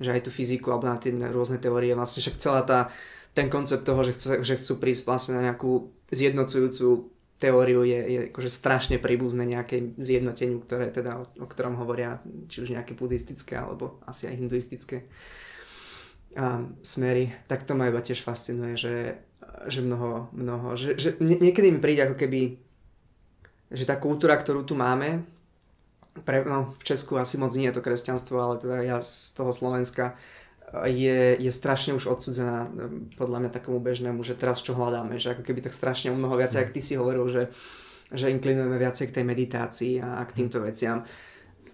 [0.02, 2.90] že aj tú fyziku alebo na tie rôzne teórie, vlastne však celá tá,
[3.38, 8.20] ten koncept toho, že, chce, že chcú prísť vlastne na nejakú zjednocujúcu teóriu je, je
[8.30, 13.58] akože strašne príbuzné nejaké zjednoteniu, ktoré teda, o, o ktorom hovoria či už nejaké buddhistické
[13.58, 15.10] alebo asi aj hinduistické
[16.38, 19.18] a, smery, tak to ma iba tiež fascinuje, že,
[19.66, 22.62] že mnoho, mnoho, že, že niekedy mi príde ako keby,
[23.74, 25.26] že tá kultúra, ktorú tu máme,
[26.24, 29.52] pre, no, v Česku asi moc nie je to kresťanstvo, ale teda ja z toho
[29.56, 30.16] Slovenska
[30.88, 32.72] je, je strašne už odsudzená
[33.20, 36.60] podľa mňa takomu bežnému, že teraz čo hľadáme, že ako keby tak strašne mnoho viacej,
[36.60, 36.64] mm.
[36.64, 37.44] ak ty si hovoril, že,
[38.12, 41.04] že inklinujeme viacej k tej meditácii a, k týmto veciam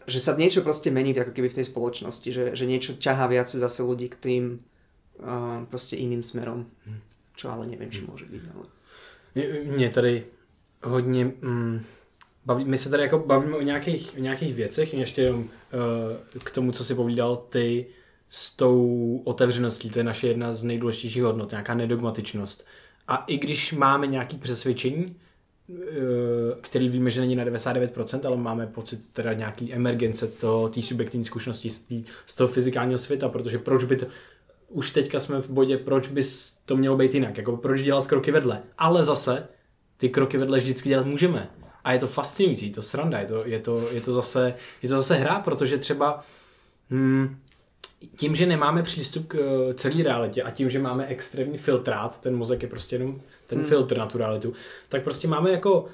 [0.07, 3.59] že sa niečo proste mení ako keby v tej spoločnosti, že, že niečo ťahá viacej
[3.59, 6.99] zase ľudí k tým uh, proste iným smerom, mm.
[7.35, 8.43] čo ale neviem, či môže byť.
[8.55, 8.65] Ale...
[9.75, 10.25] Mě tady
[10.83, 11.85] hodně mm,
[12.47, 16.51] baví, my se tady jako bavíme o nějakých, o nějakých věcech, ještě jenom uh, k
[16.51, 17.85] tomu, co si povídal ty
[18.29, 22.65] s tou otevřeností, to je naše jedna z nejdůležitějších hodnot, nějaká nedogmatičnost.
[23.07, 25.15] A i když máme nějaké přesvědčení,
[25.67, 25.75] uh,
[26.61, 30.27] který víme, že není na 99%, ale máme pocit teda nějaký emergence
[30.73, 34.05] té subjektivní zkušenosti z, tý, z toho fyzikálního světa, protože proč by to,
[34.69, 36.21] už teďka jsme v bodě, proč by
[36.65, 38.61] to mělo být jinak, jako proč dělat kroky vedle.
[38.77, 39.47] Ale zase
[39.97, 41.49] ty kroky vedle vždycky dělat můžeme
[41.87, 44.97] a je to fascinující, to sranda, je to, je to, je to, zase, je to
[44.97, 46.19] zase hra, protože třeba
[46.89, 47.37] hmm,
[48.15, 52.35] tím, že nemáme přístup k eh, celé realitě a tím, že máme extrémní filtrát, ten
[52.35, 53.67] mozek je prostě jenom ten hmm.
[53.67, 54.53] filtr na tu realitu,
[54.89, 55.85] tak prostě máme jako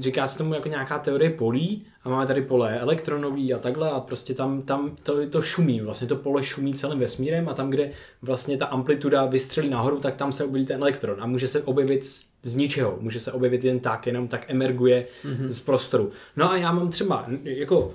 [0.00, 4.00] říká se tomu jako nějaká teorie polí a máme tady pole elektronový a takhle a
[4.00, 7.90] prostě tam, tam to, to šumí, vlastně to pole šumí celým vesmírem a tam, kde
[8.22, 12.04] vlastně ta amplituda vystřelí nahoru, tak tam se objeví ten elektron a může se objevit
[12.42, 15.48] z, ničeho, může se objevit jen tak, jenom tak emerguje mm-hmm.
[15.48, 16.12] z prostoru.
[16.36, 17.94] No a já mám třeba jako,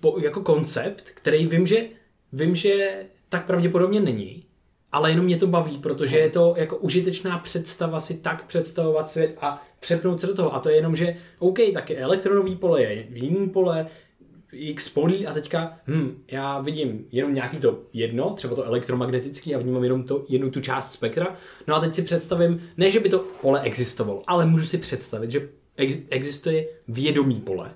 [0.00, 1.84] po, jako koncept, který vím, že
[2.32, 4.44] vím, že tak pravděpodobně není,
[4.92, 9.36] ale jenom mě to baví, protože je to jako užitečná představa si tak představovat svět
[9.40, 10.54] a přepnout se do toho.
[10.54, 13.86] A to je jenom, že OK, tak je elektronový pole, je jiný pole,
[14.52, 19.58] x polí a teďka, hm, já vidím jenom nějaký to jedno, třeba to elektromagnetický, a
[19.58, 21.36] vnímám jenom to, jednu tu část spektra.
[21.66, 25.30] No a teď si představím, ne, že by to pole existovalo, ale můžu si představit,
[25.30, 27.74] že ex- existuje vědomý pole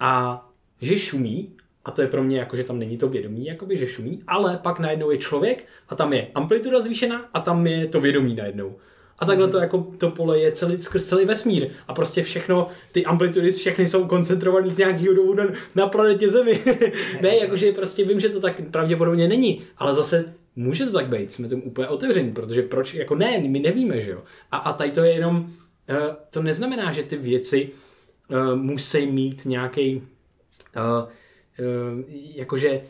[0.00, 0.42] a
[0.80, 1.52] že šumí
[1.84, 4.58] a to je pro mě jako, že tam není to vědomí, jakoby, že šumí, ale
[4.62, 8.76] pak najednou je člověk a tam je amplituda zvýšená a tam je to vědomí najednou.
[9.18, 11.68] A takhle to jako to pole je celý, skrz celý vesmír.
[11.88, 16.64] A prostě všechno, ty amplitudy všechny jsou koncentrované z nějakého důvodu na, na planetě Zemi.
[17.20, 20.24] ne, jakože prostě vím, že to tak pravděpodobně není, ale zase
[20.56, 24.10] může to tak být, jsme tomu úplně otevření, protože proč, jako ne, my nevíme, že
[24.10, 24.22] jo.
[24.52, 25.96] A, a tady to je jenom, uh,
[26.30, 27.68] to neznamená, že ty věci
[28.30, 31.08] uh, musí mít nějaký uh,
[31.58, 32.04] Ehm,
[32.34, 32.80] jakože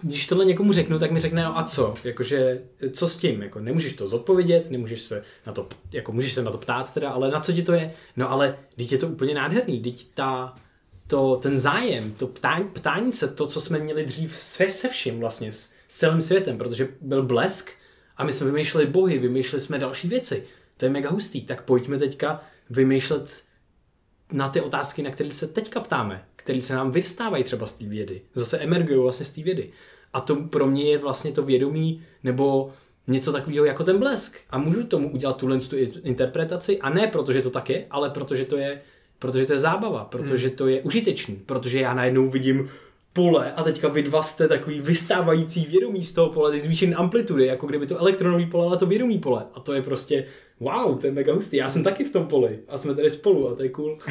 [0.00, 1.94] když tohle někomu řeknu, tak mi řekne, no a co?
[2.04, 3.42] Jakože, co s tím?
[3.42, 7.10] Jako, nemůžeš to zodpovědět, nemůžeš se na to, jako můžeš se na to ptát teda,
[7.10, 7.92] ale na co ti to je?
[8.16, 10.54] No ale teď je to úplně nádherný, teď ta,
[11.06, 15.20] to, ten zájem, to ptání, ptání se, to, co jsme měli dřív se, se vším
[15.20, 17.70] vlastně, s celým světem, protože byl blesk
[18.16, 20.44] a my jsme vymýšleli bohy, vymýšleli jsme další věci.
[20.76, 21.42] To je mega hustý.
[21.42, 23.42] Tak pojďme teďka vymýšlet
[24.32, 27.86] na ty otázky, na které se teďka ptáme, které se nám vyvstávají třeba z té
[27.86, 28.22] vědy.
[28.34, 29.70] Zase emergují vlastně z té vědy.
[30.12, 32.72] A to pro mě je vlastně to vědomí, nebo
[33.06, 34.38] něco takového jako ten blesk.
[34.50, 38.44] A můžu tomu udělat tuhle tu interpretaci, a ne protože to tak je, ale protože
[38.44, 38.80] to je,
[39.18, 42.70] protože to je zábava, protože to je užitečný, protože já najednou vidím
[43.18, 47.46] pole a teďka vy dva jste takový vystávající vědomí z toho pole, ty zvýšené amplitudy,
[47.46, 49.46] jako kdyby to elektronový pole, ale to vědomí pole.
[49.54, 50.24] A to je prostě,
[50.60, 51.56] wow, to je mega hustý.
[51.56, 53.98] Já jsem taky v tom poli a jsme tady spolu a to je cool.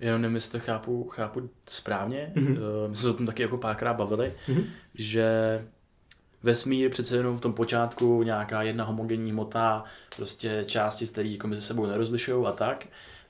[0.00, 2.32] Jenom nevím, jestli to chápu, chápu správně.
[2.34, 2.88] Mm-hmm.
[2.88, 4.64] My jsme se o tom taky jako párkrát bavili, mm-hmm.
[4.94, 5.58] že
[6.42, 9.84] vesmír přece jenom v tom počátku nějaká jedna homogenní hmota,
[10.16, 12.86] prostě části, které jako mezi sebou nerozlišují a tak.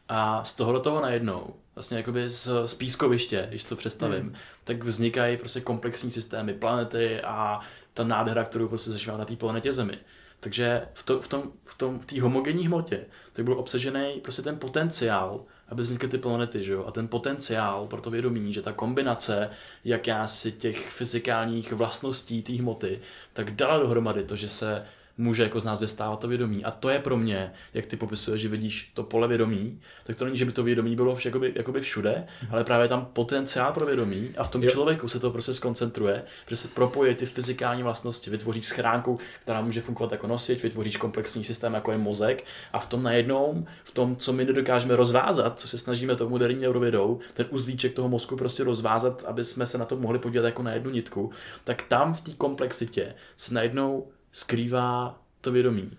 [0.08, 4.34] A z toho do toho najednou, vlastně jakoby z, z pískoviště, když to představím, mm.
[4.64, 7.60] tak vznikají prostě komplexní systémy, planety a
[7.94, 9.98] ta nádhera, kterou prostě zažívá na té planetě Zemi.
[10.40, 14.42] Takže v, to, v tom, v tom, v té homogenní hmotě, tak byl obsažený prostě
[14.42, 16.84] ten potenciál, aby vznikly ty planety, že jo?
[16.86, 19.50] A ten potenciál pro to vědomí, že ta kombinace
[19.84, 23.00] jakási těch fyzikálních vlastností té hmoty,
[23.32, 24.86] tak dala dohromady to, že se
[25.18, 26.64] může jako z nás vystávat to vědomí.
[26.64, 30.24] A to je pro mě, jak ty popisuješ, že vidíš to pole vědomí, tak to
[30.24, 32.48] není, že by to vědomí bylo vš, jakoby, jakoby všude, mm-hmm.
[32.50, 34.70] ale právě tam potenciál pro vědomí a v tom jo.
[34.70, 39.80] člověku se to prostě skoncentruje, že se propojí ty fyzikální vlastnosti, vytvoří schránku, která může
[39.80, 44.16] fungovat jako nosič, vytvoříš komplexní systém, jako je mozek a v tom najednou, v tom,
[44.16, 48.64] co my nedokážeme rozvázat, co se snažíme tou moderní neurovědou, ten uzlíček toho mozku prostě
[48.64, 51.30] rozvázat, aby jsme se na to mohli podívat jako na jednu nitku,
[51.64, 55.96] tak tam v té komplexitě se najednou skrývá to vědomí.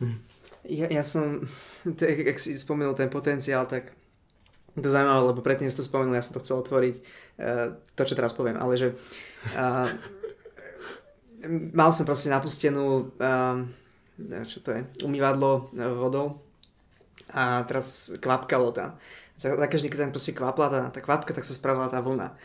[0.00, 0.18] Hm.
[0.62, 1.42] Ja, ja som,
[1.98, 3.92] tak, jak si spomenul ten potenciál, tak
[4.78, 8.14] to zaujímavé, lebo predtým si to spomenul, ja som to chcel otvoriť, uh, to, čo
[8.14, 8.94] teraz poviem, ale že
[9.58, 9.90] uh,
[11.78, 13.58] mal som proste napustenú, uh,
[14.46, 16.38] čo to je, umývadlo vodou
[17.34, 18.96] a teraz kvapkalo tam.
[19.34, 22.38] Za, za každý, keď tam proste kvapla tá, tá kvapka, tak sa spravila tá vlna.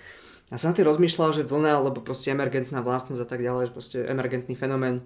[0.47, 3.75] A som na tým rozmýšľal, že vlna, alebo proste emergentná vlastnosť a tak ďalej, že
[3.75, 5.03] proste emergentný fenomén,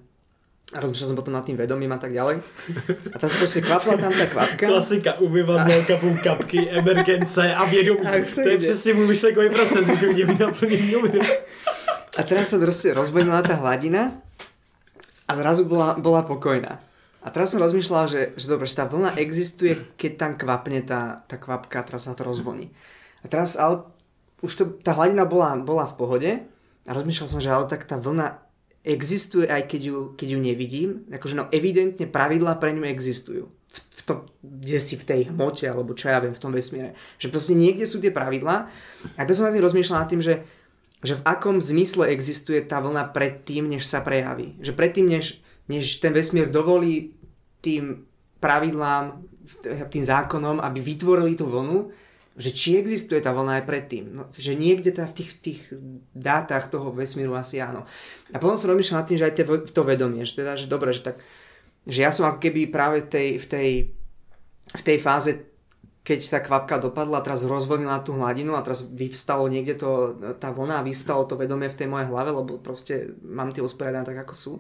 [0.72, 2.40] a rozmýšľal som potom nad tým vedomím a tak ďalej.
[3.12, 4.72] A tam proste kvapla tam tá kvapka.
[4.72, 8.08] Klasika, umývadlo, kapou kapky, emergence a vědomí.
[8.08, 10.96] A to, to je přesně můj myšlenkový proces, že mě naplnění
[12.12, 14.20] A teraz sa proste rozvojnila tá hladina
[15.24, 16.84] a zrazu bola, bola pokojná.
[17.24, 21.24] A teraz som rozmýšľal, že, že dobre, že tá vlna existuje, keď tam kvapne tá,
[21.32, 22.68] tá kvapka a teraz sa to rozvoní.
[23.24, 23.88] A teraz ale
[24.44, 26.32] už to, tá hladina bola, bola v pohode
[26.84, 28.42] a rozmýšľal som, že ale tak tá vlna
[28.82, 33.46] existuje aj keď ju, keď ju nevidím, akože no evidentne pravidlá pre ňu existujú.
[33.48, 36.98] V, v tom, kde si v tej hmote, alebo čo ja viem, v tom vesmíre.
[37.22, 38.68] Že proste niekde sú tie pravidlá.
[39.16, 40.44] A ja som na tým rozmýšľal nad tým, že,
[41.06, 44.60] že v akom zmysle existuje tá vlna predtým, než sa prejaví.
[44.60, 45.40] Že predtým, než,
[45.72, 47.16] než ten vesmír dovolí
[47.62, 48.10] tým
[48.42, 49.24] pravidlám,
[49.94, 51.94] tým zákonom, aby vytvorili tú vlnu,
[52.40, 54.06] že či existuje tá vlna aj predtým.
[54.08, 55.60] No, že niekde tá v tých, tých
[56.16, 57.84] dátach toho vesmíru asi áno.
[58.32, 59.36] A potom som rozmýšľal nad tým, že aj
[59.76, 61.20] to vedomie, že teda, že dobre, že tak,
[61.84, 63.70] že ja som ako keby práve tej, v, tej,
[64.72, 65.52] v tej fáze,
[66.02, 70.82] keď tá kvapka dopadla teraz rozvodnila tú hladinu a teraz vyvstalo niekde to, tá vlna
[70.88, 74.54] vyvstalo to vedomie v tej mojej hlave, lebo proste mám tie usporiadané tak, ako sú.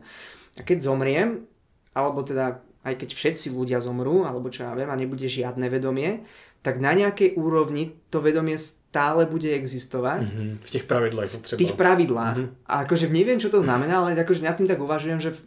[0.59, 1.47] A keď zomriem,
[1.95, 6.25] alebo teda aj keď všetci ľudia zomrú, alebo čo ja viem, a nebude žiadne vedomie,
[6.61, 10.29] tak na nejakej úrovni to vedomie stále bude existovať.
[10.29, 10.51] Mm-hmm.
[10.61, 11.57] V tých pravidlách třeba.
[11.57, 12.37] V tých pravidlách.
[12.37, 12.69] Mm-hmm.
[12.69, 15.39] A akože neviem, čo to znamená, ale akože nad tým tak uvažujem, že v,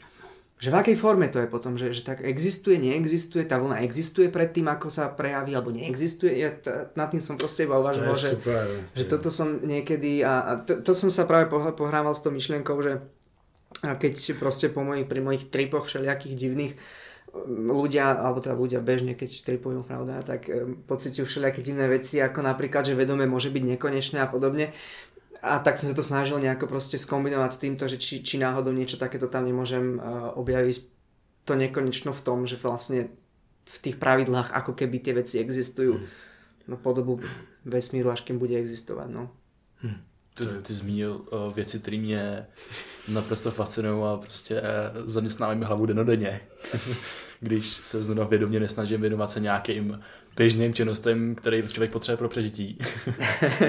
[0.58, 4.26] že v akej forme to je potom, že, že tak existuje, neexistuje, tá vlna existuje
[4.26, 6.34] pred tým, ako sa prejaví, alebo neexistuje.
[6.34, 10.34] Ja t- nad tým som proste iba uvažoval, že, super, že toto som niekedy, a,
[10.42, 11.46] a to, to som sa práve
[11.78, 13.06] pohrával s tou myšlienkou, že
[13.82, 16.74] keď proste po mojich, pri mojich tripoch všelijakých divných
[17.44, 22.46] ľudia, alebo teda ľudia bežne, keď tripujú, pravda, tak e, pociťujú všelijaké divné veci, ako
[22.46, 24.70] napríklad, že vedome môže byť nekonečné a podobne.
[25.44, 28.72] A tak som sa to snažil nejako proste skombinovať s týmto, že či, či náhodou
[28.72, 30.76] niečo takéto tam nemôžem uh, objaviť
[31.44, 33.12] to nekonečno v tom, že vlastne
[33.68, 36.06] v tých pravidlách ako keby tie veci existujú mm.
[36.72, 37.20] no po dobu
[37.68, 39.28] vesmíru, až kým bude existovať, no.
[39.84, 40.00] Mm.
[40.34, 42.46] Ty, ty zmínil uh, věci, které mě
[43.08, 44.66] naprosto fascinují a prostě uh,
[45.04, 46.40] zaměstnávají mi hlavu denodenně.
[47.40, 50.00] Když se znovu vědomě nesnažím věnovat se nějakým
[50.36, 52.78] běžným činnostem, který člověk potřebuje pro přežití.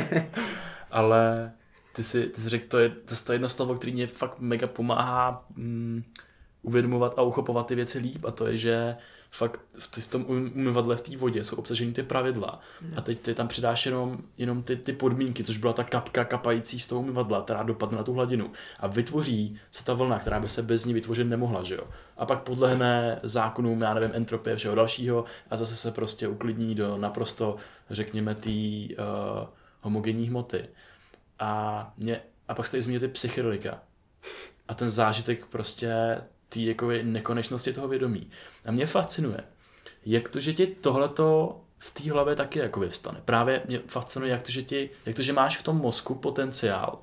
[0.92, 1.52] Ale
[1.96, 2.90] ty si, ty si řekl, to je,
[3.26, 6.04] to je jedno slovo, který mě fakt mega pomáhá mm,
[6.62, 8.96] uvědomovat a uchopovat ty věci líp a to je, že
[9.38, 12.60] fakt v tom umyvadle v té vodě jsou obsaženy ty pravidla
[12.96, 16.80] a teď ty tam přidáš jenom, jenom ty, ty podmínky, což byla ta kapka kapající
[16.80, 20.50] z toho umyvadla, která dopadne na tu hladinu a vytvoří se ta vlna, která by
[20.50, 21.88] se bez ní vytvořit nemohla, že jo.
[22.18, 26.98] A pak podlehne zákonům, já nevím, entropie všeho dalšího a zase se prostě uklidní do
[26.98, 27.56] naprosto,
[27.90, 29.48] řekněme, té uh,
[29.82, 30.68] homogenní hmoty.
[31.40, 33.80] A, mě, a pak jste i zmínili ty psychedelika.
[34.68, 36.22] A ten zážitek prostě
[36.56, 38.30] té jako nekonečnosti toho vědomí.
[38.66, 39.40] A mě fascinuje,
[40.06, 43.22] jak to, že ti tohleto v té hlavě taky jako vyvstane.
[43.26, 47.00] Právě mě fascinuje, jak to, že, ti, jak to, že máš v tom mozku potenciál,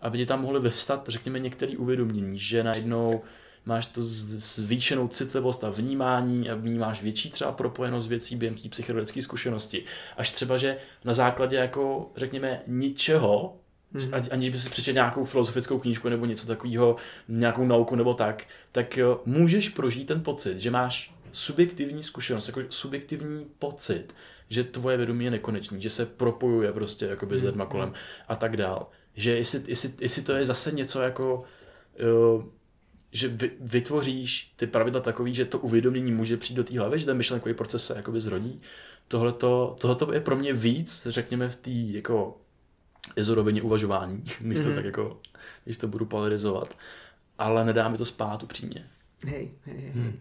[0.00, 3.22] aby ti tam mohly vyvstat, řekněme, některé uvědomění, že najednou
[3.64, 9.22] máš to zvýšenou citlivost a vnímání a vnímáš větší třeba propojenost věcí během té psychologické
[9.22, 9.84] zkušenosti.
[10.16, 13.56] Až třeba, že na základě jako, řekněme, ničeho,
[13.96, 14.28] mm-hmm.
[14.30, 16.96] aniž by si přečetl nějakou filozofickou knížku nebo něco takového,
[17.28, 23.46] nějakou nauku nebo tak, tak můžeš prožít ten pocit, že máš subjektivní zkušenost, jako subjektivní
[23.58, 24.14] pocit,
[24.48, 27.92] že tvoje vědomí je nekonečný, že se propojuje prostě jakoby s lidma kolem
[28.28, 28.88] a tak dál.
[29.14, 31.44] Že jestli, jestli, jestli to je zase něco jako
[32.34, 32.44] uh,
[33.12, 37.06] že vy, vytvoříš ty pravidla takový, že to uvědomění může přijít do té hlavy, že
[37.06, 38.60] ten myšlenkový proces se jakoby zrodí.
[39.08, 42.38] Tohleto je pro mě víc, řekněme, v té jako
[43.16, 44.74] izorovině uvažování, když to mm-hmm.
[44.74, 45.20] tak jako,
[45.64, 46.76] když to budu polarizovat.
[47.38, 48.86] Ale nedá mi to spát upřímně.
[49.26, 49.92] Hej, hej, hej.
[49.92, 50.18] Hmm.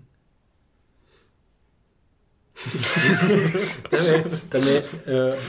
[3.89, 5.39] tam je, tam je uh,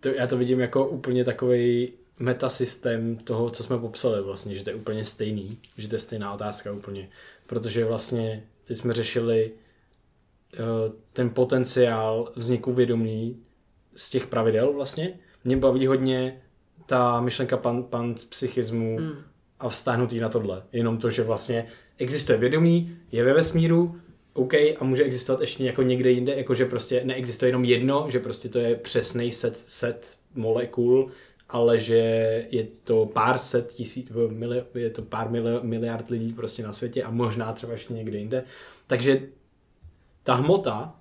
[0.00, 4.70] to, já to vidím jako úplně takový metasystém toho, co jsme popsali vlastně, že to
[4.70, 7.08] je úplně stejný, že to je stejná otázka úplně,
[7.46, 13.42] protože vlastně teď jsme řešili uh, ten potenciál vzniku vědomí
[13.94, 16.42] z těch pravidel vlastně mě baví hodně
[16.86, 19.12] ta myšlenka pan, pan psychismu mm.
[19.60, 20.62] a vztáhnutý na tohle.
[20.72, 21.66] Jenom to, že vlastně
[21.98, 24.00] existuje vědomí, je ve vesmíru,
[24.32, 28.48] OK, a může existovat ještě jako někde jinde, jakože prostě neexistuje jenom jedno, že prostě
[28.48, 31.10] to je přesný set, set molekul,
[31.48, 31.96] ale že
[32.50, 34.08] je to pár set tisíc,
[34.74, 35.30] je to pár
[35.62, 38.44] miliard lidí prostě na světě a možná třeba ještě někde jinde.
[38.86, 39.22] Takže
[40.22, 40.94] ta hmota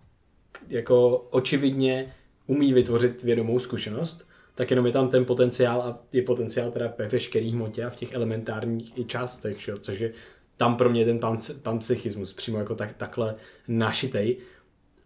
[0.67, 2.13] jako očividně
[2.47, 7.07] umí vytvořit vědomou zkušenost, tak jenom je tam ten potenciál a je potenciál teda ve
[7.07, 9.77] veškerých hmotě a v těch elementárních i částech, že?
[9.79, 10.13] což je
[10.57, 13.35] tam pro mě ten pan, pan psychismus přímo jako tak, takhle
[13.67, 14.37] našitej.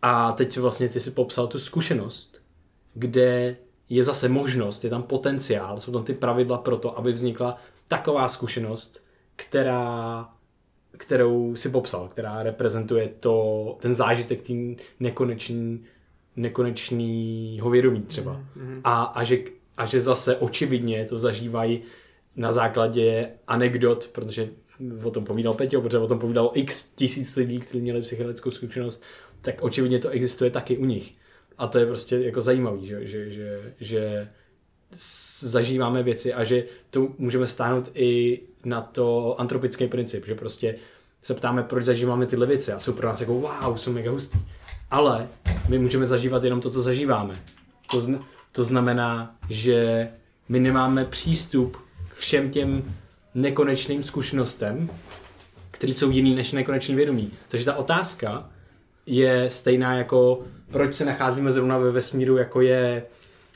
[0.01, 2.41] A teď vlastně ty si popsal tu zkušenost,
[2.93, 3.57] kde
[3.89, 7.55] je zase možnost, je tam potenciál, jsou tam ty pravidla pro to, aby vznikla
[7.87, 9.03] taková zkušenost,
[9.35, 10.29] která,
[10.97, 15.83] kterou si popsal, která reprezentuje to, ten zážitek tím nekonečný
[16.35, 18.33] nekonečného vědomí třeba.
[18.57, 18.81] Mm-hmm.
[18.83, 19.37] A, a, že,
[19.77, 21.81] a že zase očividně to zažívají
[22.35, 24.49] na základě anekdot, protože
[25.03, 29.03] o tom povídal Peťo, protože o tom povídal x tisíc lidí, kteří měli psychedelickou zkušenost,
[29.41, 31.13] tak očividně to existuje taky u nich.
[31.57, 34.29] A to je prostě jako zajímavý, že, že, že, že
[35.41, 40.75] zažíváme věci a že to můžeme stáhnout i na to antropický princip, že prostě
[41.23, 44.39] se ptáme, proč zažíváme tyhle věci a jsou pro nás jako wow, jsou mega hustý
[44.91, 45.27] ale
[45.67, 47.35] my můžeme zažívat jenom to, co zažíváme.
[47.91, 48.19] To, zn-
[48.51, 50.07] to znamená, že
[50.49, 51.77] my nemáme přístup
[52.09, 52.83] k všem těm
[53.35, 54.89] nekonečným zkušenostem,
[55.71, 57.31] které jsou jiný než nekonečný vědomí.
[57.47, 58.49] Takže ta otázka
[59.05, 63.03] je stejná jako proč se nacházíme zrovna ve vesmíru, jako je,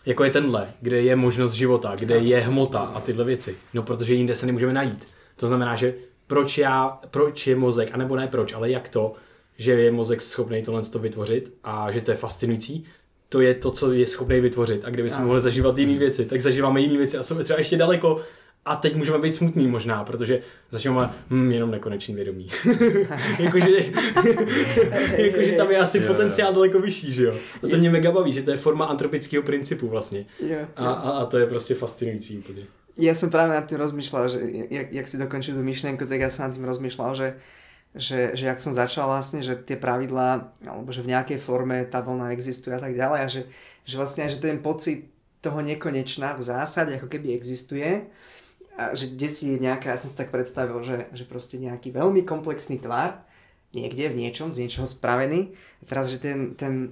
[0.05, 3.57] jako je tenhle, kde je možnost života, kde je hmota a tyhle věci.
[3.73, 5.07] No protože jinde se nemůžeme najít.
[5.35, 5.93] To znamená, že
[6.27, 9.13] proč já, proč je mozek, anebo ne proč, ale jak to,
[9.57, 12.85] že je mozek schopný tohle to vytvořit a že to je fascinující,
[13.29, 14.85] to je to, co je schopný vytvořit.
[14.85, 18.21] A kdybychom mohli zažívat jiné věci, tak zažíváme jiné věci a jsme třeba ještě daleko
[18.65, 20.39] a teď můžeme být smutný možná, protože
[20.71, 22.47] začínáme hm, jenom nekonečný vědomí.
[23.39, 23.71] jakože,
[25.17, 27.33] jakože tam je asi potenciál daleko vyšší, že jo?
[27.63, 30.25] A to mě mega baví, že to je forma antropického principu vlastně.
[30.75, 32.65] A, a, a to je prostě fascinující úplně.
[32.95, 34.39] Ja som práve nad tým rozmýšľal, že
[34.71, 37.27] jak, jak si dokončil tú myšlienku, tak ja som nad tým rozmýšľal, že
[37.95, 42.03] že, že jak som začal vlastne, že tie pravidlá, alebo že v nejakej forme tá
[42.03, 43.41] vlna existuje a tak ďalej a že,
[43.87, 45.07] že vlastne že ten pocit
[45.39, 48.11] toho nekonečná v zásade ako keby existuje
[48.75, 51.95] a že kde si je nejaká, ja som si tak predstavil, že, že proste nejaký
[51.95, 53.23] veľmi komplexný tvar
[53.71, 56.91] niekde v niečom, z niečoho spravený a teraz, že ten, ten,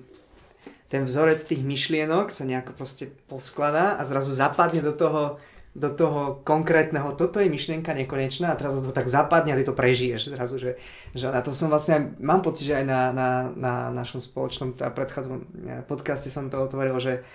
[0.88, 5.44] ten vzorec tých myšlienok sa nejako proste poskladá a zrazu zapadne do toho
[5.74, 9.74] do toho konkrétneho, toto je myšlienka nekonečná a teraz to tak zapadne a ty to
[9.74, 10.72] prežiješ zrazu, že,
[11.18, 14.94] že a to som vlastne, mám pocit, že aj na, na, na našom spoločnom teda
[14.94, 17.26] predchádzom eh, podcaste som to otvoril, že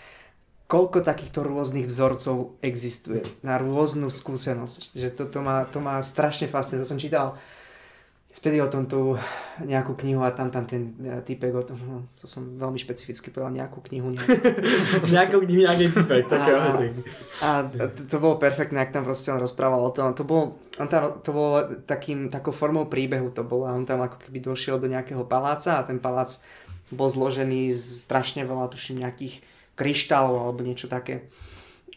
[0.70, 6.46] koľko takýchto rôznych vzorcov existuje na rôznu skúsenosť, že to, to, má, to má strašne
[6.46, 7.40] fascinuje, to som čítal
[8.38, 9.18] vtedy o tom tú
[9.58, 13.34] nejakú knihu a tam tam ten e, typek o tom, no, to som veľmi špecificky
[13.34, 14.14] povedal, nejakú knihu.
[15.10, 16.58] nejakou knihu, nejaký typek, tak jo.
[17.42, 20.14] A, a to, to bolo perfektné, ak tam proste on rozprával o tom.
[20.14, 24.06] To bolo, on tam, to bolo takým, takou formou príbehu to bolo a on tam
[24.06, 26.38] ako keby došiel do nejakého paláca a ten palác
[26.94, 29.42] bol zložený z strašne veľa, tuším, nejakých
[29.74, 31.26] kryštálov alebo niečo také.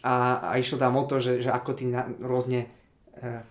[0.02, 2.66] A, a išlo tam o to, že, že ako ty na, rôzne
[3.14, 3.46] e,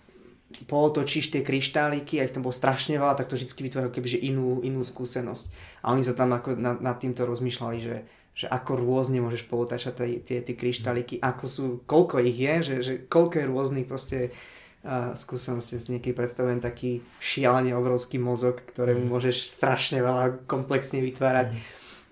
[0.67, 4.59] pootočíš tie kryštáliky a ich tam bolo strašne veľa, tak to vždy vytvára kebyže inú,
[4.61, 5.45] inú skúsenosť.
[5.85, 8.03] A oni sa tam ako nad, nad týmto rozmýšľali, že,
[8.35, 12.75] že ako rôzne môžeš pootačať tie, tie, tie kryštáliky, ako sú, koľko ich je, že,
[12.83, 15.79] že koľko je rôznych proste uh, skúsenosti.
[15.79, 19.11] Z niekedy predstavujem taký šialene obrovský mozog, ktorému mm.
[19.11, 21.51] môžeš strašne veľa komplexne vytvárať.
[21.51, 21.59] Mm.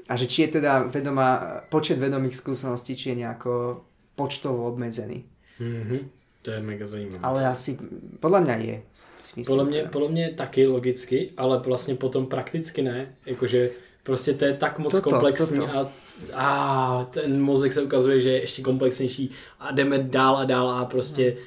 [0.09, 3.85] A že či je teda vedomá, počet vedomých skúseností, či je nejako
[4.17, 5.23] počtovo obmedzený.
[5.61, 6.18] Mm-hmm.
[6.41, 7.19] To je mega zajímavé.
[7.21, 7.77] Ale asi,
[8.19, 8.81] podle mě je.
[9.45, 13.15] Podle mě, podle mě taky logicky, ale vlastně potom prakticky ne.
[13.25, 13.71] Jakože
[14.03, 15.77] prostě to je tak moc toto, komplexní toto.
[15.77, 15.91] a
[16.33, 20.85] a ten mozek se ukazuje, že je ještě komplexnější a jdeme dál a dál a
[20.85, 21.41] prostě no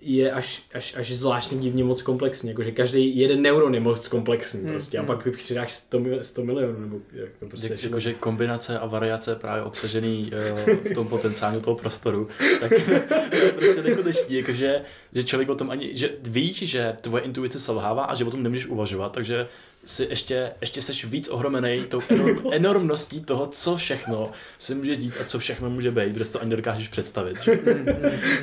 [0.00, 4.60] je až, až, až zvláštně divně moc komplexní, jakože každý jeden neuron je moc komplexní
[4.60, 5.10] hmm, prostě hmm.
[5.10, 9.62] a pak přidáš 100, 100 milionů nebo jako prostě Jak, jakože kombinace a variace právě
[9.62, 10.32] obsažený
[10.68, 12.28] uh, v tom potenciálu toho prostoru,
[12.60, 12.72] tak
[13.32, 14.82] je prostě nekonečný, jakože
[15.12, 18.42] že člověk o tom ani, že víš, že tvoje intuice selhává a že o tom
[18.42, 19.48] nemůžeš uvažovat, takže
[19.88, 25.14] si ještě, ještě seš víc ohromený tou enorm, enormností toho, co všechno se může dít
[25.20, 27.42] a co všechno může být, protože to ani nedokážeš představit.
[27.42, 27.58] Že?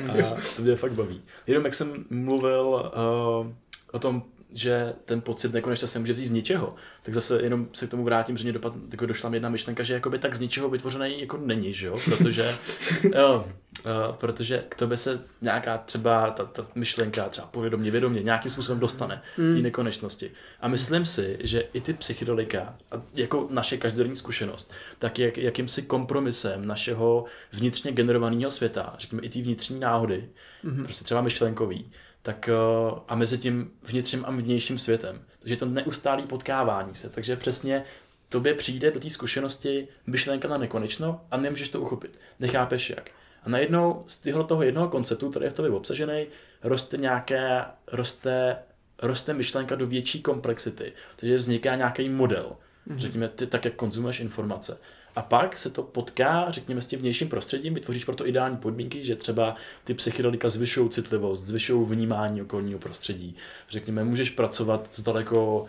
[0.08, 1.22] A to mě fakt baví.
[1.46, 3.52] Jenom jak jsem mluvil uh,
[3.92, 4.22] o tom,
[4.52, 8.04] že ten pocit nekonečně se může vzít z ničeho, tak zase jenom se k tomu
[8.04, 11.20] vrátím, že mě dopad, jako došla mi jedna myšlenka, že jakoby tak z ničeho vytvořený
[11.20, 11.98] jako není, že jo?
[12.04, 12.54] protože
[13.14, 13.46] jo,
[13.84, 18.80] Uh, protože k tobě se nějaká třeba ta, ta myšlenka, třeba povědomě, vědomě, nějakým způsobem
[18.80, 19.52] dostane mm.
[19.52, 20.30] té nekonečnosti.
[20.60, 22.78] A myslím si, že i ty psychedelika,
[23.14, 29.42] jako naše každodenní zkušenost, tak jak, jakýmsi kompromisem našeho vnitřně generovaného světa, řekněme i té
[29.42, 30.28] vnitřní náhody,
[30.62, 30.84] mm.
[30.84, 31.90] prostě třeba myšlenkový,
[32.26, 35.22] tak uh, a mezi tím vnitřním a vnějším světem.
[35.38, 37.10] Takže je to neustálý potkávání se.
[37.10, 37.84] Takže přesně
[38.28, 42.18] tobě přijde do té zkušenosti myšlenka na nekonečno a nemůžeš to uchopit.
[42.40, 43.10] Nechápeš jak.
[43.42, 46.26] A najednou z tyhle toho jednoho konceptu, který je v tobě obsažený,
[46.62, 48.56] roste nějaké, roste,
[49.02, 50.92] roste myšlenka do větší komplexity.
[51.16, 52.56] Takže vzniká nějaký model.
[52.88, 52.98] Mm-hmm.
[52.98, 54.78] Řekněme, ty tak, jak konzumuješ informace.
[55.16, 59.16] A pak se to potká, řekněme, s tím vnějším prostředím, vytvoříš proto ideální podmínky, že
[59.16, 59.54] třeba
[59.84, 63.36] ty psychedelika zvyšují citlivost, zvyšují vnímání okolního prostředí.
[63.68, 65.66] Řekněme, můžeš pracovat s daleko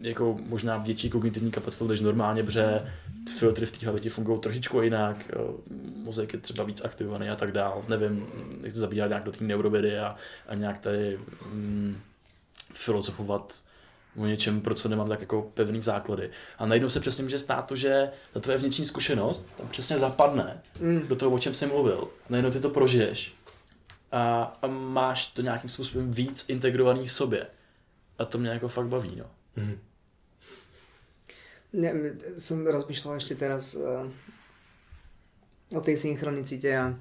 [0.00, 2.92] jako možná větší kognitivní kapacitou než normálně, protože
[3.38, 5.30] filtry v té hlavě fungují trošičku jinak,
[6.04, 7.84] mozek je třeba víc aktivovaný a tak dál.
[7.88, 8.26] Nevím,
[8.60, 10.16] nechci zabíhat nějak do té neurovědy a,
[10.48, 11.18] a nějak tady
[11.52, 12.00] mm,
[12.72, 13.62] filozofovat
[14.16, 16.30] o něčem, pro co nemám tak jako pevný základy.
[16.58, 20.62] A najednou se přesně může stát to, že ta tvoje vnitřní zkušenost tam přesně zapadne
[20.80, 21.08] mm.
[21.08, 22.08] do toho, o čem jsem mluvil.
[22.28, 23.34] Najednou ty to prožiješ
[24.12, 27.46] a, a máš to nějakým způsobem víc integrovaný v sobě.
[28.18, 29.30] A to mě jako fakt baví, no.
[29.56, 29.78] Mm.
[31.68, 31.92] Ne,
[32.40, 34.08] som rozmýšľal ešte teraz uh,
[35.68, 36.96] o tej synchronicite a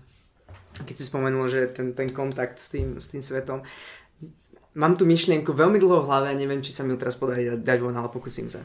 [0.84, 3.64] keď si spomenul, že ten, ten kontakt s tým, s tým svetom,
[4.78, 7.50] mám tu myšlienku veľmi dlho v hlave a neviem, či sa mi ju teraz podarí
[7.50, 8.62] dať von, ale pokúsim sa.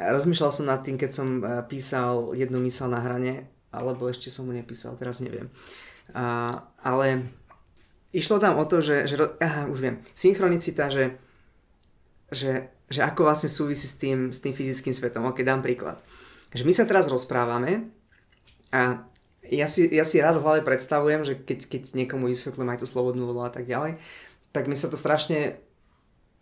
[0.00, 4.48] Rozmýšľal som nad tým, keď som eh, písal jednu mysel na hrane, alebo ešte som
[4.48, 5.52] mu nepísal, teraz neviem.
[6.12, 6.52] A,
[6.84, 7.24] ale
[8.12, 11.16] išlo tam o to, že, že aha, už viem, synchronicita, že,
[12.28, 15.24] že že ako vlastne súvisí s tým, s tým fyzickým svetom.
[15.24, 15.96] Ok, dám príklad.
[16.52, 17.88] Že my sa teraz rozprávame
[18.68, 19.08] a
[19.48, 22.86] ja si, ja si rád v hlave predstavujem, že keď, keď niekomu vysvetlím aj tú
[22.86, 23.96] slobodnú voľu a tak ďalej,
[24.52, 25.58] tak mi sa to strašne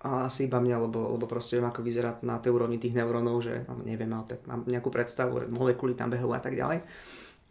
[0.00, 3.44] a asi iba mňa, lebo, lebo proste viem, ako vyzerá na tej úrovni tých neurónov,
[3.44, 6.80] že neviem, ale tak mám nejakú predstavu, molekuly tam behajú a tak ďalej.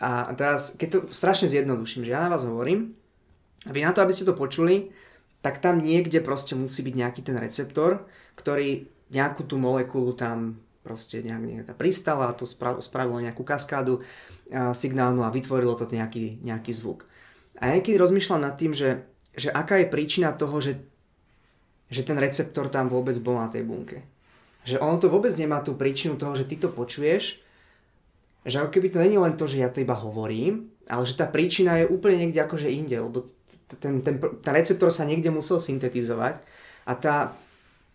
[0.01, 2.97] A teraz, keď to strašne zjednoduším, že ja na vás hovorím,
[3.67, 4.89] a vy na to, aby ste to počuli,
[5.45, 11.21] tak tam niekde proste musí byť nejaký ten receptor, ktorý nejakú tú molekulu tam proste
[11.21, 12.49] nejak, nejak pristala a to
[12.79, 14.01] spravilo nejakú kaskádu
[14.73, 17.05] signálnu a vytvorilo to nejaký, nejaký zvuk.
[17.59, 19.03] A ja niekedy rozmýšľam nad tým, že,
[19.39, 20.75] že aká je príčina toho, že,
[21.87, 24.03] že ten receptor tam vôbec bol na tej bunke.
[24.67, 27.39] Že ono to vôbec nemá tú príčinu toho, že ty to počuješ,
[28.43, 31.27] že ako keby to není len to, že ja to iba hovorím, ale že tá
[31.27, 33.23] príčina je úplne niekde akože inde, lebo
[33.79, 36.41] ten, ten, ten receptor sa niekde musel syntetizovať
[36.89, 37.37] a tá,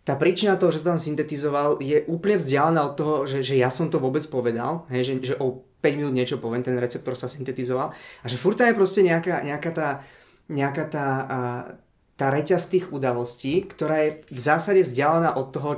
[0.06, 3.72] tá príčina toho, že som tam syntetizoval, je úplne vzdialená od toho, že, že ja
[3.72, 7.26] som to vôbec povedal, hej, že, že o 5 minút niečo poviem, ten receptor sa
[7.26, 9.88] syntetizoval a že furt je proste nejaká, nejaká tá,
[10.48, 11.38] nejaká tá a,
[12.14, 15.70] tá reťaz tých udalostí, ktorá je v zásade vzdialená od toho,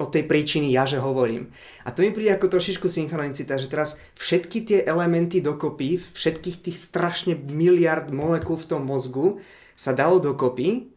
[0.00, 1.52] od tej príčiny ja, že hovorím.
[1.84, 6.76] A to mi príde ako trošičku synchronicita, že teraz všetky tie elementy dokopy, všetkých tých
[6.80, 9.40] strašne miliard molekúl v tom mozgu
[9.76, 10.92] sa dalo dokopy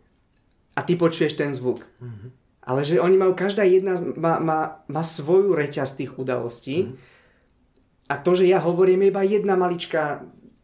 [0.75, 1.87] a ty počuješ ten zvuk.
[2.03, 2.29] Mm-hmm.
[2.63, 8.11] Ale že oni majú, každá jedna má, má, má svoju reťaz tých udalostí mm-hmm.
[8.11, 10.23] a to, že ja hovorím, je iba jedna maličká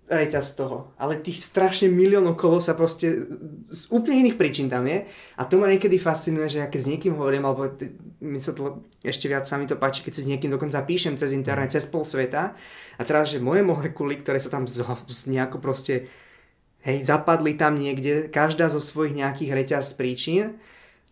[0.09, 0.89] reťaz toho.
[0.97, 3.29] Ale tých strašne milión okolo sa proste
[3.69, 5.05] z úplne iných príčin tam je.
[5.37, 7.69] A to ma niekedy fascinuje, že ja keď s niekým hovorím, alebo
[8.19, 11.13] mi sa to ešte viac sa mi to páči, keď si s niekým dokonca píšem
[11.13, 12.57] cez internet, cez pol sveta.
[12.97, 16.09] A teraz, že moje molekuly, ktoré sa tam z, z nejako proste
[16.83, 20.57] hej, zapadli tam niekde, každá zo svojich nejakých reťaz príčin,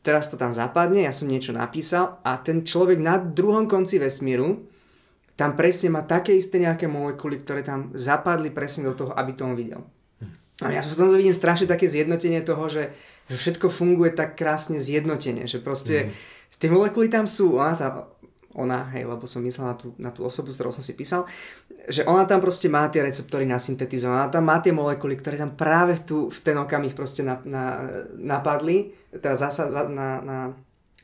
[0.01, 4.67] teraz to tam zapadne, ja som niečo napísal a ten človek na druhom konci vesmíru
[5.37, 9.45] tam presne má také isté nejaké molekuly, ktoré tam zapadli presne do toho, aby to
[9.45, 9.85] on videl.
[10.65, 12.89] A ja v tomto vidím strašne také zjednotenie toho, že,
[13.29, 16.57] že všetko funguje tak krásne zjednotenie, že proste mm.
[16.57, 18.09] tie molekuly tam sú, ona, tá,
[18.57, 21.29] ona, hej, lebo som myslel na tú, na tú osobu, s ktorou som si písal,
[21.85, 25.53] že ona tam proste má tie receptory nasyntetizované, ona tam má tie molekuly, ktoré tam
[25.53, 27.85] práve tu, v ten okamih proste na, na,
[28.17, 30.37] napadli, teda zasa, na, na,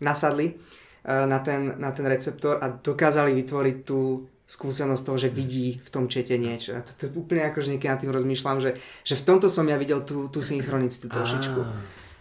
[0.01, 0.57] nasadli
[1.03, 6.05] na ten, na ten receptor a dokázali vytvoriť tú skúsenosť toho, že vidí v tom
[6.07, 6.75] čete niečo.
[6.75, 8.71] A to, to úplne ako, že niekedy nad tým rozmýšľam, že,
[9.03, 11.59] že v tomto som ja videl tú, tú synchronicitu trošičku.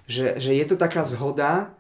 [0.07, 1.75] Že, že je to taká zhoda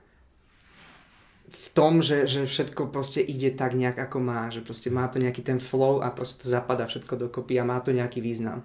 [1.52, 5.18] v tom, že, že všetko proste ide tak nejak ako má, že proste má to
[5.18, 8.64] nejaký ten flow a proste to zapadá všetko dokopy a má to nejaký význam.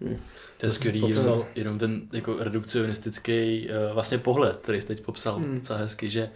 [0.00, 0.16] Hm.
[0.58, 5.36] To je skvělý, jenom, jenom ten jako redukcionistický uh, vlastně pohled, který jsi teď popsal
[5.36, 5.54] hmm.
[5.54, 6.30] docela hezky, že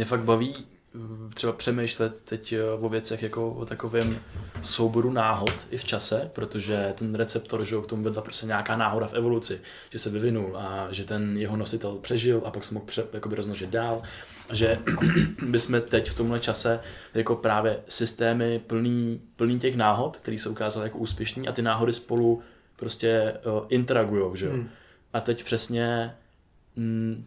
[0.00, 4.18] mě fakt baví eh, třeba přemýšlet teď eh, o věcech jako o takovém
[4.62, 9.06] souboru náhod i v čase, protože ten receptor, že k tomu vedla prostě nějaká náhoda
[9.06, 12.86] v evoluci, že se vyvinul a že ten jeho nositel přežil a pak se mohl
[12.86, 14.02] pře, jakoby rozmnožit dál
[14.48, 14.78] a že
[15.46, 16.80] bychom teď v tomhle čase
[17.14, 21.92] jako právě systémy plný, plný těch náhod, které se ukázaly jako úspěšný a ty náhody
[21.92, 22.42] spolu
[22.76, 24.52] prostě uh, interagujou, že jo.
[24.52, 24.68] Hmm.
[25.12, 26.14] A teď přesně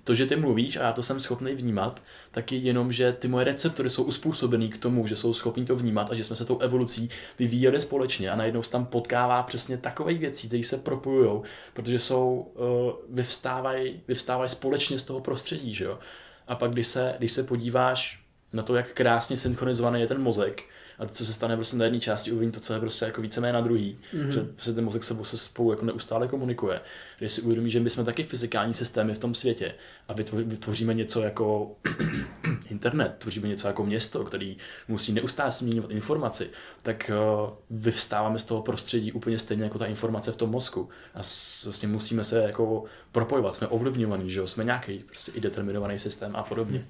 [0.03, 3.27] to, že ty mluvíš a já to jsem schopný vnímat, tak je jenom, že ty
[3.27, 6.45] moje receptory jsou uspůsobený k tomu, že jsou schopní to vnímat a že jsme se
[6.45, 11.41] tou evolucí vyvíjeli společně a najednou se tam potkává přesně takové věcí, které se propojují,
[11.73, 15.99] protože jsou, uh, vyvstávají, vyvstávají společně z toho prostředí, že jo.
[16.47, 18.23] A pak, když se, když se podíváš
[18.53, 20.63] na to, jak krásně synchronizovaný je ten mozek,
[20.99, 23.21] a to, co se stane prostě na jedné části, uvidí to, co je prostě jako
[23.21, 23.97] víceméně na druhý.
[24.13, 24.27] Mm-hmm.
[24.27, 26.81] Že prostě ten mozek sebou se spolu jako neustále komunikuje.
[27.19, 29.73] Když si uvědomí, že my jsme taky fyzikální systémy v tom světě
[30.07, 31.75] a vytvoříme něco jako
[32.69, 36.49] internet, tvoříme něco jako město, který musí neustále změňovat informaci,
[36.83, 40.89] tak uh, vyvstáváme z toho prostředí úplně stejně jako ta informace v tom mozku.
[41.13, 44.47] A s, vlastně musíme se jako propojovat, jsme ovlivňovaní, že jo?
[44.47, 46.87] jsme nějaký prostě i determinovaný systém a podobně.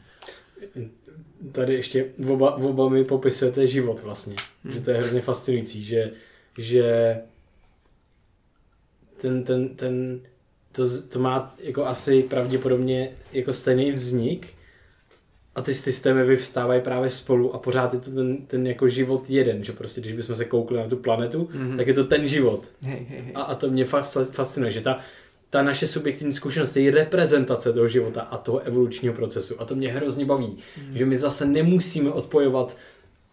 [0.75, 1.02] Mm
[1.51, 4.35] tady ještě oba, oba mi popisujete život vlastně.
[4.63, 4.73] Hmm.
[4.73, 6.11] Že to je hrozně fascinující, že,
[6.57, 7.17] že
[9.21, 10.19] ten, ten, ten,
[10.71, 14.47] to, to má jako asi pravděpodobně jako stejný vznik
[15.55, 19.63] a ty systémy vyvstávají právě spolu a pořád je to ten, ten jako život jeden,
[19.63, 21.77] že prostě když bychom se koukli na tu planetu, mm-hmm.
[21.77, 22.71] tak je to ten život.
[22.85, 23.31] Hey, hey, hey.
[23.35, 23.85] A, a to mě
[24.31, 24.99] fascinuje, že ta,
[25.53, 29.61] ta naše subjektivní zkušenost je reprezentace toho života a toho evolučního procesu.
[29.61, 30.97] A to mě hrozně baví, mm.
[30.97, 32.77] že my zase nemusíme odpojovat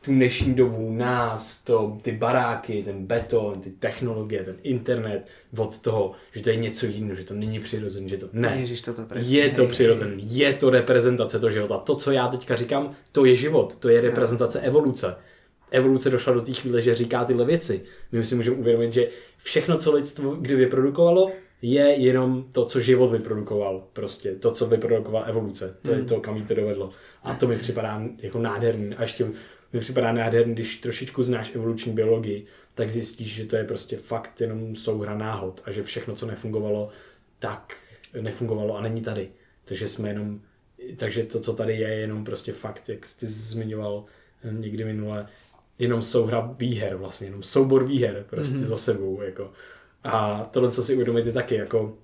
[0.04, 6.12] tu dnešní dobu, nás, to, ty baráky, ten beton, ty technologie, ten internet od toho,
[6.32, 8.56] že to je něco jiného, že to není přirozené, že to ne.
[8.60, 11.78] Ježiš, to je to přirozené, je to reprezentace toho života.
[11.78, 15.16] To, co já teďka říkám, to je život, to je reprezentace evoluce.
[15.70, 17.82] Evoluce došla do té chvíle, že říká tyhle věci.
[18.12, 19.08] My si můžeme uvědomit, že
[19.38, 21.32] všechno, co lidstvo kdy vyprodukovalo,
[21.62, 23.88] je jenom to, co život vyprodukoval.
[23.92, 25.76] Prostě to, co vyprodukovala evoluce.
[25.82, 25.98] To mm.
[25.98, 26.90] je to, kam jí to dovedlo.
[27.22, 28.94] A to mi připadá jako nádherný.
[28.94, 29.24] A ještě
[29.72, 34.40] mi připadá nádherný, když trošičku znáš evoluční biologii, tak zjistíš, že to je prostě fakt
[34.40, 36.90] jenom souhra náhod a že všechno, co nefungovalo,
[37.38, 37.76] tak
[38.20, 39.28] nefungovalo a není tady.
[39.64, 40.40] Takže jsme jenom,
[40.96, 44.04] takže to, co tady je, je jenom prostě fakt, jak jsi zmiňoval
[44.50, 45.26] někdy minule,
[45.78, 48.66] jenom souhra výher vlastně, jenom soubor výher prostě mm-hmm.
[48.66, 49.52] za sebou, jako.
[50.04, 51.98] A tohle, co si uvědomit, je taky jako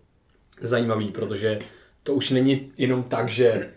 [0.61, 1.59] zajímavý, protože
[2.03, 3.71] to už není jenom tak, že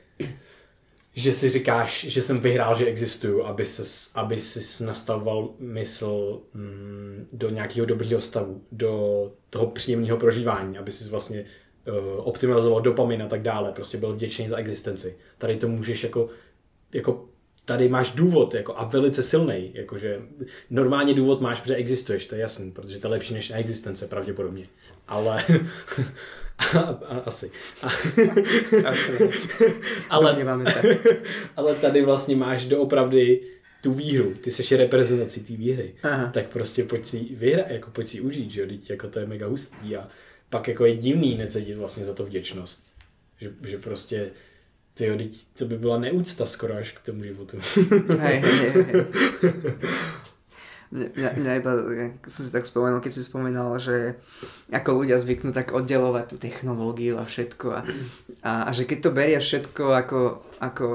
[1.19, 7.27] že si říkáš, že jsem vyhrál, že existuju, aby, ses, aby si nastavoval mysl mm,
[7.33, 11.45] do nějakého dobrého stavu, do toho příjemného prožívání, aby si vlastně
[11.87, 11.95] uh,
[12.27, 15.17] optimalizoval dopamin a tak dále, prostě byl vděčný za existenci.
[15.37, 16.29] Tady to můžeš jako,
[16.93, 17.25] jako
[17.69, 19.71] tady máš důvod jako, a velice silný.
[19.73, 20.19] Jakože
[20.69, 24.67] normálně důvod máš, protože existuješ, to je jasný, protože to je lepší než existence pravděpodobně.
[25.07, 25.43] Ale,
[27.25, 27.51] Asi.
[30.09, 30.37] ale,
[31.55, 33.41] ale tady vlastně máš doopravdy
[33.83, 36.31] tu výhru, ty seš reprezentací té výhry, Aha.
[36.33, 39.47] tak prostě pojď si vyhra, jako pojď si užít, že jo, jako to je mega
[39.47, 40.07] hustý a
[40.49, 42.93] pak jako je divný necítit vlastně za to vděčnost.
[43.37, 44.31] Že, že prostě
[44.99, 47.57] ty to by byla neúcta skoro až k tomu životu.
[48.19, 49.05] Hej, hej, hej.
[50.89, 51.71] Mňa, mňa iba,
[52.25, 54.17] som si tak spomenul, keď si spomínal, že
[54.73, 57.81] ako ľudia zvyknú tak oddelovať tú technológiu a všetko a,
[58.41, 60.19] a, a že keď to berieš všetko ako,
[60.57, 60.85] ako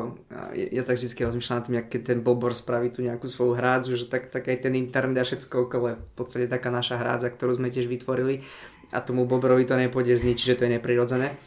[0.58, 3.94] ja, ja tak vždy rozmýšľam nad tým, keď ten Bobor spraví tu nejakú svoju hrádzu,
[3.94, 7.30] že tak, tak aj ten internet a všetko okolo je v podstate taká naša hrádza,
[7.30, 8.42] ktorú sme tiež vytvorili
[8.90, 11.38] a tomu Boborovi to nepôjde zničiť, že to je neprirodzené.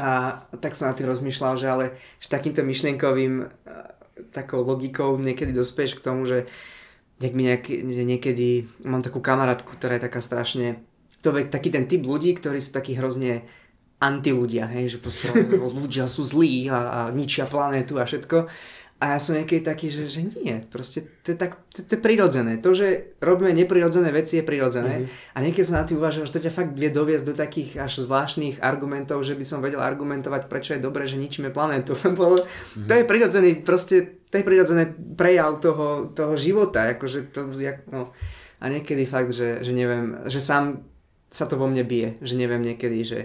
[0.00, 1.84] A tak som na tým rozmýšľal, že ale
[2.20, 3.48] že takýmto myšlienkovým
[4.30, 6.46] takou logikou niekedy dospieš k tomu, že
[7.22, 10.82] jak mi nejaký, niekedy, mám takú kamarátku, ktorá je taká strašne,
[11.22, 13.46] to je taký ten typ ľudí, ktorí sú takí hrozne
[14.02, 15.32] anti-ľudia, hej, že proste
[15.80, 18.50] ľudia sú zlí a, a ničia planétu a všetko.
[19.02, 22.00] A ja som niekedy taký, že, že nie, proste to je, tak, to, to je
[22.00, 22.62] prirodzené.
[22.62, 25.02] To, že robíme neprirodzené veci je prirodzené.
[25.02, 25.34] Mm-hmm.
[25.34, 28.06] A niekedy som na tým uvažoval, že to ťa fakt vie doviesť do takých až
[28.06, 31.98] zvláštnych argumentov, že by som vedel argumentovať, prečo je dobré, že ničíme planétu.
[32.06, 32.86] Lebo mm-hmm.
[32.86, 36.94] to je prirodzený, proste to je prirodzené prejav toho, toho života.
[36.94, 38.14] Akože to, jak, no.
[38.62, 40.86] A niekedy fakt, že, že neviem, že sám
[41.34, 42.16] sa to vo mne bije.
[42.22, 43.18] Že neviem niekedy, že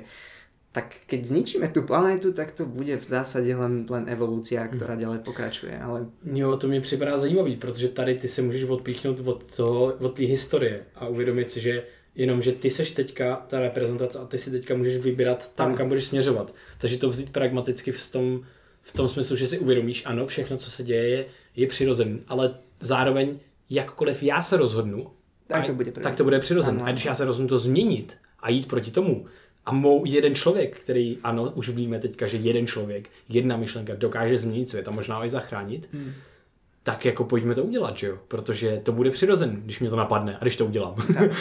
[0.72, 5.02] tak keď zničíme tú planetu, tak to bude v zásade len, len evolúcia, která hmm.
[5.02, 5.80] ďalej pokračuje.
[5.80, 6.06] Ale...
[6.24, 10.24] Jo, to mě připadá zajímavý, protože tady ty se můžeš odpíchnout od toho, od té
[10.24, 11.84] historie a uvědomit si, že
[12.16, 15.88] jenom, že ty seš teďka ta reprezentace a ty si teďka můžeš vybírat tam, kam
[15.88, 16.54] budeš směřovat.
[16.78, 18.42] Takže to vzít pragmaticky v tom,
[18.82, 21.26] v tom smyslu, že si uvědomíš, ano, všechno, co se děje, je,
[21.56, 23.40] je přirozený, ale zároveň
[23.70, 25.12] jakkoliv já se rozhodnu,
[25.48, 26.84] tak to bude, tak to bude přirozené.
[26.84, 29.26] A když já se rozhodnu to změnit a jít proti tomu,
[29.70, 34.38] a mou jeden člověk, který, ano, už víme teďka, že jeden člověk, jedna myšlenka dokáže
[34.38, 36.14] změnit svět a možná i zachránit, hmm.
[36.84, 38.18] tak jako pojďme to udělat, že jo?
[38.28, 40.96] Protože to bude přirozen, když mě to napadne a když to udělám.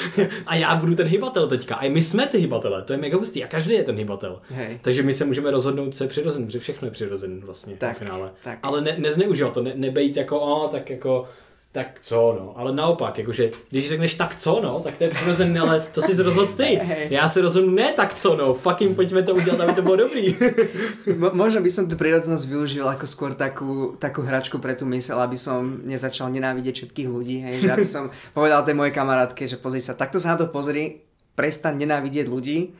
[0.46, 1.74] a já budu ten hybatel teďka.
[1.74, 4.40] A my jsme ty hybatele, to je mega hustý a každý je ten hybatel.
[4.48, 4.78] Hej.
[4.82, 7.98] Takže my se můžeme rozhodnout, co je přirozen, protože všechno je přirozen vlastně tak, v
[7.98, 8.30] finále.
[8.44, 8.59] Tak.
[8.62, 11.28] Ale ne, nezneužívat to, ne, nebejt jako, o, tak jako
[11.72, 15.60] tak co no, ale naopak, jakože když řekneš tak co no, tak to je přirozené,
[15.60, 16.80] ale to si rozhodl ty.
[17.10, 20.36] Já se rozhodnu ne tak co no, fucking pojďme to udělat, aby to bylo dobrý.
[21.18, 25.20] Mo- možno by som tu prirodzenosť využil ako skôr takú, takú hračku pre tú mysel,
[25.20, 29.60] aby som nezačal nenávidieť všetkých ľudí, hej, že aby som povedal tej mojej kamarátke, že
[29.60, 31.04] pozri sa, takto sa na to pozri,
[31.36, 32.72] prestaň nenávidieť ľudí,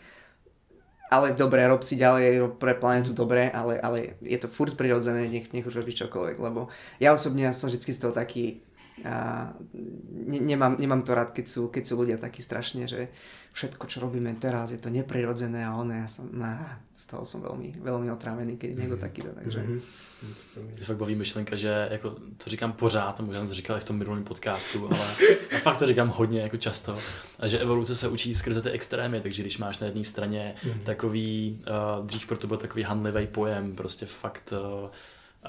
[1.13, 5.53] ale dobre, rob si ďalej, pre planetu dobre, ale, ale je to furt prirodzené, nech,
[5.53, 6.69] nech už robíš čokoľvek, lebo
[7.01, 8.61] ja osobne ja som vždy z toho taký
[9.05, 9.49] a
[10.27, 13.09] ne, nemám, nemám to rád, keď sú, keď sú ľudia takí strašne, že
[13.53, 17.43] všetko, čo robíme teraz, je to neprirodzené a ono, ja som, á, z toho som
[17.43, 19.05] veľmi, veľmi otrávený, keď je niekto mhm.
[19.05, 19.61] takýto, takže...
[19.61, 19.81] Mm-hmm.
[20.77, 22.11] Mě fakt baví myšlenka, že jako
[22.45, 24.99] to říkám pořád, možná jsem to říkal i v tom minulém podcastu, ale
[25.57, 26.99] a fakt to říkám hodně jako často,
[27.39, 30.83] a že evoluce se učí skrze ty extrémy, takže když máš na jedné straně mm-hmm.
[30.83, 31.61] takový,
[32.01, 34.89] uh, dřív pro to byl takový handlivý pojem, prostě fakt uh,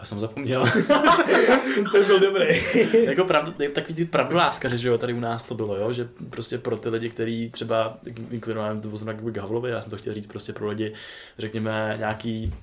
[0.01, 0.65] a jsem zapomněl.
[1.91, 2.45] to byl dobrý.
[3.05, 6.57] jako pravdu, takový ty pravdoláskaři, že jo, tady u nás to bylo, jo, že prostě
[6.57, 7.97] pro ty lidi, kteří třeba
[8.31, 10.93] inklinujeme to znamená jako Havlovi, já jsem to chtěl říct prostě pro lidi,
[11.38, 12.53] řekněme, nějaký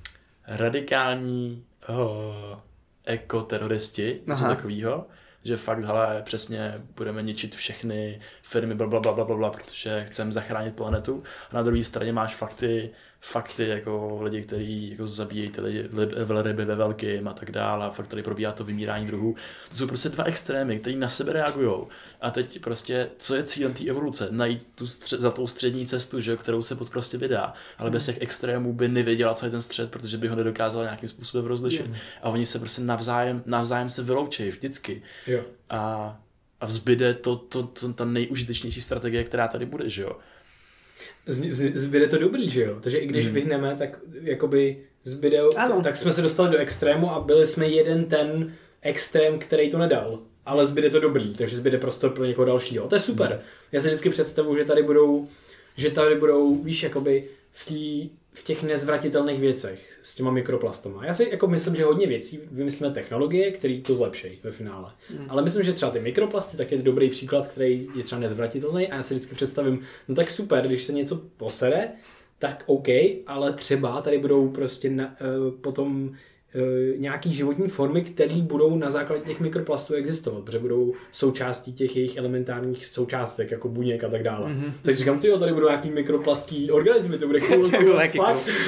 [0.47, 2.59] radikální oh,
[3.05, 5.05] ekoteroristi, něco takového,
[5.43, 10.31] že fakt, hele, přesně budeme ničit všechny firmy, bla, bla, bla, bla, bla, protože chceme
[10.31, 11.23] zachránit planetu.
[11.51, 12.89] A na druhé straně máš fakty,
[13.21, 15.89] fakty jako lidi, kteří jako zabíjejí ty lidi,
[16.25, 19.35] velryby ve velkým a tak dále a fakt tady probíhá to vymírání druhů.
[19.69, 21.71] To jsou prostě dva extrémy, které na sebe reagují.
[22.21, 24.27] A teď prostě, co je cílem té evoluce?
[24.31, 27.53] Najít tu střed, za tou střední cestu, že, kterou se pod prostě vydá.
[27.77, 31.09] Ale bez těch extrémů by nevěděla, co je ten střed, protože by ho nedokázala nějakým
[31.09, 31.85] způsobem rozlišit.
[31.85, 31.97] Yeah.
[32.21, 35.01] A oni se prostě navzájem, navzájem se vyloučí vždycky.
[35.27, 35.41] Jo.
[35.69, 36.19] A,
[36.61, 40.11] a vzbyde to, to, to, ta nejužitečnější strategie, která tady bude, že jo
[41.25, 42.77] zbyde to dobrý, že jo?
[42.81, 43.33] Takže i když hmm.
[43.35, 45.81] vyhneme, tak jakoby zbyde, ano.
[45.83, 50.19] tak jsme se dostali do extrému a byli jsme jeden ten extrém, který to nedal.
[50.45, 52.87] Ale zbyde to dobrý, takže zbyde prostor pro někoho dalšího.
[52.87, 53.29] To je super.
[53.29, 53.39] Hmm.
[53.71, 55.27] Já si vždycky představuji, že tady budou,
[55.77, 61.05] že tady budou, víš, jakoby v té v těch nezvratitelných věcech s těma mikroplastama.
[61.05, 64.91] Já si jako myslím, že hodně věcí vymyslíme technologie, které to zlepší ve finále.
[65.09, 65.25] Hmm.
[65.29, 68.95] Ale myslím, že třeba ty mikroplasty tak je dobrý příklad, který je třeba nezvratitelný a
[68.95, 71.89] já si vždycky představím, no tak super, když se něco posere,
[72.39, 72.87] tak OK,
[73.27, 76.15] ale třeba tady budou prostě na, uh, potom
[76.97, 82.17] nějaký životní formy, které budou na základě těch mikroplastů existovat, protože budou součástí těch jejich
[82.17, 84.49] elementárních součástek, jako buněk a tak dále.
[84.49, 84.71] Mm-hmm.
[84.81, 87.69] Takže říkám, ty tady budou nějaký mikroplastní organismy, to bude cool,
[88.11, 88.25] cool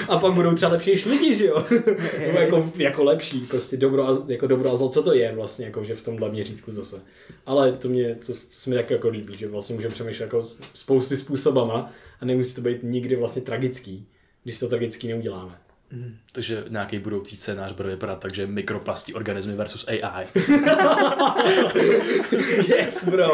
[0.10, 1.66] a pak budou třeba lepší než lidi, že jo?
[2.20, 5.66] Nebo jako, jako lepší, prostě dobro a, jako dobro a zlo, co to je vlastně,
[5.66, 7.02] jako, že v tomhle měřítku zase.
[7.46, 10.48] Ale to mě, to, to se mi tak jako líbí, že vlastně můžeme přemýšlet jako
[10.74, 11.92] spousty způsobama
[12.22, 14.08] a nemusí to být nikdy vlastně tragický,
[14.44, 15.56] když to tragický neuděláme.
[15.92, 16.16] Mm.
[16.32, 20.28] Takže nějaký budoucí scénář bude vypadat tak, že mikroplastí organismy versus AI.
[22.68, 23.32] yes, bro.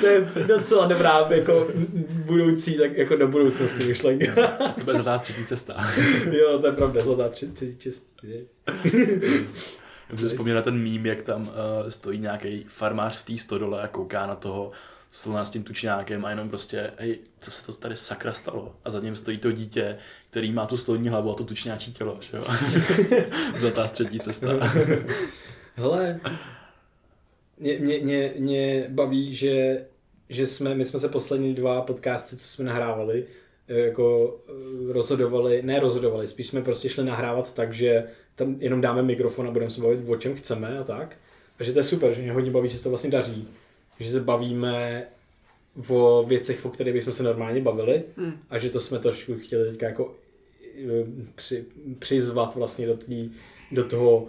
[0.00, 1.68] To je docela dobrá jako
[2.08, 4.58] budoucí, tak jako do budoucnosti myšlenka.
[4.74, 5.76] Co bude zlatá třetí cesta.
[6.32, 8.26] jo, to je pravda, zlatá třetí cesta.
[10.10, 11.48] Já si vzpomněl na ten mím, jak tam uh,
[11.88, 14.72] stojí nějaký farmář v té stodole a kouká na toho
[15.14, 18.74] slona s tím tučňákem a jenom prostě, hej, co se to tady sakra stalo?
[18.84, 19.98] A za ním stojí to dítě,
[20.30, 22.44] který má tu sloní hlavu a to tučňáčí tělo, že jo?
[23.56, 24.48] Zlatá střední cesta.
[25.74, 26.20] Hele,
[27.58, 29.84] mě, mě, mě, mě baví, že,
[30.28, 33.26] že jsme, my jsme se poslední dva podcasty, co jsme nahrávali,
[33.68, 38.04] eh, jako eh, rozhodovali, ne rozhodovali, spíš jsme prostě šli nahrávat tak, že
[38.34, 41.16] tam jenom dáme mikrofon a budeme se bavit o čem chceme a tak.
[41.58, 43.48] A že to je super, že mě hodně baví, že se to vlastně daří
[44.00, 45.06] že se bavíme
[45.88, 48.32] o věcech, o kterých bychom se normálně bavili mm.
[48.50, 50.14] a že to jsme trošku chtěli teďka jako
[50.78, 51.64] eh, při,
[51.98, 53.30] přizvat vlastně do, tý,
[53.72, 54.28] do toho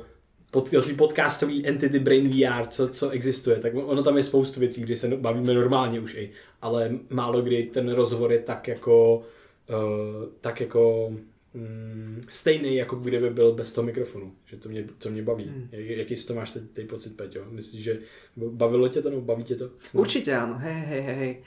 [0.51, 4.81] pod, do podcastový entity Brain VR, co, co existuje, tak ono tam je spoustu věcí,
[4.81, 6.31] kdy se bavíme normálně už i,
[6.61, 11.13] ale málo kdy ten rozhovor je tak jako uh, tak jako
[11.55, 14.35] mm, stejný, jako kdyby byl bez toho mikrofonu.
[14.45, 15.43] Že to mě, to mě baví.
[15.43, 15.67] Hmm.
[15.71, 17.45] Jaký z to máš teď, teď pocit, Peťo?
[17.49, 17.99] Myslíš, že
[18.35, 19.69] bavilo tě to, nebo baví tě to?
[19.93, 21.43] Určitě ano, hej, hej, hej, hej.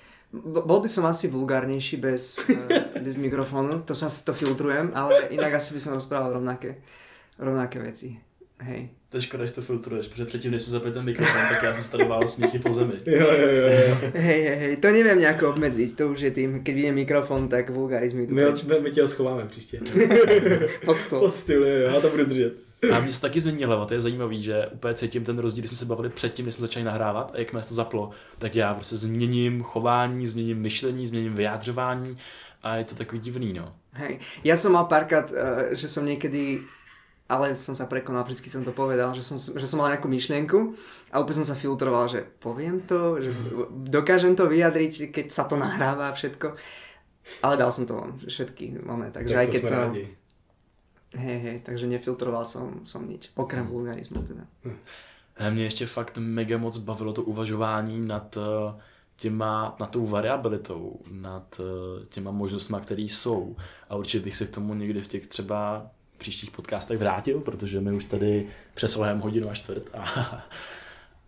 [0.65, 5.57] Bol by som asi vulgárnejší bez, eh, bez mikrofonu, to sa to filtrujem, ale inak
[5.57, 6.85] asi by som rozprával rovnaké,
[7.41, 8.28] rovnaké veci.
[8.61, 8.89] Hej.
[9.09, 11.73] To je škoda, že to filtruješ, protože předtím, než jsme zapli ten mikrofon, tak já
[11.73, 12.93] jsem stadoval smíchy po zemi.
[13.07, 13.97] jo, jo, jo, jo.
[14.15, 17.71] Hej, hej, hej, to nevím nějak obmedzit, to už je tým, když je mikrofon, tak
[17.71, 18.35] vulgarizmy tu.
[18.35, 19.81] My, my, my tě ho schováme příště.
[20.85, 21.19] Pod stůl.
[21.19, 22.53] Pod stůl, jo, já to budu držet.
[22.93, 25.69] A mě se taky změní hlava, to je zajímavý, že úplně cítím ten rozdíl, když
[25.69, 28.75] jsme se bavili předtím, než jsme začali nahrávat a jakmile se to zaplo, tak já
[28.75, 32.19] prostě změním chování, změním myšlení, změním vyjádřování
[32.63, 33.75] a je to takový divný, no.
[33.93, 35.37] Hej, já jsem mal párkrát, uh,
[35.71, 36.61] že jsem někdy
[37.29, 40.73] ale som sa prekonal, vždy som to povedal, že som, že som mal nejakú myšlienku
[41.13, 43.31] a úplne som sa filtroval, že poviem to, že
[43.85, 46.57] dokážem to vyjadriť, keď sa to nahráva a všetko.
[47.45, 49.77] Ale dal som to von, všetky máme, takže tak aj keď to...
[49.77, 50.05] Rádi.
[51.09, 53.73] Hej, hej, takže nefiltroval som, som nič, okrem hmm.
[53.73, 54.45] vulgarizmu teda.
[55.51, 58.81] Mě ještě fakt mega moc bavilo to uvažování nad eh,
[59.17, 63.57] těma, nad tou variabilitou, nad eh, těma možnostmi, které jsou.
[63.89, 67.93] A určitě bych se k tomu někdy v těch třeba příštích podcastech vrátil, protože my
[67.93, 70.01] už tady přesahujeme hodinu a čtvrt a,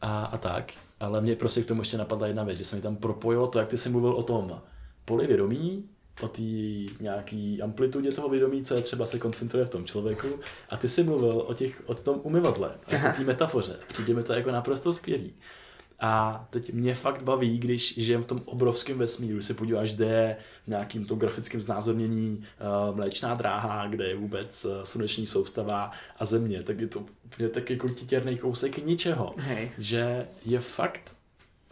[0.00, 0.72] a, a tak.
[1.00, 3.58] Ale mě prostě k tomu ještě napadla jedna věc, že se mi tam propojilo to,
[3.58, 4.60] jak ty jsi mluvil o tom
[5.04, 5.84] poli vědomí,
[6.20, 6.42] o té
[7.00, 10.28] nějaký amplitudě toho vědomí, co je třeba se koncentruje v tom člověku.
[10.70, 13.76] A ty jsi mluvil o, těch, o tom umyvadle, o té metafoře.
[13.88, 15.34] Přijde mi to jako naprosto skvělý.
[16.00, 20.36] A teď mě fakt baví, když žijem v tom obrovském vesmíru, se podíváš, kde je
[20.64, 22.44] v nějakým to grafickém znázornění
[22.90, 27.48] uh, mléčná dráha, kde je vůbec uh, sluneční soustava a země, tak je to úplně
[27.48, 29.34] tak jako titěrný kousek ničeho.
[29.38, 29.70] Hej.
[29.78, 31.14] Že je fakt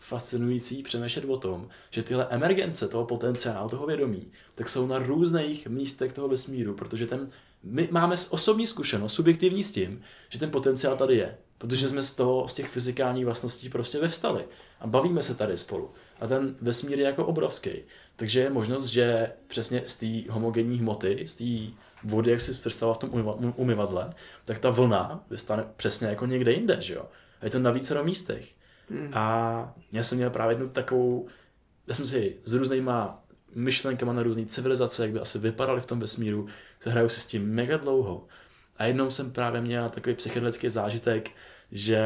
[0.00, 5.66] fascinující přemýšlet o tom, že tyhle emergence toho potenciálu, toho vědomí, tak jsou na různých
[5.66, 7.30] místech toho vesmíru, protože ten,
[7.62, 11.38] my máme osobní zkušenost, subjektivní s tím, že ten potenciál tady je.
[11.59, 14.44] Protože jsme z toho, z těch fyzikálních vlastností prostě vyvstali.
[14.80, 15.90] A bavíme se tady spolu.
[16.20, 17.70] A ten vesmír je jako obrovský.
[18.16, 21.74] Takže je možnost, že přesně z té homogenní hmoty, z té
[22.05, 24.14] vody, jak si představila v tom umyvadle,
[24.44, 27.05] tak ta vlna vystane přesně jako někde jinde, že jo?
[27.40, 28.52] A je to na více místech.
[28.90, 29.10] Hmm.
[29.14, 31.28] A já jsem měl právě jednu takovou,
[31.86, 33.24] já jsem si s různýma
[33.55, 36.47] myšlenkama na různé civilizace, jak by asi vypadaly v tom vesmíru,
[36.85, 38.26] hraju si s tím mega dlouho.
[38.78, 41.30] A jednou jsem právě měl takový psychedelický zážitek,
[41.72, 42.00] že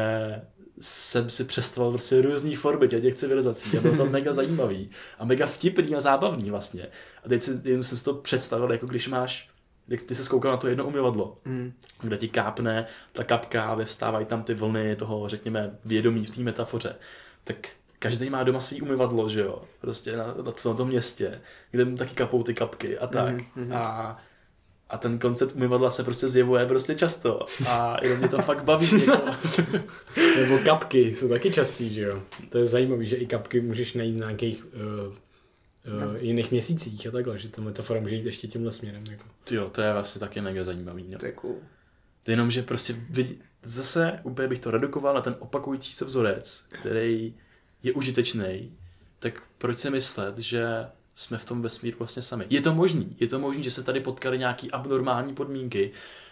[0.79, 4.89] jsem si představoval prostě různé formy těch, těch civilizací a bylo to mega zajímavý
[5.19, 6.87] a mega vtipný a zábavný vlastně.
[7.25, 9.49] A teď si, jen jsem si to představil, jako když máš
[9.87, 11.73] jak ty se skoukal na to jedno umyvadlo, mm.
[12.01, 16.41] kde ti kápne ta kapka a vyvstávají tam ty vlny toho, řekněme, vědomí v té
[16.41, 16.95] metafoře,
[17.43, 17.67] tak
[17.99, 21.41] každý má doma svý umyvadlo, že jo, prostě na, na, na tom městě,
[21.71, 23.35] kde taky kapou ty kapky a tak.
[23.55, 24.17] Mm, A
[24.93, 29.05] a ten koncept umyvadla se prostě zjevuje prostě často a jenom mě to fakt baví.
[29.05, 29.31] Jako.
[30.39, 32.23] Nebo kapky jsou taky častý, že jo?
[32.49, 35.13] To je zajímavé, že i kapky můžeš najít na nějakých uh,
[36.09, 39.03] uh, jiných měsících a takhle, že ta metafora může jít ještě tímhle směrem.
[39.11, 39.23] Jako.
[39.51, 41.05] Jo, to je vlastně taky mega zajímavý.
[41.09, 41.19] No.
[41.19, 41.55] To je cool.
[42.27, 47.33] Jenom, že prostě vidí, zase úplně bych to redukoval na ten opakující se vzorec, který
[47.83, 48.71] je užitečný,
[49.19, 50.65] tak proč si myslet, že
[51.15, 52.45] jsme v tom vesmíru vlastně sami.
[52.49, 55.91] Je to možný, je to možný, že se tady potkali nějaký abnormální podmínky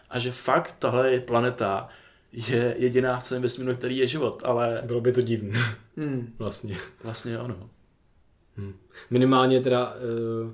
[0.09, 1.89] a že fakt tahle planeta
[2.31, 4.81] je jediná v celém vesmíru, který je život, ale...
[4.85, 5.59] Bylo by to divné.
[5.97, 6.33] Hmm.
[6.39, 6.77] vlastně.
[7.03, 7.69] Vlastně ano.
[8.57, 8.73] Hmm.
[9.09, 9.95] Minimálně teda...
[10.43, 10.51] Uh,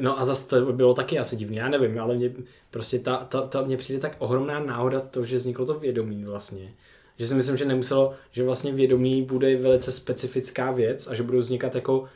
[0.00, 2.32] no a zase to bylo taky asi divný, já nevím, ale mě
[2.70, 6.74] prostě ta, ta, ta mně přijde tak ohromná náhoda to, že vzniklo to vědomí vlastně.
[7.18, 11.38] Že si myslím, že nemuselo, že vlastně vědomí bude velice specifická věc a že budou
[11.38, 12.08] vznikat jako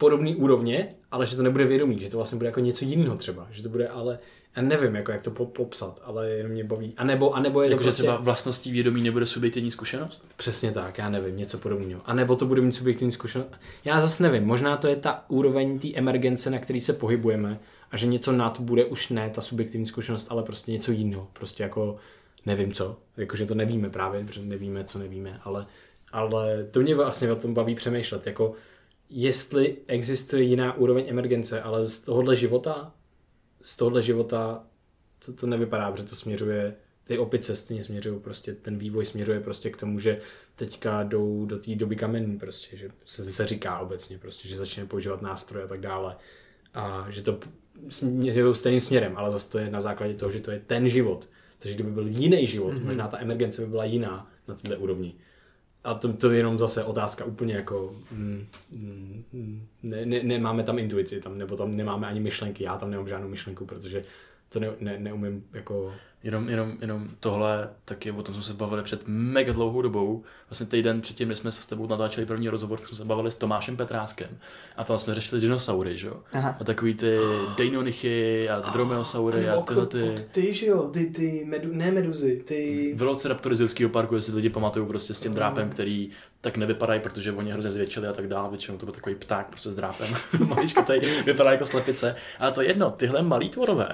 [0.00, 3.46] podobné úrovně, ale že to nebude vědomí, že to vlastně bude jako něco jiného třeba,
[3.50, 4.18] že to bude ale,
[4.56, 6.94] já nevím, jako jak to popsat, ale jenom mě baví.
[6.96, 7.88] A nebo, a nebo je jako, to prostě...
[7.88, 8.02] prostě...
[8.02, 10.28] třeba vlastností vědomí nebude subjektivní zkušenost?
[10.36, 12.00] Přesně tak, já nevím, něco podobného.
[12.04, 13.50] A nebo to bude mít subjektivní zkušenost.
[13.84, 17.60] Já zase nevím, možná to je ta úroveň té emergence, na který se pohybujeme
[17.90, 21.28] a že něco nad bude už ne ta subjektivní zkušenost, ale prostě něco jiného.
[21.32, 21.96] Prostě jako
[22.46, 25.66] nevím co, jakože to nevíme právě, protože nevíme, co nevíme, ale,
[26.12, 28.54] ale to mě vlastně o tom baví přemýšlet, jako
[29.10, 32.94] jestli existuje jiná úroveň emergence, ale z tohohle života,
[33.62, 34.64] z tohohle života
[35.26, 36.74] to, to nevypadá, protože to směřuje,
[37.04, 40.18] ty opice stejně směřují prostě, ten vývoj směřuje prostě k tomu, že
[40.56, 44.86] teďka jdou do té doby kamenní prostě, že se, se říká obecně prostě, že začne
[44.86, 46.16] používat nástroje a tak dále
[46.74, 47.38] a že to
[47.88, 51.28] směřují stejným směrem, ale zase to je na základě toho, že to je ten život.
[51.58, 52.84] Takže kdyby byl jiný život, mm-hmm.
[52.84, 55.14] možná ta emergence by byla jiná na této úrovni
[55.84, 60.78] a to, to je jenom zase otázka úplně jako, mm, mm, ne, ne, nemáme tam
[60.78, 64.04] intuici, tam, nebo tam nemáme ani myšlenky, já tam nemám žádnou myšlenku, protože
[64.52, 65.92] to ne, ne, neumím jako...
[66.22, 70.22] Jenom, jenom, jenom tohle, taky o tom jsme se bavili před mega dlouhou dobou.
[70.50, 73.76] Vlastně týden předtím, než jsme s tebou natáčeli první rozhovor, jsme se bavili s Tomášem
[73.76, 74.28] Petráskem.
[74.76, 76.16] A tam jsme řešili dinosaury, že jo?
[76.60, 77.18] A takový ty
[77.56, 80.26] Deinonychy a Dromeosaury a tyhle ty...
[80.32, 82.92] Ty, že jo, ty, ty medu, ne meduzy, ty...
[82.96, 86.10] Velociraptory z Jurského parku, jestli lidi pamatují prostě s tím drápem, který
[86.40, 88.50] tak nevypadají, protože oni hrozně zvětšili a tak dále.
[88.50, 90.14] Většinou to byl takový pták prostě s drápem.
[90.48, 92.16] Maličko tady vypadá jako slepice.
[92.38, 93.88] Ale to je jedno, tyhle malý tvorové,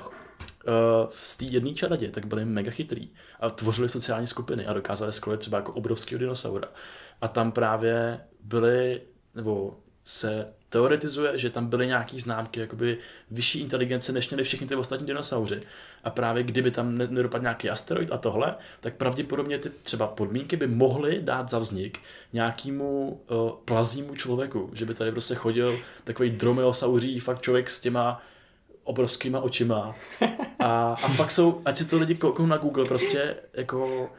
[1.11, 3.09] z té jedné čaradě, tak byli mega chytrý
[3.41, 6.69] a tvořili sociální skupiny a dokázali skolit třeba jako obrovského dinosaura.
[7.21, 9.01] A tam právě byly,
[9.35, 9.75] nebo
[10.05, 12.99] se teoretizuje, že tam byly nějaký známky jakoby
[13.31, 15.61] vyšší inteligence, než měli všichni ty ostatní dinosauři.
[16.05, 20.67] A právě kdyby tam nedopadl nějaký asteroid a tohle, tak pravděpodobně ty třeba podmínky by
[20.67, 21.99] mohly dát za vznik
[22.33, 28.23] nějakému uh, plazímu člověku, že by tady prostě chodil takový dromeosauří fakt člověk s těma
[28.87, 29.95] obrovskýma očima.
[30.59, 34.11] A, a fakt jsou, ať si to lidi kouknou na Google, prostě jako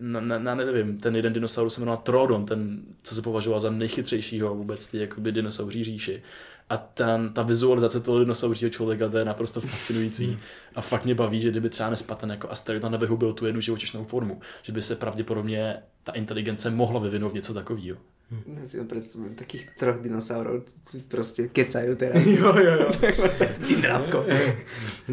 [0.00, 3.70] na, na, na, nevím, ten jeden dinosaurus se jmenoval Trodon, ten, co se považoval za
[3.70, 6.22] nejchytřejšího vůbec ty jakoby dinosauří říši.
[6.68, 10.38] A ten, ta vizualizace toho dinosauřího člověka, to je naprosto fascinující.
[10.74, 14.04] A fakt mě baví, že kdyby třeba nespadl ten jako asteroid nevyhubil tu jednu živočišnou
[14.04, 17.98] formu, že by se pravděpodobně ta inteligence mohla vyvinout něco takového.
[18.26, 18.58] Hm.
[18.58, 20.66] Ja si ho predstavujem, takých troch dinosaurov
[21.06, 22.26] proste kecajú teraz.
[22.38, 22.88] jo, jo, jo.
[23.70, 24.26] Ty drátko.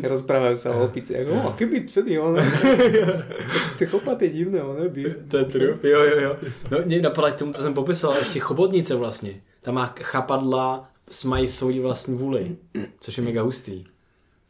[0.01, 1.13] Rozprávajú sa o opici.
[1.13, 2.41] Ako, oh, keby vtedy on...
[3.77, 5.29] Ty chopaty divné, on by.
[5.29, 5.77] To je true.
[5.85, 6.31] Jo, jo, jo.
[6.71, 9.41] No, mě napadá k tomu, co jsem popisoval, ještě chobotnice vlastně.
[9.61, 10.89] Tam má chapadla,
[11.25, 12.57] mají svoji vlastní vůli,
[12.99, 13.85] což je mega hustý.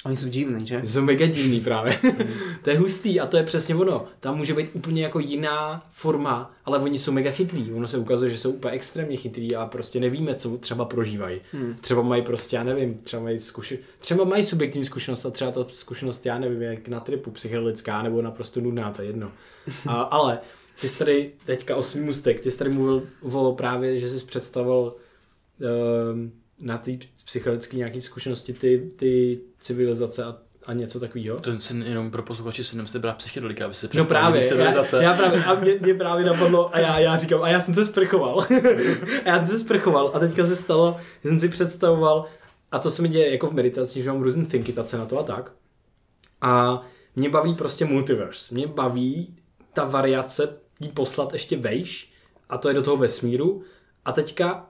[0.06, 0.82] Oni jsou divní, že?
[0.86, 2.00] Jsou mega divný právě.
[2.62, 4.06] to je hustý a to je přesně ono.
[4.20, 7.74] Tam může být úplně jako jiná forma, ale oni jsou mega chytrý.
[7.74, 11.42] Ono se ukazuje, že jsou úplně extrémně chytrý a prostě nevíme, co třeba prožívají.
[11.52, 11.76] Hmm.
[11.82, 13.80] Třeba mají prostě, já nevím, třeba mají zkuši...
[14.00, 18.22] třeba mají subjektivní zkušenost a třeba ta zkušenost, já nevím, jak na tripu psychedelická nebo
[18.22, 19.32] naprosto nudná, to je jedno.
[19.88, 20.40] A, ale
[20.82, 23.08] ty jsi tady teďka o svým mustek, ty jsi tady mluvil
[23.40, 24.96] o právě, že jsi představil
[26.14, 26.32] um,
[26.64, 26.92] na té
[27.26, 31.40] psychologické nějaké zkušenosti ty, ty civilizace a, a něco takového?
[31.40, 35.04] To si jenom pro posluchače si nemusíte brát psychedelika, aby se No právě, civilizace.
[35.04, 37.74] Já, já, právě, a mě, mě, právě napadlo a já, já říkám, a já jsem
[37.74, 38.40] se sprchoval.
[39.26, 42.26] a já jsem se sprchoval a teďka se stalo, že jsem si představoval,
[42.72, 45.24] a to se mi děje jako v meditaci, že mám různé thinkitace na to a
[45.24, 45.52] tak.
[46.42, 46.82] A
[47.16, 48.56] mě baví prostě multiverse.
[48.56, 49.36] Mě baví
[49.74, 52.14] ta variace jí poslat ještě vejš
[52.50, 53.64] a to je do toho vesmíru.
[54.06, 54.70] A teďka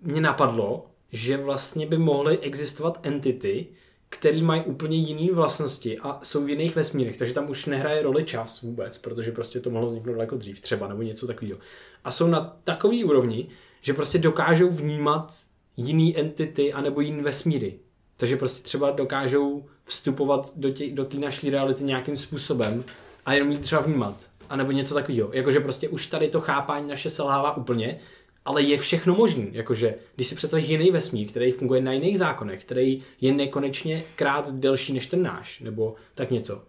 [0.00, 3.66] mě napadlo, že vlastně by mohly existovat entity,
[4.08, 8.24] které mají úplně jiné vlastnosti a jsou v jiných vesmírech, takže tam už nehraje roli
[8.24, 11.58] čas vůbec, protože prostě to mohlo vzniknout daleko dřív třeba nebo něco takového.
[12.04, 13.48] A jsou na takový úrovni,
[13.80, 15.34] že prostě dokážou vnímat
[15.76, 17.78] jiný entity anebo jiný vesmíry.
[18.16, 22.84] Takže prostě třeba dokážou vstupovat do, tě, do té naší reality nějakým způsobem
[23.26, 24.14] a jenom ji třeba vnímat.
[24.48, 25.30] A nebo něco takového.
[25.32, 27.98] Jakože prostě už tady to chápání naše selhává úplně
[28.46, 29.48] ale je všechno možný.
[29.52, 34.50] Jakože, když si představíš jiný vesmír, který funguje na jiných zákonech, který je nekonečně krát
[34.50, 36.62] delší než ten náš, nebo tak něco,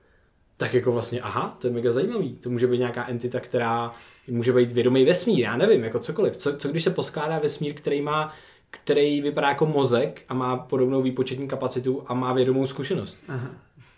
[0.57, 2.33] tak jako vlastně, aha, to je mega zajímavý.
[2.33, 3.91] To může být nějaká entita, která
[4.27, 6.37] může být vědomý vesmír, já nevím, jako cokoliv.
[6.37, 8.33] Co, co když se poskládá vesmír, který má
[8.69, 13.19] který vypadá jako mozek a má podobnou výpočetní kapacitu a má vědomou zkušenost.
[13.27, 13.49] Aha.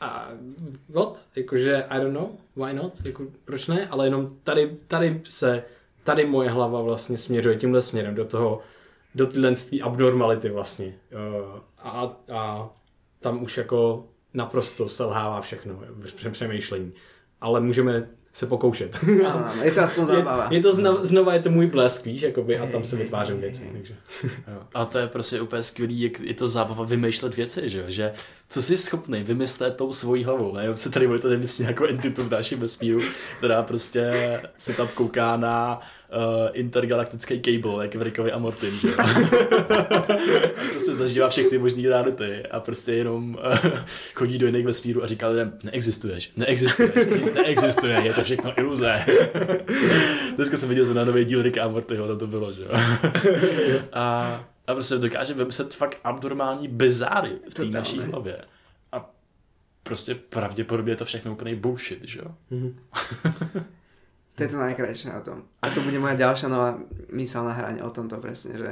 [0.01, 0.30] A
[0.89, 1.26] what?
[1.35, 2.93] Jakože, I don't know, why not?
[3.06, 3.88] Jako, proč ne?
[3.88, 5.64] Ale jenom tady, tady se,
[6.03, 8.61] tady moje hlava vlastně směřuje tímhle směrem do toho,
[9.15, 9.53] do tyhle
[9.84, 10.93] abnormality vlastně.
[11.77, 12.69] A, a
[13.19, 16.93] tam už jako naprosto selhává všechno v přemýšlení.
[17.41, 18.99] Ale můžeme se pokoušet.
[19.27, 20.47] Ano, je to aspoň zábava.
[20.51, 23.39] Je, je to znova, znova je to můj blesk, víš, jakoby, a tam se vytvářím
[23.39, 23.69] věci.
[23.71, 23.95] Takže.
[24.73, 28.13] A to je prostě úplně skvělý, jak je to zábava vymýšlet věci, že, že
[28.49, 30.53] co jsi schopný vymyslet tou svojí hlavou.
[30.53, 30.77] Ne?
[30.77, 33.01] Se tady budete vymyslet nějakou entitu v našem vesmíru,
[33.38, 34.11] která prostě
[34.57, 39.03] se tam kouká na uh, intergalaktický cable, jak v Rickovi a Mortim, že a
[40.71, 43.69] prostě zažívá všechny možné reality a prostě jenom uh,
[44.13, 49.05] chodí do jiných vesmíru a říká lidem, neexistuješ, neexistuješ, nic neexistuje, je to všechno iluze.
[50.35, 52.69] Dneska jsem viděl na nový díl Ricka a Mortyho, to to bylo, že jo.
[53.93, 58.41] a, a prostě dokáže vymyslet fakt abnormální bezáry v té naší hlavě.
[58.91, 59.11] A
[59.83, 62.35] prostě pravděpodobně je to všechno úplný bullshit, že jo.
[62.51, 62.73] Mm-hmm.
[64.39, 65.43] To je to najkrajšie na tom.
[65.59, 66.79] A to bude moja ďalšia nová
[67.11, 68.71] myselná hraň o tomto presne, že,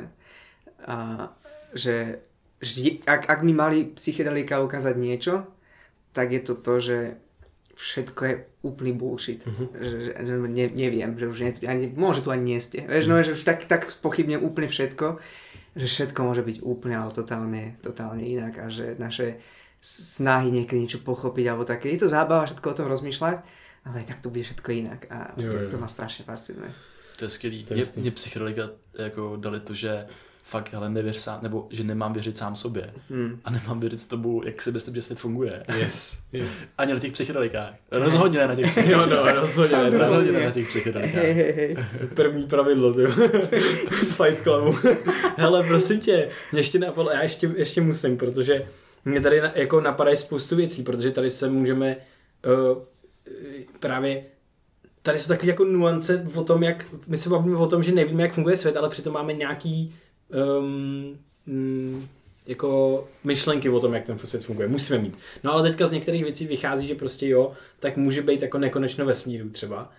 [0.87, 1.27] a,
[1.75, 2.23] že,
[2.63, 5.43] že ak, ak mi mali psychedelika ukázať niečo,
[6.15, 6.97] tak je to to, že
[7.75, 8.33] všetko je
[8.63, 9.43] úplný bullshit.
[9.43, 9.67] Mm-hmm.
[9.75, 12.87] Že, že, že ne, neviem, že už ne, ani, môže tu ani nie ste.
[12.87, 15.19] Vieš, no, že už tak, tak spochybnem úplne všetko,
[15.77, 19.37] že všetko môže byť úplne, ale totálne, totálne inak a že naše
[19.81, 21.93] snahy niekedy niečo pochopiť alebo také.
[21.93, 23.37] Je to zábava všetko o tom rozmýšľať,
[23.85, 25.69] ale tak to bude všechno jinak a jo, to, jo.
[25.71, 26.71] to má strašně fascinuje.
[27.17, 27.65] To je skvělý.
[27.73, 30.05] Mě, mě psychologika jako dali to, že
[30.47, 32.93] fakt, ale nevěř sám, nebo že nemám věřit sám sobě.
[33.09, 33.39] Hmm.
[33.45, 35.63] A nemám věřit tomu, jak si myslím, že svět funguje.
[35.77, 36.69] Yes, yes.
[36.77, 37.75] Ani na těch psychedelikách.
[37.91, 39.17] Rozhodně ne na těch psychedelikách.
[39.17, 41.23] jo, no, rozhodně, ne, rozhodně ne na těch psychedelikách.
[41.23, 41.75] Hey, hey, hey.
[42.13, 43.05] První pravidlo, ty
[43.87, 44.77] Fight Clubu.
[45.37, 48.65] Hele, prosím tě, mě ještě napadlo, já ještě, ještě musím, protože
[49.05, 51.97] mě tady na, jako napadají spoustu věcí, protože tady se můžeme
[52.45, 52.83] uh,
[53.79, 54.23] právě
[55.01, 58.23] tady jsou takové jako nuance o tom, jak my se bavíme o tom, že nevíme,
[58.23, 59.95] jak funguje svět, ale přitom máme nějaký
[60.29, 62.07] um, mm,
[62.47, 64.67] jako myšlenky o tom, jak ten svět funguje.
[64.67, 65.17] Musíme mít.
[65.43, 69.05] No ale teďka z některých věcí vychází, že prostě jo, tak může být jako nekonečno
[69.05, 69.91] vesmíru třeba.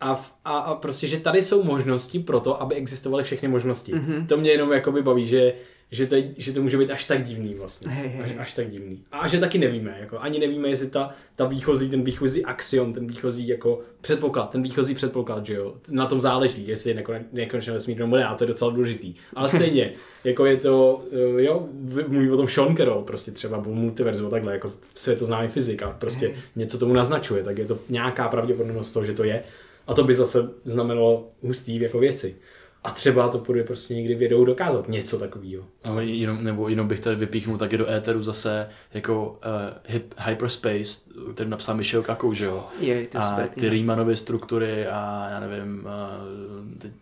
[0.00, 3.92] A, a, a prostě, že tady jsou možnosti pro to, aby existovaly všechny možnosti.
[3.92, 4.26] Mm-hmm.
[4.26, 5.52] To mě jenom jako baví, že
[5.94, 7.92] že to, že to může být až tak divný vlastně.
[7.92, 8.24] Hey, hey.
[8.24, 9.04] Až, až tak divný.
[9.12, 13.06] A že taky nevíme, jako ani nevíme, jestli ta, ta výchozí, ten výchozí axiom, ten
[13.06, 17.98] výchozí jako předpoklad, ten výchozí předpoklad, že jo, na tom záleží, jestli je nekonečně vesmír
[17.98, 19.14] nebo ne, a to je docela důležitý.
[19.34, 19.92] Ale stejně,
[20.24, 21.68] jako je to, eh, jo,
[22.08, 26.26] mluví o tom Sean Carroll, prostě třeba o multiverzu, takhle, jako světoznámý fyzik a prostě
[26.26, 26.36] hey.
[26.56, 29.42] něco tomu naznačuje, tak je to nějaká pravděpodobnost toho, že to je.
[29.86, 32.36] A to by zase znamenalo hustý jako věci.
[32.84, 35.64] A třeba to půjde prostě někdy vědou dokázat něco takového.
[35.84, 39.38] Ale jenom, nebo jenom bych tady vypíchnul taky do éteru zase jako uh,
[39.86, 41.00] hip, Hyperspace,
[41.34, 42.68] který napsal Michel Kakou, že jo?
[42.80, 46.92] Je, to a ty Riemannové struktury a já nevím, uh, teď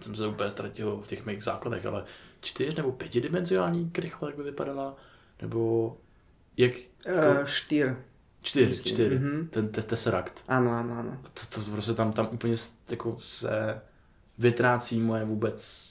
[0.00, 2.04] jsem se úplně ztratil v těch mých základech, ale
[2.40, 4.96] čtyř nebo pětidimenzionální krychle, jak by vypadala?
[5.42, 5.96] Nebo
[6.56, 6.72] jak?
[7.06, 7.88] Uh, čtyř.
[8.42, 9.12] Čtyř, čtyř.
[9.12, 9.48] Mm-hmm.
[9.48, 10.44] Ten te- Tesseract.
[10.48, 11.18] Ano, ano, ano.
[11.22, 12.54] To, to prostě tam, tam úplně
[12.90, 13.80] jako se
[14.38, 15.88] vytrácí moje vůbec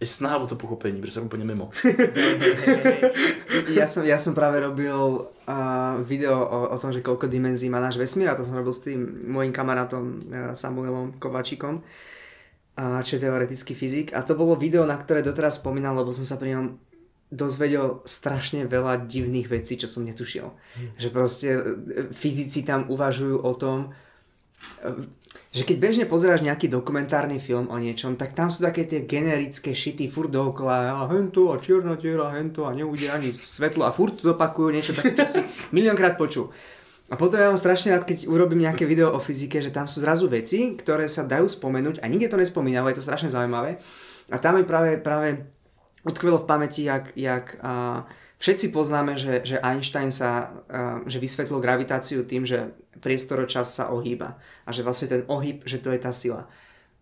[0.00, 1.70] i snaha o to pochopení, protože jsem úplně mimo.
[3.74, 7.82] ja, som, ja som práve robil uh, video o, o tom, že koľko dimenzí má
[7.82, 13.18] náš vesmír a to som robil s tým mojim kamarátom uh, Samuelom Kovačikom, uh, čo
[13.18, 16.54] je teoretický fyzik a to bolo video, na ktoré doteraz spomínal, lebo som sa pri
[16.54, 16.78] ňom
[17.28, 20.48] dozvedel strašne veľa divných vecí, čo som netušil.
[20.48, 20.90] Hmm.
[20.96, 21.60] Že proste e,
[22.08, 23.92] fyzici tam uvažujú o tom,
[25.48, 29.72] že keď bežne pozeráš nejaký dokumentárny film o niečom, tak tam sú také tie generické
[29.72, 34.20] šity furt dookola a hento a čierna diera, hento a neujde ani svetlo a furt
[34.20, 35.40] zopakujú niečo také, čo si
[35.72, 36.52] miliónkrát počul.
[37.08, 40.04] A potom ja mám strašne rád, keď urobím nejaké video o fyzike, že tam sú
[40.04, 43.80] zrazu veci, ktoré sa dajú spomenúť a nikde to nespomínam, je to strašne zaujímavé.
[44.28, 45.48] A tam mi práve, práve
[46.04, 48.04] utkvelo v pamäti, jak, jak uh,
[48.38, 52.70] Všetci poznáme, že, že Einstein sa, uh, že vysvetlil gravitáciu tým, že
[53.02, 56.46] priestoročas sa ohýba a že vlastne ten ohyb, že to je tá sila.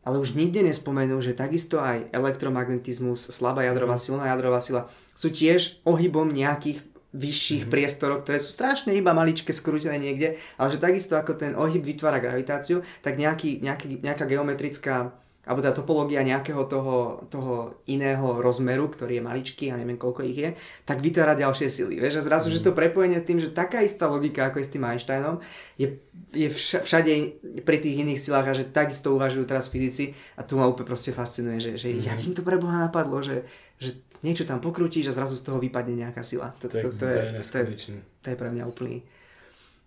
[0.06, 4.02] Ale už nikde nespomenul, že takisto aj elektromagnetizmus, slabá jadrová, mhm.
[4.02, 6.80] silná jadrová sila sú tiež ohybom nejakých
[7.16, 7.72] vyšších mm-hmm.
[7.72, 12.20] priestorov, ktoré sú strašne iba maličké, skrútené niekde, ale že takisto ako ten ohyb vytvára
[12.20, 15.16] gravitáciu, tak nejaký, nejaký, nejaká geometrická
[15.46, 20.38] alebo tá topológia nejakého toho, toho iného rozmeru, ktorý je maličký a neviem koľko ich
[20.42, 20.50] je,
[20.82, 22.02] tak vytvára ďalšie sily.
[22.02, 22.18] Vieš?
[22.18, 22.54] A zrazu, mm.
[22.58, 25.38] že to prepojenie tým, že taká istá logika, ako je s tým Einsteinom,
[25.78, 26.02] je,
[26.34, 30.66] je všade pri tých iných silách a že takisto uvažujú teraz fyzici a tu ma
[30.66, 32.02] úplne proste fascinuje, že, že mm.
[32.02, 33.46] jak im to pre Boha napadlo, že,
[33.78, 36.50] že niečo tam pokrútiš a zrazu z toho vypadne nejaká sila.
[36.58, 39.06] To, to, to, to, je, to, je, to je pre mňa úplný,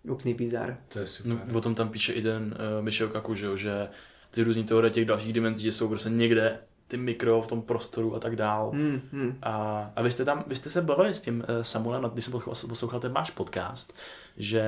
[0.08, 0.80] úplný bizar.
[0.96, 1.36] To je super.
[1.36, 3.92] No, o tom tam píše i ten uh, Michel Kaku, že, že
[4.30, 6.58] ty různý teorie těch dalších dimenzí, že jsou prostě někde
[6.88, 8.70] ty mikro v tom prostoru a tak dál.
[8.70, 9.38] Hmm, hmm.
[9.42, 12.40] A, a vy jste tam, vy jste se bavili s tím uh, Samuelem, když jsem
[12.68, 13.94] poslouchal ten váš podcast,
[14.36, 14.64] že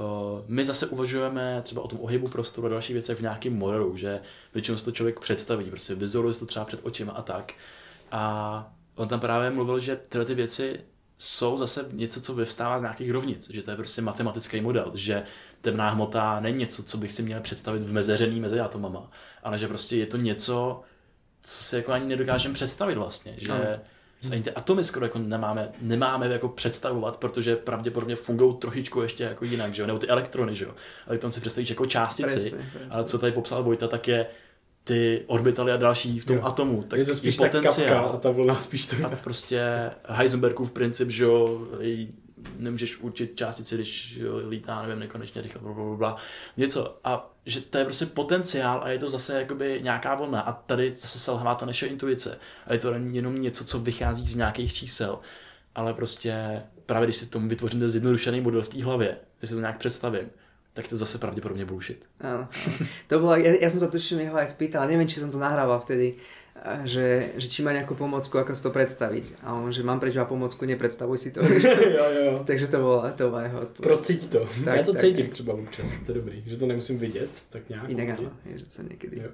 [0.00, 3.96] uh, my zase uvažujeme třeba o tom ohybu prostoru a další věcech v nějakém modelu,
[3.96, 4.20] že
[4.54, 7.52] většinou si to člověk představí, prostě vizoruje si to třeba před očima a tak.
[8.10, 10.80] A on tam právě mluvil, že tyhle ty věci
[11.18, 15.22] jsou zase něco, co vyvstává z nějakých rovnic, že to je prostě matematický model, že
[15.62, 19.10] temná hmota není něco, co bych si měl představit v mezeřený mezi atomama,
[19.42, 20.80] ale že prostě je to něco,
[21.42, 23.56] co si jako ani nedokážeme představit vlastně, že no.
[24.20, 29.24] se ani ty atomy skoro jako nemáme, nemáme jako představovat, protože pravděpodobně fungují trošičku ještě
[29.24, 29.86] jako jinak, že jo?
[29.86, 30.74] nebo ty elektrony, že jo.
[31.06, 32.88] Elektron si představíš jako částici, presne, presne.
[32.90, 34.26] ale co tady popsal Vojta, tak je
[34.84, 36.44] ty orbitaly a další v tom jo.
[36.44, 38.10] atomu, tak je to spíš je potenciál.
[38.14, 41.66] a ta vlna spíš to A prostě Heisenbergův princip, že jo,
[42.58, 46.16] nemůžeš určit částici, když lítá, nevím, nekonečně rychle, blablabla,
[46.56, 46.98] něco.
[47.04, 50.40] A že to je prostě potenciál a je to zase jakoby nějaká vlna.
[50.40, 52.38] A tady zase selhává ta naše intuice.
[52.66, 55.18] A je to jenom něco, co vychází z nějakých čísel.
[55.74, 59.78] Ale prostě právě když si tomu vytvoříte zjednodušený model v té hlavě, jestli to nějak
[59.78, 60.30] představím,
[60.72, 62.04] tak to zase pravděpodobně bullshit.
[62.20, 62.48] Áno,
[63.08, 65.80] To bola, ja, ja som sa tuším jeho aj spýtal, neviem, či som to nahrával
[65.84, 66.16] vtedy,
[66.84, 69.42] že, že či má nejakú pomocku, ako si to predstaviť.
[69.42, 71.42] A on, že mám preč pomocku, nepredstavuj si to.
[71.98, 72.42] jo, jo.
[72.46, 73.82] Takže to bola, to bola jeho odpověď.
[73.82, 74.40] Prociť to.
[74.64, 75.32] Tak, Já to tak, cítím tak.
[75.32, 76.42] třeba občas, to je dobrý.
[76.46, 77.88] Že to nemusím vidět, tak nějak.
[77.88, 79.20] Jinak ano, je, že se někdy.
[79.22, 79.30] Jo.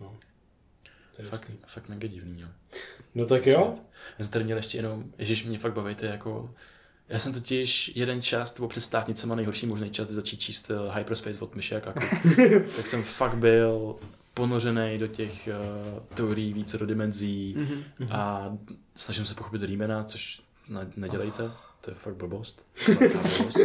[0.00, 0.16] No.
[1.16, 2.48] To je fakt, fakt mega divný, jo.
[3.14, 3.74] No tak jo.
[4.18, 6.50] Já jsem tady měl ještě jenom, ježiš, mě fakt bavíte jako
[7.08, 11.40] já jsem totiž jeden čas, nebo před státnicema nejhorší možný čas, začít číst uh, Hyperspace
[11.40, 11.92] od Myši jako.
[12.76, 13.96] tak jsem fakt byl
[14.36, 18.08] ponořený do těch uh, teorií více do dimenzí mm-hmm.
[18.10, 18.52] a
[18.94, 21.50] snažím se pochopit Riemana, což ne, nedělejte,
[21.80, 22.66] to je fakt blbost.
[22.98, 23.58] blbost.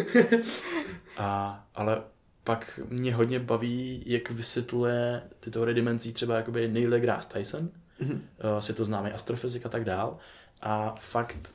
[1.18, 2.02] A, ale
[2.43, 7.69] pak mě hodně baví, jak vysvětluje ty teorie dimenzí třeba jakoby Neil deGrasse Tyson,
[8.02, 8.19] mm-hmm.
[8.53, 10.18] uh, světoznámý astrofyzik a tak dál.
[10.61, 11.53] A fakt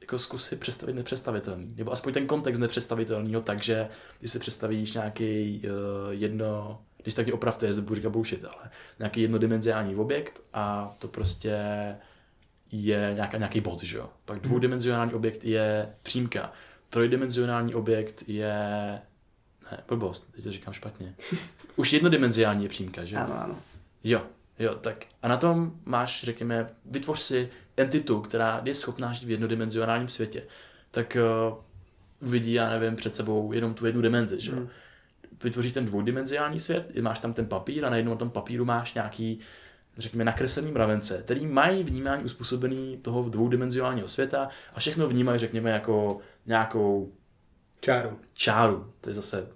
[0.00, 3.88] jako zkus si představit nepředstavitelný, nebo aspoň ten kontext nepředstavitelného, takže
[4.18, 5.70] když si představíš nějaký uh,
[6.10, 11.08] jedno, když tak mě opravte, jestli budu říkat bullshit, ale nějaký jednodimenziální objekt a to
[11.08, 11.56] prostě
[12.72, 14.10] je nějaká, nějaký bod, že jo.
[14.24, 14.44] Pak mhm.
[14.48, 16.52] dvoudimenzionální objekt je přímka,
[16.88, 18.52] trojdimenzionální objekt je
[19.70, 21.14] ne, blbost, teď to říkám špatně.
[21.76, 23.16] Už jednodimenziální je přímka, že?
[23.16, 23.56] Ano, ano.
[24.04, 24.22] Jo,
[24.58, 29.30] jo, tak a na tom máš, řekněme, vytvoř si entitu, která je schopná žít v
[29.30, 30.42] jednodimenzionálním světě,
[30.90, 31.16] tak
[31.50, 31.58] uh,
[32.28, 34.68] uvidí, já nevím, před sebou jenom tu jednu dimenzi, že hmm.
[35.42, 39.40] Vytvoříš ten dvoudimenzionální svět, máš tam ten papír a najednou na tom papíru máš nějaký
[39.98, 46.18] řekněme, nakreslený mravence, který mají vnímání uspůsobený toho dvoudimenzionálního světa a všechno vnímají, řekněme, jako
[46.46, 47.12] nějakou
[47.80, 48.18] čáru.
[48.34, 48.92] Čáru.
[49.00, 49.46] To je zase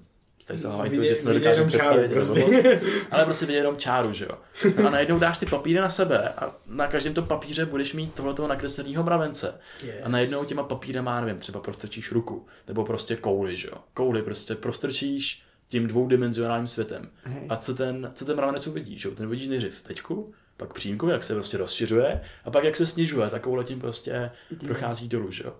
[0.48, 2.10] tady se hlavně to, že si to nedokážu představit.
[2.10, 2.80] Prostě.
[3.10, 4.38] ale prostě vidět jenom čáru, že jo.
[4.86, 8.48] A najednou dáš ty papíry na sebe a na každém tom papíře budeš mít tohoto
[8.48, 9.55] nakresleného mravence.
[9.84, 9.94] Yes.
[10.02, 13.74] A najednou těma papírema, nevím, třeba prostrčíš ruku, nebo prostě kouli, že jo.
[13.94, 17.09] Kouli prostě prostrčíš tím dvoudimenzionálním světem.
[17.24, 17.47] Hey.
[17.49, 19.15] A co ten, co ten mravenec uvidí, že jo.
[19.15, 23.31] Ten uvidí nejdřív tečku, pak přímku, jak se prostě rozšiřuje, a pak jak se snižuje,
[23.31, 24.31] takovou tím prostě
[24.66, 25.53] prochází dolů, že jo.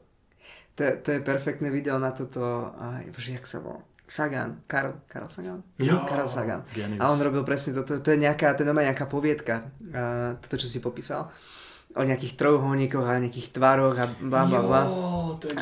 [0.75, 3.83] To, to je perfektné video na toto, aj, bože, jak sa volá?
[4.07, 5.63] Sagan, Karl, Karl Sagan?
[5.79, 6.63] Jo, Karl Sagan.
[6.71, 7.03] Genius.
[7.03, 10.71] A on robil presne toto, to je nejaká, to je nejaká poviedka, uh, toto, čo
[10.71, 11.35] si popísal
[11.99, 14.83] o nejakých trojuholníkoch a nejakých tvaroch a bla bla bla.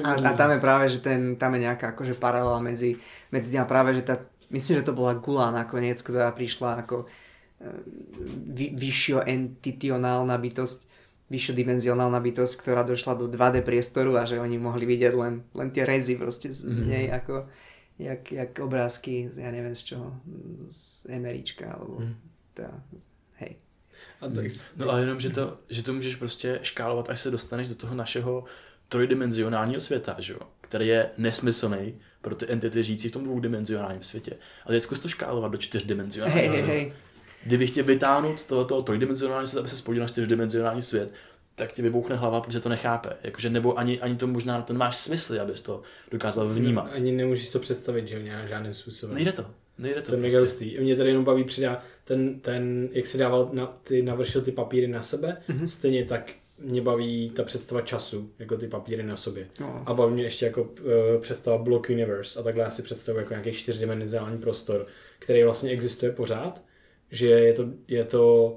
[0.05, 3.01] A, a tam je práve, že ten, tam je nejaká akože paralela medzi,
[3.33, 4.21] medzi tým a práve, že tá,
[4.51, 7.07] myslím, že to bola Gula nakoniec, ktorá prišla ako
[8.53, 10.79] vy, vyššio entitionálna bytosť,
[11.33, 15.89] vyššodimenzionálna bytosť, ktorá došla do 2D priestoru a že oni mohli vidieť len, len tie
[15.89, 16.77] rezy proste z, mm-hmm.
[16.77, 16.91] z mhm.
[16.91, 17.35] nej ako
[17.99, 20.21] jak, jak obrázky, ja neviem z čoho,
[20.69, 22.17] z Emeríčka, alebo hmm.
[22.53, 22.73] teda,
[23.41, 23.57] hej.
[24.21, 24.45] A tak,
[24.77, 27.95] no ale jenom, že to, že to můžeš prostě škálovat, až se dostaneš do toho
[27.95, 28.45] našeho
[28.89, 30.41] trojdimenzionálního světa, že jo?
[30.61, 31.95] který je nesmyslný
[32.27, 34.33] pro ty entity žijící v tom dvoudimenzionálním světě.
[34.65, 36.73] Ale teď zkus to škálovat do čtyřdimenzionálního hey, světa.
[36.73, 36.93] Hey, hey.
[37.45, 41.13] Kdybych tě vytáhnul z tohoto trojdimenzionálního světa, aby se spodil na čtyřdimenzionální svět,
[41.55, 43.13] tak ti vybouchne hlava, protože to nechápe.
[43.23, 46.91] Jakože, nebo ani, ani to možná, to nemáš smysl, abys to dokázal vnímat.
[46.95, 49.15] Ani nemůžeš to představit, že nějak žádným způsobem.
[49.15, 49.47] Nejde to.
[49.79, 50.79] Nejde to To je mega hustý.
[50.81, 54.89] Mě tady jenom baví přidá ten, ten jak si dával, na, ty navršil ty papíry
[54.89, 55.65] na sebe, mm-hmm.
[55.65, 59.49] stejně tak mě baví ta představa času, jako ty papíry na sobě.
[59.61, 59.83] No.
[59.87, 60.69] A baví mě ještě jako uh,
[61.21, 64.87] představa Block Universe a takhle já si představuji jako nějaký čtyřdimenzionální prostor,
[65.19, 66.63] který vlastně existuje pořád,
[67.11, 68.57] že je to, je to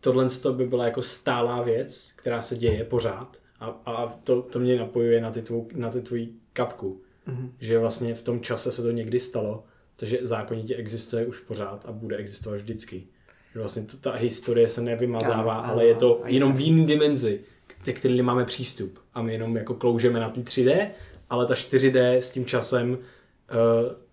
[0.00, 4.78] tohle by byla jako stálá věc, která se děje pořád a, a to, to mě
[4.78, 7.02] napojuje na ty, tvou, na ty tvoji kapku.
[7.28, 7.50] Mm-hmm.
[7.58, 9.64] Že vlastně v tom čase se to někdy stalo,
[9.96, 13.06] takže zákonitě existuje už pořád a bude existovat vždycky.
[13.54, 16.86] Že vlastně to, ta historie se nevymazává, Ano, ale je to je jenom v jiný
[16.86, 17.40] dimenzi,
[17.84, 18.98] ke který nemáme přístup.
[19.14, 20.90] A my jenom jako kloužeme na ty 3D,
[21.30, 22.98] ale ta 4D s tím časem uh,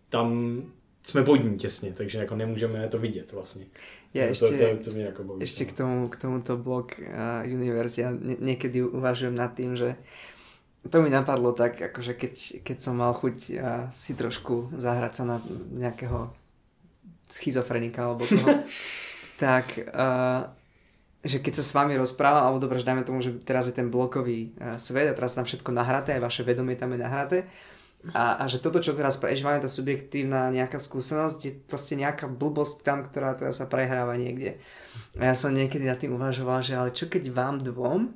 [0.09, 0.61] tam
[1.03, 3.65] jsme pod ní těsně, takže jako nemůžeme to vidět vlastně.
[4.13, 5.39] Ja to, ešte- to, to, to mě jako baví.
[5.43, 9.95] Ešte k, tomu, k tomuto blog uh, Universe, ja nie, niekedy uvažujem nad tým, že
[10.83, 12.33] to mi napadlo tak, akože keď,
[12.67, 15.37] keď som mal chuť uh, si trošku zahrať sa na
[15.71, 16.27] nejakého
[17.31, 18.51] schizofrenika alebo koho,
[19.41, 20.45] tak uh,
[21.25, 23.89] že keď sa s vami rozprávam, alebo dobre, že dajme tomu, že teraz je ten
[23.89, 27.39] blokový uh, svet a teraz tam všetko nahraté, aj vaše vedomie tam je nahraté
[28.09, 32.81] a, a že toto, čo teraz prežívame, tá subjektívna nejaká skúsenosť, je proste nejaká blbosť
[32.81, 34.57] tam, ktorá teraz sa prehráva niekde.
[35.21, 38.09] A ja som niekedy nad tým uvažoval, že ale čo keď vám dvom,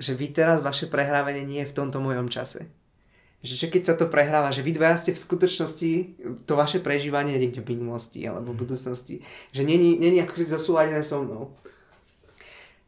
[0.00, 2.64] že vy teraz vaše prehrávanie nie je v tomto mojom čase.
[3.44, 5.92] Že čo keď sa to prehráva, že vy dvaja ste v skutočnosti,
[6.48, 9.20] to vaše prežívanie je niekde v minulosti alebo v budúcnosti.
[9.52, 11.52] Že není, není ako zasúladené so mnou.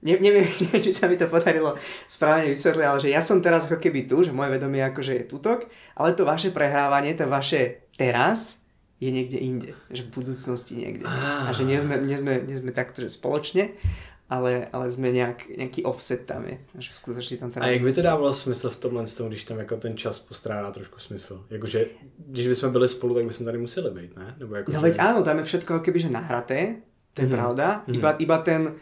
[0.01, 1.77] Ne, neviem, neviem, či sa mi to podarilo
[2.09, 5.25] správne vysvetliť, ale že ja som teraz ako keby tu, že moje vedomie akože je
[5.29, 8.65] tutok, ale to vaše prehrávanie, to vaše teraz
[8.97, 11.05] je niekde inde, že v budúcnosti niekde.
[11.05, 13.77] A že nie sme, nie sme, nie sme takto, že spoločne,
[14.27, 16.59] ale, ale sme nejak, nejaký offset tam je.
[16.83, 17.49] Že skutočne tam.
[17.63, 20.71] A jak by to dávalo smysl v tomhle tom, když tam jako ten čas postrádá
[20.71, 21.45] trošku smysl?
[21.51, 21.87] Jakože,
[22.19, 24.35] když bychom byli spolu, tak bychom tady museli být, ne?
[24.39, 26.83] Nebo jako, No že- veď áno, tam je všetko ako keby že nahraté,
[27.15, 27.37] to je Mhm.
[27.37, 27.95] pravda, Mhm.
[27.95, 28.75] iba, iba ten,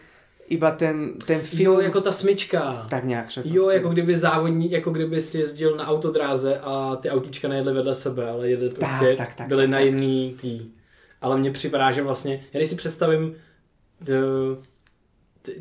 [0.48, 2.86] iba ten, ten Jo, film, jako ta smyčka.
[2.90, 7.10] tak nějak, že Jo, jako kdyby závodní, jako kdyby si jezdil na autodráze a ty
[7.10, 9.84] autíčka nejedly vedle sebe, ale jedli prostě, tak, tak, byly tak, na tak.
[9.86, 10.70] jiný tý.
[11.20, 13.34] Ale mně připadá, že vlastně, já když si představím,
[14.04, 14.12] t,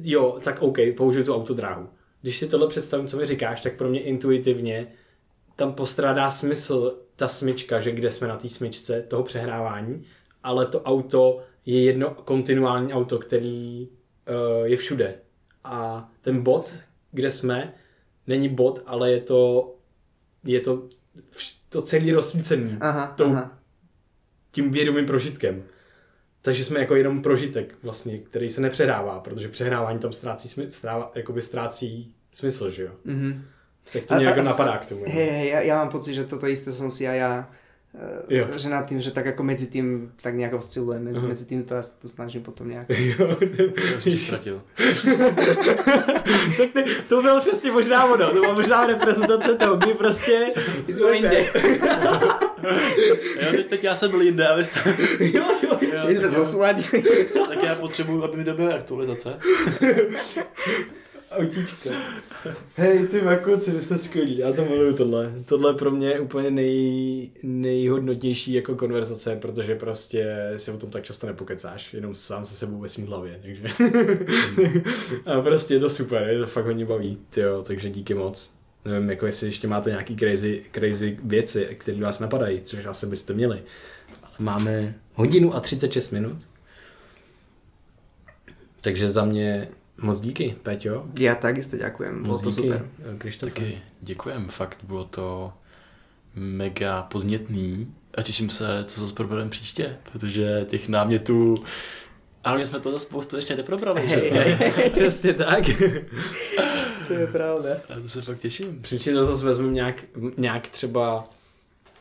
[0.04, 1.90] jo, tak OK, použiju tu autodráhu.
[2.22, 4.88] Když si tohle představím, co mi říkáš, tak pro mě intuitivně
[5.56, 10.06] tam postrádá smysl ta smyčka, že kde jsme na té smyčce toho přehrávání,
[10.44, 15.16] ale to auto je jedno kontinuální auto, který uh, je všude.
[15.64, 16.74] A ten bod,
[17.12, 17.74] kde jsme,
[18.28, 19.74] není bod, ale je to,
[20.44, 20.84] je to,
[21.70, 23.60] to celý rozsvícený Aha, tou, aha.
[24.52, 25.64] tím vědomým prožitkem.
[26.44, 31.12] Takže jsme jako jenom prožitek vlastně, který se nepřehrává, protože přehrávání tam ztrácí, smysl, strává,
[31.16, 32.92] jakoby ztrácí smysl, že jo.
[33.06, 33.46] Mhm.
[33.94, 35.04] Tak to mě jako napadá k tomu.
[35.06, 35.12] no.
[35.12, 37.32] Hej, hej, ja, ja mám pocit, že toto isté som si aj ja
[38.30, 38.46] Jo.
[38.50, 41.28] uh, že nad tým, že tak ako medzi tým tak nejako oscilujem, medzi, Aha.
[41.28, 42.90] medzi tým to, to snažím potom nejak.
[43.20, 43.38] Jo,
[43.90, 44.62] Já už tě ztratil.
[46.58, 50.48] tak ty, to bylo přesně možná ono, to byla možná reprezentace toho, kdy prostě...
[50.88, 51.46] My jsme jinde.
[53.42, 54.80] Jo, teď, teď já jsem byl jinde a vy jste...
[55.20, 56.78] jo, jo, Jo, My sme tak,
[57.50, 59.40] tak já potřebuju, aby mi dobyly aktualizace.
[61.38, 61.90] Autíčka.
[62.76, 65.34] Hej, ty makoci, vy jste skvělí, já to miluju tohle.
[65.46, 71.04] Tohle pro mě je úplně nej, nejhodnotnější jako konverzace, protože prostě si o tom tak
[71.04, 73.64] často nepokecáš, jenom sám se sebou ve svým hlavě, takže.
[75.26, 78.54] a prostě je to super, je to fakt hodně baví, jo, takže díky moc.
[78.86, 83.34] Nevím, jako jestli ještě máte nějaký crazy, crazy věci, které vás napadají, což asi byste
[83.34, 83.64] měli.
[84.40, 86.38] Máme hodinu a 36 minut.
[88.82, 91.06] Takže za mě moc díky, Peťo.
[91.20, 92.82] Ja takisto ďakujem, bolo Moc to díky, super.
[93.18, 93.52] Krištofe.
[93.52, 95.54] Taky děkujem, fakt bylo to
[96.36, 101.56] mega podnětný a těším se, co zase probereme příště, protože těch námětů
[102.44, 104.40] ale my jsme to za spoustu ještě neprobrali, Hej, přesně.
[104.40, 104.90] hej.
[104.94, 105.64] Přesně tak.
[107.08, 107.70] To je pravda.
[107.98, 108.82] A to se fakt těším.
[108.82, 110.04] Příště to zase vezmeme nějak,
[110.38, 111.30] nějak třeba,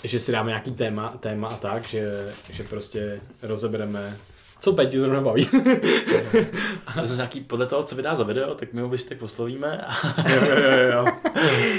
[0.05, 4.17] že si dáme nějaký téma, téma a tak, že, že prostě rozebereme,
[4.63, 5.49] co Peťu zrovna baví.
[6.87, 9.93] A jsme nějaký, podle toho, co vydá za video, tak my ho tak oslovíme a,
[10.29, 11.07] jo, jo, jo, jo.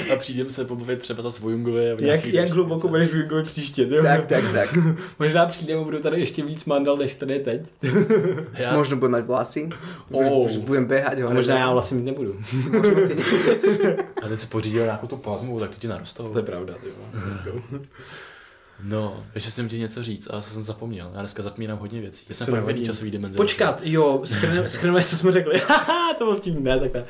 [0.12, 1.92] a přijdeme se pobavit třeba za Vojungovi.
[1.92, 3.86] a v Jak, jak hluboko budeš využít příště?
[3.86, 4.02] Ty?
[4.02, 4.78] Tak, tak, tak.
[5.18, 7.62] Možná přijdeme a budou tady ještě víc mandal, než tady je teď.
[8.52, 9.68] Já, Možno budem mať vlasy.
[10.10, 10.46] Oh.
[10.46, 11.18] už budem behať.
[11.18, 12.36] A hore, možná já vlastně mít nebudu.
[14.22, 16.28] A teď si pořídil nějakou tu plazmu, tak to ti narostou.
[16.28, 17.84] To je pravda, ty vole.
[18.82, 21.10] No, ještě jsem ti něco říct, ale jsem zapomněl.
[21.14, 22.26] Já dneska zapomínám hodně věcí.
[22.28, 23.36] Já jsem fakt časový dimenzi.
[23.36, 25.62] Počkat, jo, schrneme, schrneme, co jsme řekli.
[26.18, 27.00] To byl vtip, ne, takhle.
[27.00, 27.06] Uh,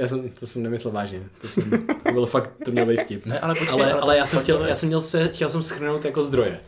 [0.00, 1.22] já jsem, to jsem nemyslel vážně.
[1.40, 1.70] To, jsem,
[2.06, 3.26] to bylo fakt, to měl být vtip.
[3.26, 6.04] Ne, ale počkej, ale, ale, já jsem chtěl, já jsem měl se, chtěl jsem schrnout
[6.04, 6.60] jako zdroje.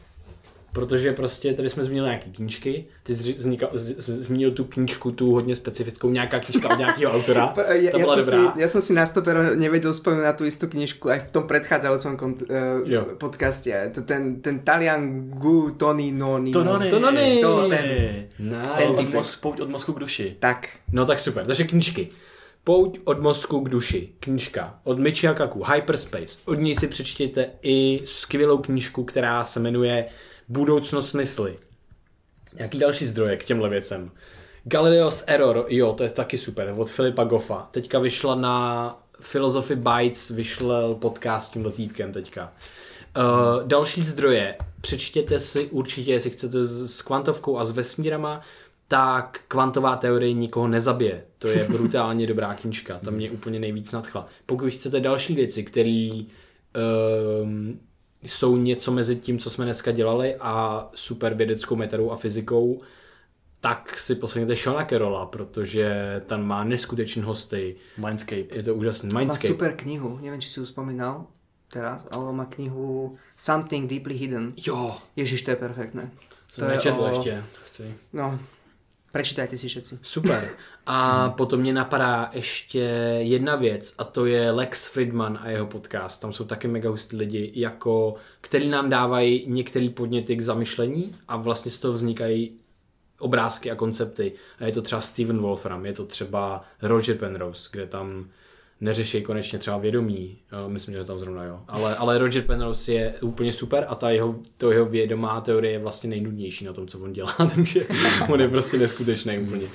[0.74, 5.12] Protože prostě tady jsme zmínili nějaký knížky, ty jsi znikal, z, z, zmínil tu knížku,
[5.12, 8.52] tu hodně specifickou, nějaká knížka od nějakého autora, Ja, ta ja, byla som dobrá.
[8.54, 11.44] si, ja som si na stopero nevedel spomenúť na tú istú knižku aj v tom
[11.46, 13.70] predchádzajúcom kont- uh, podcaste.
[13.94, 16.50] To ten, ten Talian Gu Tony Noni.
[16.50, 17.38] To no, To no ne.
[17.38, 17.86] To ten.
[18.38, 18.90] Nice.
[18.90, 20.26] Od mozku, pouť od mozku k duši.
[20.42, 20.68] Tak.
[20.92, 22.10] No tak super, takže knížky.
[22.64, 26.38] Pouť od mozku k duši, knížka od Michia Kaku, Hyperspace.
[26.44, 30.06] Od ní si přečtěte i skvělou knížku, která se jmenuje
[30.48, 31.56] Budoucnost mysli.
[32.54, 34.10] Nějaký další zdroje k těmhle věcem.
[34.64, 37.68] Galileo's Error, jo, to je taky super, od Filipa Goffa.
[37.70, 38.98] Teďka vyšla na
[39.32, 42.52] Philosophy Bytes, vyšel podcast s tímhle týpkem teďka.
[43.16, 48.40] Uh, další zdroje, přečtěte si určitě, jestli chcete s, s kvantovkou a s vesmírama,
[48.88, 51.24] tak kvantová teorie nikoho nezabije.
[51.38, 54.26] To je brutálně dobrá knížka, ta mě úplně nejvíc nadchla.
[54.46, 56.22] Pokud chcete další věci, které
[57.42, 57.80] um,
[58.24, 62.80] jsou něco mezi tím, co jsme dneska dělali a super vědeckou metodou a fyzikou,
[63.60, 67.76] tak si poslechněte Shona Carola, protože tam má neskutečný hosty.
[68.06, 68.56] Mindscape.
[68.56, 69.08] Je to úžasný.
[69.08, 69.48] Má Mindscape.
[69.48, 71.26] super knihu, neviem, či si ju spomínal
[71.72, 74.52] teraz, ale má knihu Something Deeply Hidden.
[74.56, 76.10] Jo, Ježiš, to je perfektné.
[76.56, 77.08] to nečetl o...
[77.08, 77.94] ještě, to chci.
[78.12, 78.38] No,
[79.14, 79.98] prečítajte si všetci.
[80.02, 80.48] Super.
[80.86, 82.78] A potom mě napadá ještě
[83.22, 86.20] jedna věc a to je Lex Friedman a jeho podcast.
[86.20, 91.36] Tam jsou taky mega hustí lidi, jako, který nám dávají některé podněty k zamyšlení a
[91.36, 92.58] vlastně z toho vznikají
[93.18, 94.32] obrázky a koncepty.
[94.58, 98.28] A je to třeba Steven Wolfram, je to třeba Roger Penrose, kde tam
[98.80, 100.38] neřeší konečně třeba vědomí,
[100.68, 101.60] myslím, že tam zrovna jo.
[101.68, 105.78] Ale, ale Roger Penrose je úplně super a ta jeho, to jeho vědomá teorie je
[105.78, 107.86] vlastně nejnudnější na tom, co on dělá, takže
[108.28, 109.66] on je prostě neskutečný úplně.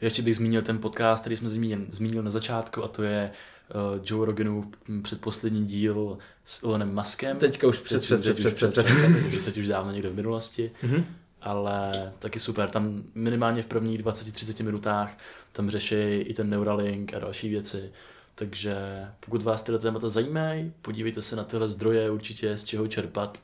[0.00, 3.30] Ještě bych zmínil ten podcast, který jsme zmínil, zmínil na začátku a to je
[3.74, 4.64] uh, Joe Roganův
[5.02, 7.36] předposlední díl s Elonem Muskem.
[7.36, 8.84] Teďka už před, před, před, před, před, před.
[8.84, 10.70] teď, už, teď už dávno někde v minulosti.
[10.82, 11.04] Mhm.
[11.44, 15.18] Ale taky super, tam minimálně v prvních 20-30 minutách
[15.52, 17.92] tam řeší i ten Neuralink a další věci.
[18.34, 18.76] Takže
[19.20, 23.42] pokud vás tyhle témata zajímají, podívejte se na tyhle zdroje, určitě z čeho čerpat.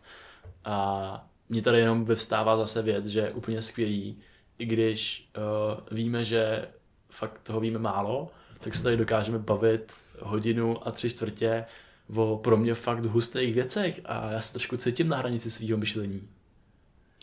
[0.65, 4.19] A mně tady jenom vyvstává zase věc, že je úplně skvělý,
[4.59, 6.69] i když uh, víme, že
[7.09, 11.65] fakt toho víme málo, tak se tady dokážeme bavit hodinu a tři čtvrtě
[12.17, 16.29] o pro mě fakt hustých věcech a já se trošku cítím na hranici svého myšlení.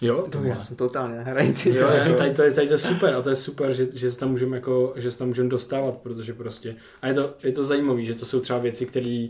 [0.01, 1.73] Jo, To ja som totálne na hranici.
[1.73, 4.11] Jo, jo, tady, to je, tady to je super a to je super, že, že
[4.11, 7.51] se tam můžeme jako, že se tam můžeme dostávat, protože prostě, a je to, je
[7.51, 9.27] to zajímavé, že to jsou třeba věci, které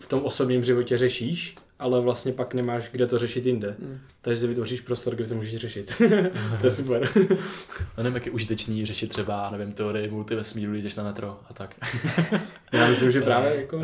[0.00, 3.76] v tom osobním životě řešíš, ale vlastně pak nemáš kde to řešit jinde.
[3.78, 3.98] Mm.
[4.22, 5.92] Takže si vytvoříš prostor, kde to můžeš řešit.
[6.60, 7.08] to je super.
[7.96, 11.54] A nevím, jak je užitečný řešit třeba, nevím, teorii multivesmíru, když jdeš na metro a
[11.54, 11.76] tak.
[12.72, 13.82] Já myslím, že právě jako...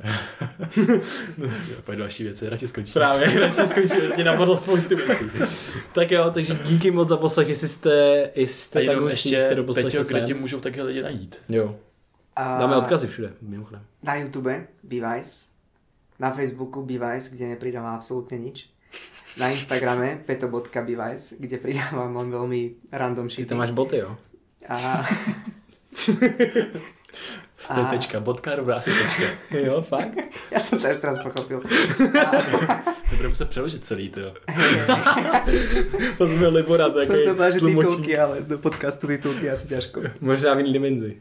[1.84, 2.92] Pak další věci, radši skončí.
[2.92, 5.24] Právě, radši skončil, mě napadlo spoustu věcí.
[5.94, 9.90] tak jo, takže díky moc za poslech, jestli jste, jestli jste tak hustí, jste doposlechli
[9.90, 10.26] Peťo, kde sem.
[10.26, 11.38] tě můžou také lidi najít?
[11.48, 11.76] Jo,
[12.36, 13.82] A dáme odkazy všude, mimochodem.
[14.02, 15.46] Na YouTube Bevice,
[16.18, 18.68] na Facebooku Bevice, kde nepridávam absolútne nič.
[19.38, 23.48] Na Instagrame peto.bevice, kde pridávam len veľmi random Ty shit.
[23.48, 24.16] tam máš boty, jo?
[24.68, 25.00] A...
[27.74, 29.24] To je tečka, bodka, dobrá asi tečka.
[29.66, 30.14] Jo, fakt?
[30.50, 31.62] Ja som to až teraz pochopil.
[33.10, 34.32] To bude muset přeložit celý, to jo.
[36.18, 37.90] To jsme Libora, Som takový chcel povedať, že tlumočník.
[37.90, 40.00] titulky, ale do podcastu titulky asi ťažko.
[40.20, 41.18] Možná v jiný dimenzi.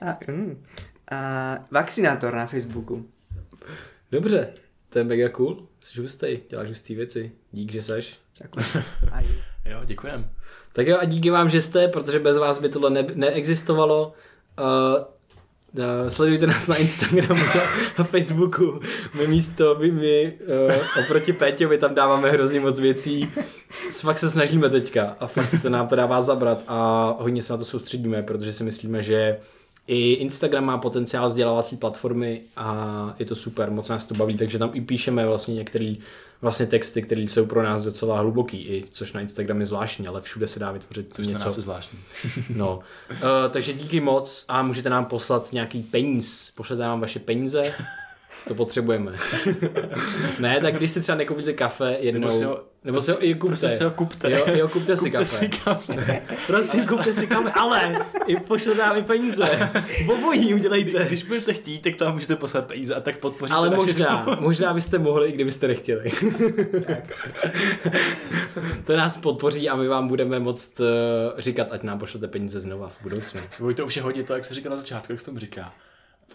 [0.00, 0.62] A, mm.
[1.10, 1.18] a
[1.70, 3.06] vakcinátor na Facebooku.
[4.12, 4.48] Dobře,
[4.90, 5.66] to je mega cool.
[5.80, 7.32] Jsi hustý, děláš hustý věci.
[7.52, 8.18] Dík, že seš.
[8.38, 8.50] Tak,
[9.12, 9.24] aj.
[9.64, 10.30] Jo, děkujem.
[10.72, 14.12] Tak jo a díky vám, že jste, protože bez vás by tohle ne- neexistovalo.
[14.58, 15.04] Uh,
[15.78, 17.44] uh, sledujte nás na Instagramu
[17.98, 18.80] a Facebooku.
[19.14, 20.32] My místo, my, my
[20.68, 23.32] uh, oproti Péťovi tam dáváme hrozně moc věcí.
[24.00, 27.56] Fakt se snažíme teďka a fakt to nám to dává zabrat a hodně se na
[27.56, 29.38] to soustředíme, protože si myslíme, že
[29.86, 34.58] i Instagram má potenciál vzdělávací platformy a je to super, moc nás to baví, takže
[34.58, 35.94] tam i píšeme vlastně některé
[36.42, 40.20] vlastně texty, které jsou pro nás docela hluboký, i, což na Instagram je zvláštní, ale
[40.20, 41.44] všude se dá vytvořit Což na něco.
[41.44, 41.98] nás je zvláštní.
[42.56, 42.78] No,
[43.10, 43.16] uh,
[43.50, 46.52] takže díky moc a můžete nám poslat nějaký peníz.
[46.54, 47.74] Pošlete nám vaše peníze,
[48.48, 49.12] to potřebujeme.
[50.38, 53.34] ne, tak když si třeba nekoupíte kafe jednou, Nebo si ho- nebo si ho i
[53.34, 53.46] kupte.
[53.46, 54.30] Prostě si ho kupte.
[54.30, 55.38] Jo, jo kupte si Kupte kafe.
[55.38, 56.22] si kafe.
[56.46, 59.70] Prosím, kupte si kafe, ale i pošlete nám i peníze.
[60.14, 61.04] Obojí udělejte.
[61.04, 64.42] Když budete chtít, tak tam můžete poslat peníze a tak podpoříte Ale možná, tvorbu.
[64.42, 66.10] možná byste mohli, i kdybyste nechtěli.
[68.84, 70.86] to nás podpoří a my vám budeme moct uh,
[71.38, 73.40] říkat, ať nám pošlete peníze znova v budoucnu.
[73.60, 75.72] Voj, to už je hodně to, jak se říká na začátku, jak se tomu říká.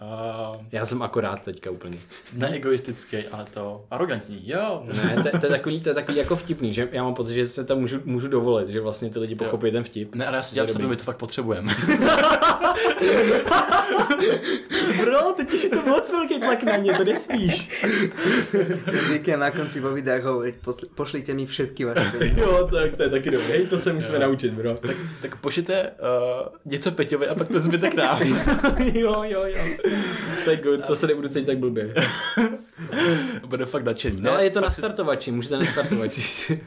[0.01, 1.97] Uh, Já jsem akorát teďka úplně.
[2.33, 4.83] neegoistický, ale to arrogantní, jo.
[4.85, 7.47] Ne, to, to, je takový, to je takový jako vtipný, že já mám pocit, že
[7.47, 10.15] se tam můžu, můžu dovolit, že vlastně ty lidi pochopí ten vtip.
[10.15, 10.89] Ne, ale já si dělám sebe, dobrý.
[10.89, 11.73] my to fakt potřebujeme.
[15.01, 17.85] Bro, teď je to moc velký tlak na mě, to nesmíš.
[19.05, 22.11] Zvyknem na konci vo videách hovoriť, posl- pošlite mi všetky vaše.
[22.39, 24.73] Jo, tak to je taky dobré, to se musíme naučit, bro.
[24.75, 28.21] tak, tak pošlete uh, něco Peťovi a pak ten zbytek nám.
[28.93, 29.63] jo, jo, jo.
[30.45, 31.93] Tak good, to se nebudu cítit tak blbě.
[33.45, 34.21] Bude fakt nadšený.
[34.21, 36.21] No ale je to fakt na startovači, můžete na startovači.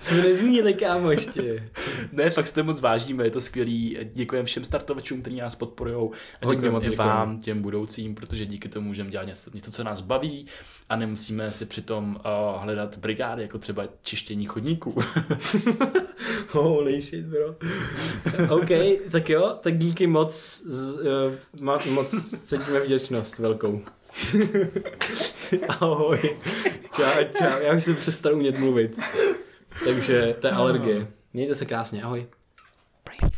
[0.00, 1.70] Jsme nezmínili, kámo, ještě.
[2.12, 3.98] Ne, fakt si to moc vážíme, je to skvělý.
[4.14, 6.10] Děkujeme všem startovačům, kteří nás podporují.
[6.42, 9.84] A Hodně děkujeme moc vám, těm budoucím, protože díky tomu můžeme dělat něco, něco, co
[9.84, 10.46] nás baví
[10.92, 14.94] a nemusíme si přitom uh, hledat brigády, jako třeba čištění chodníků.
[16.48, 17.54] Holy shit, bro.
[18.56, 18.68] OK,
[19.10, 21.04] tak jo, tak díky moc, z, uh,
[21.60, 22.10] ma, moc
[22.40, 23.82] cítíme vděčnost velkou.
[25.68, 26.36] Ahoj.
[26.96, 28.98] Čau, čau, já už jsem přestal umět mluvit.
[29.84, 31.08] Takže to je alergie.
[31.32, 32.26] Mějte se krásně, ahoj.
[33.04, 33.30] Brain.